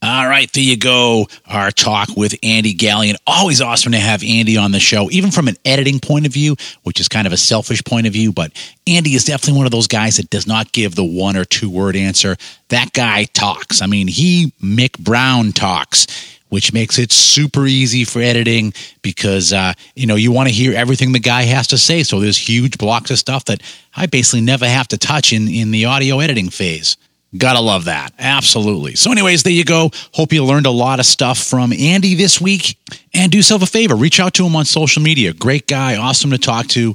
All 0.00 0.26
right, 0.26 0.50
there 0.52 0.64
you 0.64 0.76
go. 0.76 1.26
Our 1.46 1.70
talk 1.70 2.08
with 2.16 2.34
Andy 2.42 2.74
Galeon. 2.74 3.16
Always 3.26 3.60
awesome 3.60 3.92
to 3.92 3.98
have 3.98 4.22
Andy 4.22 4.56
on 4.56 4.72
the 4.72 4.80
show, 4.80 5.10
even 5.10 5.30
from 5.30 5.48
an 5.48 5.56
editing 5.64 6.00
point 6.00 6.24
of 6.26 6.32
view, 6.32 6.56
which 6.84 7.00
is 7.00 7.08
kind 7.08 7.26
of 7.26 7.32
a 7.34 7.38
selfish 7.38 7.82
point 7.84 8.06
of 8.06 8.14
view. 8.14 8.32
But 8.32 8.52
Andy 8.86 9.14
is 9.14 9.24
definitely 9.24 9.58
one 9.58 9.66
of 9.66 9.72
those 9.72 9.86
guys 9.86 10.16
that 10.16 10.30
does 10.30 10.46
not 10.46 10.72
give 10.72 10.94
the 10.94 11.04
one 11.04 11.36
or 11.36 11.44
two 11.44 11.70
word 11.70 11.96
answer. 11.96 12.36
That 12.68 12.92
guy 12.94 13.24
talks. 13.24 13.80
I 13.80 13.86
mean, 13.86 14.08
he, 14.08 14.52
Mick 14.62 14.98
Brown, 14.98 15.52
talks. 15.52 16.06
Which 16.54 16.72
makes 16.72 17.00
it 17.00 17.10
super 17.10 17.66
easy 17.66 18.04
for 18.04 18.22
editing 18.22 18.72
because 19.02 19.52
uh, 19.52 19.72
you 19.96 20.06
know 20.06 20.14
you 20.14 20.30
want 20.30 20.48
to 20.48 20.54
hear 20.54 20.72
everything 20.72 21.10
the 21.10 21.18
guy 21.18 21.42
has 21.42 21.66
to 21.68 21.78
say. 21.78 22.04
So 22.04 22.20
there's 22.20 22.38
huge 22.38 22.78
blocks 22.78 23.10
of 23.10 23.18
stuff 23.18 23.46
that 23.46 23.60
I 23.96 24.06
basically 24.06 24.42
never 24.42 24.68
have 24.68 24.86
to 24.88 24.96
touch 24.96 25.32
in 25.32 25.48
in 25.48 25.72
the 25.72 25.86
audio 25.86 26.20
editing 26.20 26.50
phase. 26.50 26.96
Gotta 27.36 27.60
love 27.60 27.86
that. 27.86 28.12
Absolutely. 28.16 28.94
So, 28.94 29.10
anyways, 29.10 29.42
there 29.42 29.52
you 29.52 29.64
go. 29.64 29.90
Hope 30.12 30.32
you 30.32 30.44
learned 30.44 30.66
a 30.66 30.70
lot 30.70 31.00
of 31.00 31.06
stuff 31.06 31.38
from 31.38 31.72
Andy 31.72 32.14
this 32.14 32.40
week. 32.40 32.78
And 33.12 33.32
do 33.32 33.38
yourself 33.38 33.62
a 33.62 33.66
favor 33.66 33.96
reach 33.96 34.20
out 34.20 34.34
to 34.34 34.46
him 34.46 34.54
on 34.54 34.64
social 34.64 35.02
media. 35.02 35.32
Great 35.32 35.66
guy, 35.66 35.96
awesome 35.96 36.30
to 36.30 36.38
talk 36.38 36.68
to. 36.68 36.94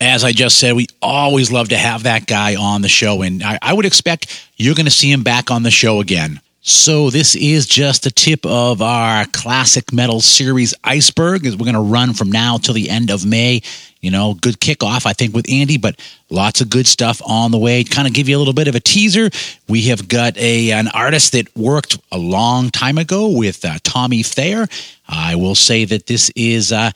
As 0.00 0.24
I 0.24 0.32
just 0.32 0.58
said, 0.58 0.74
we 0.74 0.86
always 1.02 1.52
love 1.52 1.68
to 1.68 1.76
have 1.76 2.04
that 2.04 2.26
guy 2.26 2.56
on 2.56 2.80
the 2.80 2.88
show. 2.88 3.22
And 3.22 3.42
I, 3.42 3.58
I 3.60 3.74
would 3.74 3.84
expect 3.84 4.48
you're 4.56 4.74
going 4.74 4.86
to 4.86 4.90
see 4.90 5.12
him 5.12 5.22
back 5.22 5.50
on 5.50 5.62
the 5.62 5.70
show 5.70 6.00
again. 6.00 6.40
So 6.66 7.10
this 7.10 7.36
is 7.36 7.66
just 7.66 8.04
the 8.04 8.10
tip 8.10 8.46
of 8.46 8.80
our 8.80 9.26
classic 9.26 9.92
metal 9.92 10.22
series 10.22 10.72
iceberg 10.82 11.44
we're 11.44 11.58
going 11.58 11.74
to 11.74 11.80
run 11.80 12.14
from 12.14 12.32
now 12.32 12.56
till 12.56 12.72
the 12.72 12.88
end 12.88 13.10
of 13.10 13.26
May. 13.26 13.60
You 14.00 14.10
know, 14.10 14.32
good 14.32 14.60
kickoff, 14.60 15.04
I 15.04 15.12
think, 15.12 15.34
with 15.34 15.44
Andy, 15.50 15.76
but 15.76 16.00
lots 16.30 16.62
of 16.62 16.70
good 16.70 16.86
stuff 16.86 17.20
on 17.26 17.50
the 17.50 17.58
way. 17.58 17.84
Kind 17.84 18.08
of 18.08 18.14
give 18.14 18.30
you 18.30 18.36
a 18.36 18.38
little 18.38 18.54
bit 18.54 18.66
of 18.66 18.74
a 18.74 18.80
teaser. 18.80 19.28
We 19.68 19.82
have 19.88 20.08
got 20.08 20.38
a 20.38 20.70
an 20.72 20.88
artist 20.88 21.32
that 21.32 21.54
worked 21.54 21.98
a 22.10 22.16
long 22.16 22.70
time 22.70 22.96
ago 22.96 23.28
with 23.28 23.62
uh, 23.62 23.76
Tommy 23.82 24.22
Thayer. 24.22 24.66
I 25.06 25.36
will 25.36 25.54
say 25.54 25.84
that 25.84 26.06
this 26.06 26.30
is 26.34 26.72
uh, 26.72 26.92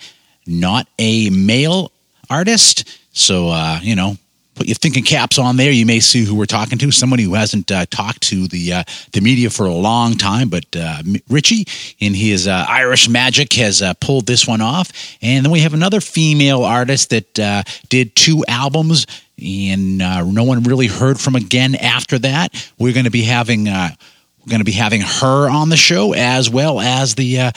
not 0.47 0.89
a 0.99 1.29
male 1.29 1.93
artist, 2.31 2.89
so 3.13 3.51
uh, 3.51 3.81
you 3.83 3.97
know 3.97 4.17
put 4.59 4.67
your 4.67 4.75
thinking 4.75 5.05
caps 5.05 5.39
on 5.39 5.57
there. 5.57 5.71
You 5.71 5.87
may 5.87 6.01
see 6.01 6.25
who 6.25 6.35
we're 6.35 6.45
talking 6.45 6.79
to. 6.79 6.91
Somebody 6.91 7.23
who 7.23 7.35
hasn't 7.35 7.71
uh, 7.71 7.87
talked 7.87 8.23
to 8.25 8.49
the 8.49 8.73
uh, 8.73 8.85
the 9.13 9.21
media 9.21 9.51
for 9.51 9.67
a 9.67 9.73
long 9.73 10.15
time, 10.15 10.49
but 10.49 10.65
uh, 10.77 11.03
Richie, 11.29 11.65
in 12.01 12.13
his 12.13 12.49
uh, 12.49 12.67
Irish 12.69 13.09
magic, 13.09 13.53
has 13.55 13.81
uh, 13.81 13.95
pulled 13.95 14.27
this 14.27 14.47
one 14.47 14.61
off. 14.61 14.91
And 15.23 15.45
then 15.45 15.53
we 15.53 15.61
have 15.61 15.75
another 15.75 16.01
female 16.01 16.65
artist 16.65 17.11
that 17.11 17.39
uh, 17.39 17.63
did 17.89 18.17
two 18.17 18.45
albums, 18.49 19.07
and 19.43 19.99
no 19.99 20.43
one 20.43 20.63
really 20.65 20.89
heard 20.89 21.21
from 21.21 21.37
again 21.37 21.77
after 21.77 22.19
that. 22.19 22.53
We're 22.79 22.95
going 22.95 23.05
to 23.05 23.11
be 23.11 23.23
having 23.23 23.65
we're 23.65 24.51
going 24.51 24.61
to 24.61 24.65
be 24.65 24.73
having 24.73 25.03
her 25.03 25.49
on 25.49 25.69
the 25.69 25.77
show 25.77 26.13
as 26.13 26.51
well 26.51 26.81
as 26.81 27.15
the. 27.15 27.53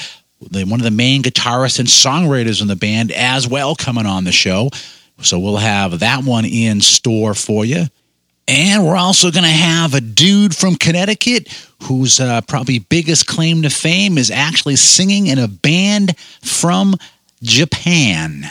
the, 0.49 0.63
one 0.63 0.79
of 0.79 0.83
the 0.83 0.89
main 0.89 1.21
guitarists 1.21 1.77
and 1.77 1.87
songwriters 1.87 2.63
in 2.63 2.67
the 2.67 2.75
band 2.75 3.11
as 3.11 3.47
well 3.47 3.75
coming 3.75 4.07
on 4.07 4.23
the 4.23 4.31
show. 4.31 4.71
So 5.23 5.39
we'll 5.39 5.57
have 5.57 5.99
that 5.99 6.23
one 6.23 6.45
in 6.45 6.81
store 6.81 7.33
for 7.33 7.65
you. 7.65 7.85
And 8.47 8.85
we're 8.85 8.97
also 8.97 9.31
going 9.31 9.43
to 9.43 9.49
have 9.49 9.93
a 9.93 10.01
dude 10.01 10.55
from 10.55 10.75
Connecticut 10.75 11.47
whose 11.83 12.19
uh, 12.19 12.41
probably 12.41 12.79
biggest 12.79 13.27
claim 13.27 13.61
to 13.61 13.69
fame 13.69 14.17
is 14.17 14.29
actually 14.29 14.75
singing 14.75 15.27
in 15.27 15.39
a 15.39 15.47
band 15.47 16.17
from 16.41 16.95
Japan. 17.41 18.43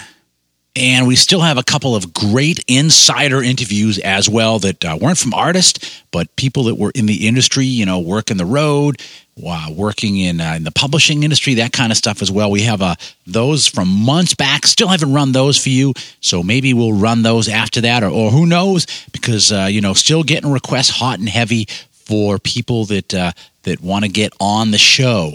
And 0.77 1.09
we 1.09 1.17
still 1.17 1.41
have 1.41 1.59
a 1.59 1.65
couple 1.65 1.97
of 1.97 2.15
great 2.15 2.65
insider 2.69 3.43
interviews 3.43 3.99
as 3.99 4.29
well 4.29 4.61
that 4.61 4.85
uh, 4.85 4.97
weren't 5.01 5.19
from 5.19 5.35
artists, 5.35 6.03
but 6.13 6.35
people 6.37 6.65
that 6.65 6.77
were 6.77 6.93
in 6.95 7.07
the 7.07 7.27
industry, 7.27 7.67
you 7.67 7.85
know, 7.85 7.99
working 7.99 8.37
the 8.37 8.47
road, 8.47 9.01
uh, 9.45 9.67
working 9.73 10.17
in, 10.19 10.41
uh, 10.41 10.55
in 10.55 10.63
the 10.63 10.71
publishing 10.71 11.25
industry, 11.25 11.55
that 11.55 11.73
kind 11.73 11.91
of 11.91 11.99
stuff 11.99 12.23
as 12.23 12.31
well. 12.31 12.53
We 12.53 12.63
have 12.63 12.83
uh, 12.83 12.95
those 13.27 13.67
from 13.67 13.89
months 13.89 14.35
back. 14.35 14.65
Still 14.65 14.89
haven't 14.89 15.13
run 15.13 15.33
those 15.33 15.59
for 15.59 15.71
you, 15.71 15.93
so 16.21 16.43
maybe 16.43 16.73
we'll 16.73 16.93
run 16.93 17.23
those 17.23 17.49
after 17.49 17.81
that, 17.81 18.05
or, 18.05 18.11
or 18.11 18.31
who 18.31 18.47
knows? 18.47 18.87
Because 19.13 19.51
uh, 19.51 19.69
you 19.71 19.81
know, 19.81 19.95
still 19.95 20.23
getting 20.23 20.53
requests 20.53 20.91
hot 20.91 21.19
and 21.19 21.29
heavy 21.29 21.67
for 21.91 22.39
people 22.39 22.85
that 22.87 23.13
uh, 23.13 23.33
that 23.65 23.81
want 23.81 24.05
to 24.05 24.11
get 24.11 24.33
on 24.41 24.71
the 24.71 24.79
show. 24.79 25.33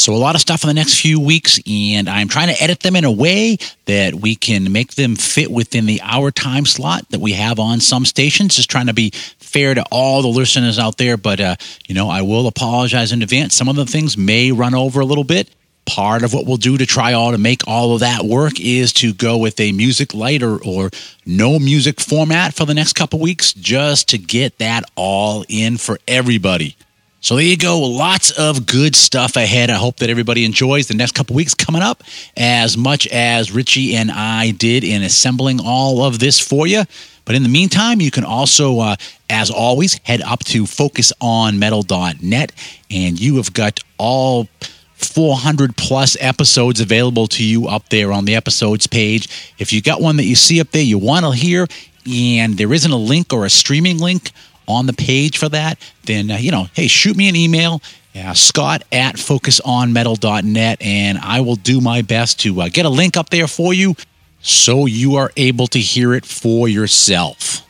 So, 0.00 0.14
a 0.14 0.16
lot 0.16 0.34
of 0.34 0.40
stuff 0.40 0.64
in 0.64 0.68
the 0.68 0.74
next 0.74 0.98
few 0.98 1.20
weeks, 1.20 1.60
and 1.70 2.08
I'm 2.08 2.26
trying 2.26 2.48
to 2.48 2.62
edit 2.62 2.80
them 2.80 2.96
in 2.96 3.04
a 3.04 3.12
way 3.12 3.58
that 3.84 4.14
we 4.14 4.34
can 4.34 4.72
make 4.72 4.94
them 4.94 5.14
fit 5.14 5.50
within 5.50 5.84
the 5.84 6.00
hour 6.00 6.30
time 6.30 6.64
slot 6.64 7.06
that 7.10 7.20
we 7.20 7.32
have 7.32 7.58
on 7.58 7.80
some 7.80 8.06
stations. 8.06 8.56
Just 8.56 8.70
trying 8.70 8.86
to 8.86 8.94
be 8.94 9.10
fair 9.10 9.74
to 9.74 9.84
all 9.90 10.22
the 10.22 10.28
listeners 10.28 10.78
out 10.78 10.96
there, 10.96 11.18
but, 11.18 11.38
uh, 11.38 11.56
you 11.86 11.94
know, 11.94 12.08
I 12.08 12.22
will 12.22 12.46
apologize 12.46 13.12
in 13.12 13.20
advance. 13.20 13.54
Some 13.54 13.68
of 13.68 13.76
the 13.76 13.84
things 13.84 14.16
may 14.16 14.52
run 14.52 14.74
over 14.74 15.00
a 15.00 15.04
little 15.04 15.22
bit. 15.22 15.50
Part 15.84 16.24
of 16.24 16.32
what 16.32 16.46
we'll 16.46 16.56
do 16.56 16.78
to 16.78 16.86
try 16.86 17.12
all 17.12 17.32
to 17.32 17.38
make 17.38 17.68
all 17.68 17.92
of 17.92 18.00
that 18.00 18.22
work 18.22 18.58
is 18.58 18.94
to 18.94 19.12
go 19.12 19.36
with 19.36 19.60
a 19.60 19.70
music 19.72 20.14
light 20.14 20.42
or, 20.42 20.64
or 20.64 20.88
no 21.26 21.58
music 21.58 22.00
format 22.00 22.54
for 22.54 22.64
the 22.64 22.72
next 22.72 22.94
couple 22.94 23.18
weeks 23.18 23.52
just 23.52 24.08
to 24.08 24.16
get 24.16 24.56
that 24.60 24.84
all 24.96 25.44
in 25.46 25.76
for 25.76 25.98
everybody. 26.08 26.74
So 27.22 27.36
there 27.36 27.44
you 27.44 27.58
go. 27.58 27.78
Lots 27.80 28.30
of 28.30 28.64
good 28.64 28.96
stuff 28.96 29.36
ahead. 29.36 29.68
I 29.68 29.74
hope 29.74 29.96
that 29.96 30.08
everybody 30.08 30.46
enjoys 30.46 30.88
the 30.88 30.94
next 30.94 31.12
couple 31.12 31.36
weeks 31.36 31.54
coming 31.54 31.82
up 31.82 32.02
as 32.34 32.78
much 32.78 33.06
as 33.08 33.52
Richie 33.52 33.94
and 33.94 34.10
I 34.10 34.52
did 34.52 34.84
in 34.84 35.02
assembling 35.02 35.60
all 35.62 36.02
of 36.02 36.18
this 36.18 36.40
for 36.40 36.66
you. 36.66 36.84
But 37.26 37.34
in 37.34 37.42
the 37.42 37.50
meantime, 37.50 38.00
you 38.00 38.10
can 38.10 38.24
also, 38.24 38.80
uh, 38.80 38.96
as 39.28 39.50
always, 39.50 40.00
head 40.04 40.22
up 40.22 40.44
to 40.44 40.64
focusonmetal.net 40.64 42.52
and 42.90 43.20
you 43.20 43.36
have 43.36 43.52
got 43.52 43.80
all 43.98 44.48
400 44.94 45.76
plus 45.76 46.16
episodes 46.20 46.80
available 46.80 47.26
to 47.28 47.44
you 47.44 47.68
up 47.68 47.90
there 47.90 48.12
on 48.12 48.24
the 48.24 48.34
episodes 48.34 48.86
page. 48.86 49.52
If 49.58 49.74
you 49.74 49.82
got 49.82 50.00
one 50.00 50.16
that 50.16 50.24
you 50.24 50.36
see 50.36 50.58
up 50.58 50.70
there 50.70 50.82
you 50.82 50.96
want 50.96 51.26
to 51.26 51.32
hear, 51.32 51.66
and 52.10 52.56
there 52.56 52.72
isn't 52.72 52.90
a 52.90 52.96
link 52.96 53.30
or 53.32 53.44
a 53.44 53.50
streaming 53.50 53.98
link 53.98 54.32
on 54.68 54.86
the 54.86 54.92
page 54.92 55.38
for 55.38 55.48
that, 55.48 55.78
then, 56.04 56.30
uh, 56.30 56.36
you 56.36 56.50
know, 56.50 56.68
hey, 56.74 56.86
shoot 56.86 57.16
me 57.16 57.28
an 57.28 57.36
email. 57.36 57.82
Uh, 58.14 58.34
Scott 58.34 58.82
at 58.90 59.14
focusonmetal.net, 59.16 60.82
and 60.82 61.18
I 61.18 61.40
will 61.40 61.54
do 61.56 61.80
my 61.80 62.02
best 62.02 62.40
to 62.40 62.62
uh, 62.62 62.68
get 62.68 62.84
a 62.84 62.88
link 62.88 63.16
up 63.16 63.30
there 63.30 63.46
for 63.46 63.72
you 63.72 63.94
so 64.42 64.86
you 64.86 65.16
are 65.16 65.30
able 65.36 65.66
to 65.68 65.78
hear 65.78 66.14
it 66.14 66.26
for 66.26 66.68
yourself. 66.68 67.62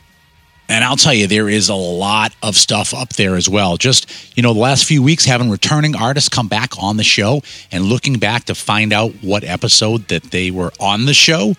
And 0.67 0.85
I'll 0.85 0.95
tell 0.95 1.13
you, 1.13 1.27
there 1.27 1.49
is 1.49 1.67
a 1.67 1.75
lot 1.75 2.33
of 2.41 2.55
stuff 2.55 2.93
up 2.93 3.09
there 3.09 3.35
as 3.35 3.49
well. 3.49 3.75
Just, 3.75 4.09
you 4.37 4.41
know, 4.41 4.53
the 4.53 4.59
last 4.61 4.85
few 4.85 5.03
weeks 5.03 5.25
having 5.25 5.49
returning 5.49 5.97
artists 5.97 6.29
come 6.29 6.47
back 6.47 6.71
on 6.81 6.95
the 6.95 7.03
show 7.03 7.41
and 7.73 7.83
looking 7.83 8.19
back 8.19 8.45
to 8.45 8.55
find 8.55 8.93
out 8.93 9.11
what 9.21 9.43
episode 9.43 10.07
that 10.07 10.23
they 10.31 10.49
were 10.49 10.71
on 10.79 11.05
the 11.05 11.13
show 11.13 11.55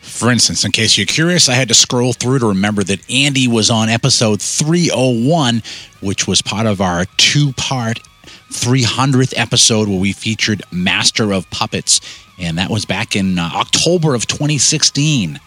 for 0.00 0.30
instance, 0.30 0.64
in 0.64 0.72
case 0.72 0.96
you're 0.96 1.06
curious, 1.06 1.48
I 1.48 1.54
had 1.54 1.68
to 1.68 1.74
scroll 1.74 2.12
through 2.12 2.40
to 2.40 2.48
remember 2.48 2.82
that 2.84 3.08
Andy 3.10 3.48
was 3.48 3.70
on 3.70 3.88
episode 3.88 4.40
301, 4.40 5.62
which 6.00 6.26
was 6.26 6.42
part 6.42 6.66
of 6.66 6.80
our 6.80 7.04
two 7.16 7.52
part 7.54 8.00
300th 8.50 9.34
episode 9.36 9.88
where 9.88 9.98
we 9.98 10.12
featured 10.12 10.62
Master 10.70 11.32
of 11.32 11.48
Puppets. 11.50 12.00
And 12.38 12.58
that 12.58 12.70
was 12.70 12.84
back 12.84 13.16
in 13.16 13.38
uh, 13.38 13.50
October 13.54 14.14
of 14.14 14.26
2016. 14.26 15.40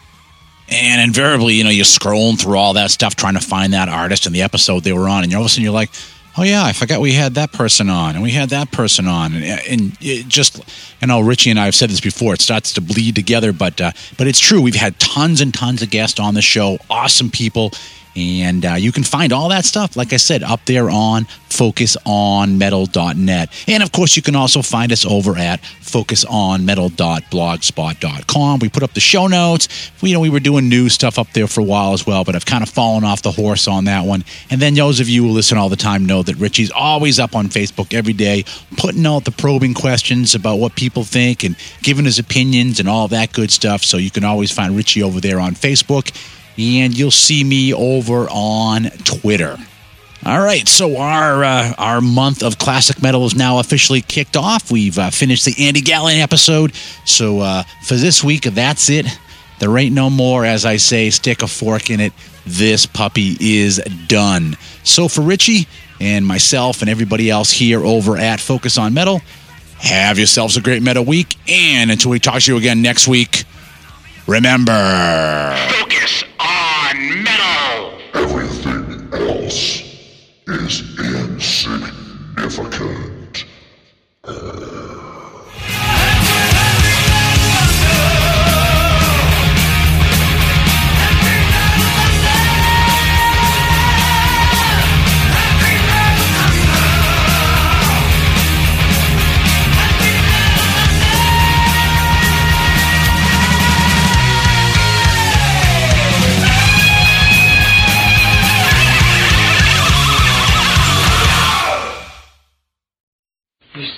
And 0.69 1.01
invariably, 1.01 1.55
you 1.55 1.63
know, 1.63 1.69
you're 1.69 1.83
scrolling 1.83 2.39
through 2.39 2.57
all 2.57 2.73
that 2.73 2.91
stuff 2.91 3.15
trying 3.15 3.33
to 3.33 3.41
find 3.41 3.73
that 3.73 3.89
artist 3.89 4.25
and 4.25 4.33
the 4.33 4.41
episode 4.41 4.83
they 4.83 4.93
were 4.93 5.09
on. 5.09 5.23
And 5.23 5.33
all 5.33 5.41
of 5.41 5.47
a 5.47 5.49
sudden 5.49 5.63
you're 5.63 5.73
like, 5.73 5.89
oh 6.37 6.43
yeah, 6.43 6.63
I 6.63 6.73
forgot 6.73 7.01
we 7.01 7.13
had 7.13 7.35
that 7.35 7.51
person 7.51 7.89
on, 7.89 8.15
and 8.15 8.23
we 8.23 8.31
had 8.31 8.49
that 8.49 8.71
person 8.71 9.07
on, 9.07 9.33
and, 9.33 9.43
and 9.43 9.97
it 9.99 10.27
just, 10.27 10.57
you 11.01 11.07
know, 11.07 11.19
Richie 11.19 11.49
and 11.49 11.59
I 11.59 11.65
have 11.65 11.75
said 11.75 11.89
this 11.89 12.01
before. 12.01 12.33
It 12.33 12.41
starts 12.41 12.73
to 12.73 12.81
bleed 12.81 13.15
together, 13.15 13.53
but 13.53 13.79
uh, 13.81 13.91
but 14.17 14.27
it's 14.27 14.39
true. 14.39 14.61
We've 14.61 14.75
had 14.75 14.99
tons 14.99 15.41
and 15.41 15.53
tons 15.53 15.81
of 15.81 15.89
guests 15.89 16.19
on 16.19 16.33
the 16.33 16.41
show, 16.41 16.77
awesome 16.89 17.29
people, 17.29 17.71
and 18.15 18.65
uh, 18.65 18.73
you 18.73 18.91
can 18.91 19.03
find 19.03 19.31
all 19.31 19.49
that 19.49 19.65
stuff, 19.65 19.95
like 19.95 20.13
I 20.13 20.17
said, 20.17 20.41
up 20.43 20.65
there 20.65 20.89
on 20.89 21.25
focusonmetal.net. 21.49 23.49
And 23.67 23.83
of 23.83 23.91
course, 23.91 24.15
you 24.15 24.21
can 24.21 24.35
also 24.35 24.61
find 24.61 24.91
us 24.91 25.03
over 25.05 25.35
at 25.37 25.61
focusonmetal.blogspot.com. 25.61 28.59
We 28.59 28.69
put 28.69 28.83
up 28.83 28.93
the 28.93 28.99
show 28.99 29.25
notes. 29.27 29.91
We, 30.01 30.09
you 30.09 30.15
know, 30.15 30.21
we 30.21 30.29
were 30.29 30.39
doing 30.39 30.67
new 30.67 30.89
stuff 30.89 31.19
up 31.19 31.31
there 31.33 31.47
for 31.47 31.61
a 31.61 31.63
while 31.63 31.93
as 31.93 32.05
well, 32.05 32.23
but 32.23 32.35
I've 32.35 32.45
kind 32.45 32.63
of 32.63 32.69
fallen 32.69 33.03
off 33.03 33.21
the 33.21 33.31
horse 33.31 33.67
on 33.67 33.85
that 33.85 34.05
one. 34.05 34.23
And 34.49 34.61
then 34.61 34.73
those 34.73 34.99
of 34.99 35.07
you 35.07 35.23
who 35.23 35.29
listen 35.29 35.57
all 35.57 35.69
the 35.69 35.75
time 35.75 36.05
know 36.05 36.23
that 36.23 36.35
Richie's 36.37 36.71
always 36.71 37.19
up 37.19 37.35
on 37.35 37.47
Facebook 37.47 37.93
every 37.93 38.13
day, 38.13 38.45
putting 38.77 39.05
out 39.05 39.25
the 39.25 39.31
probing 39.31 39.73
questions 39.73 40.35
about 40.35 40.57
what 40.57 40.75
people 40.75 41.03
think 41.03 41.43
and 41.43 41.55
giving 41.81 42.05
his 42.05 42.19
opinions 42.19 42.79
and 42.79 42.87
all 42.89 43.07
that 43.09 43.33
good 43.33 43.51
stuff. 43.51 43.83
So 43.83 43.97
you 43.97 44.11
can 44.11 44.23
always 44.23 44.51
find 44.51 44.75
Richie 44.75 45.03
over 45.03 45.21
there 45.21 45.39
on 45.39 45.55
Facebook 45.55 46.11
and 46.61 46.97
you'll 46.97 47.11
see 47.11 47.43
me 47.43 47.73
over 47.73 48.27
on 48.29 48.83
Twitter. 49.03 49.57
All 50.23 50.39
right, 50.39 50.67
so 50.67 50.97
our 50.97 51.43
uh, 51.43 51.73
our 51.79 51.99
month 51.99 52.43
of 52.43 52.59
classic 52.59 53.01
metal 53.01 53.25
is 53.25 53.35
now 53.35 53.57
officially 53.57 54.01
kicked 54.01 54.37
off. 54.37 54.71
We've 54.71 54.97
uh, 54.99 55.09
finished 55.09 55.45
the 55.45 55.55
Andy 55.65 55.81
Galeon 55.81 56.21
episode, 56.21 56.75
so 57.05 57.39
uh, 57.39 57.63
for 57.85 57.95
this 57.95 58.23
week, 58.23 58.43
that's 58.43 58.89
it. 58.91 59.07
There 59.57 59.75
ain't 59.77 59.95
no 59.95 60.11
more, 60.11 60.45
as 60.45 60.63
I 60.63 60.77
say, 60.77 61.09
stick 61.09 61.41
a 61.41 61.47
fork 61.47 61.89
in 61.89 61.99
it. 61.99 62.13
This 62.45 62.85
puppy 62.85 63.35
is 63.39 63.77
done. 64.07 64.57
So 64.83 65.07
for 65.07 65.21
Richie 65.21 65.67
and 65.99 66.25
myself 66.25 66.81
and 66.81 66.89
everybody 66.89 67.29
else 67.29 67.51
here 67.51 67.83
over 67.83 68.17
at 68.17 68.39
Focus 68.39 68.77
on 68.77 68.93
Metal, 68.93 69.21
have 69.79 70.17
yourselves 70.17 70.57
a 70.57 70.61
great 70.61 70.81
metal 70.81 71.05
week. 71.05 71.35
And 71.47 71.91
until 71.91 72.11
we 72.11 72.19
talk 72.19 72.41
to 72.41 72.51
you 72.51 72.57
again 72.57 72.81
next 72.81 73.07
week, 73.07 73.43
remember. 74.27 75.55
Focus 75.69 76.23
metal. 76.93 77.97
Everything 78.13 79.09
else 79.13 79.81
is 80.47 80.99
insignificant. 80.99 83.45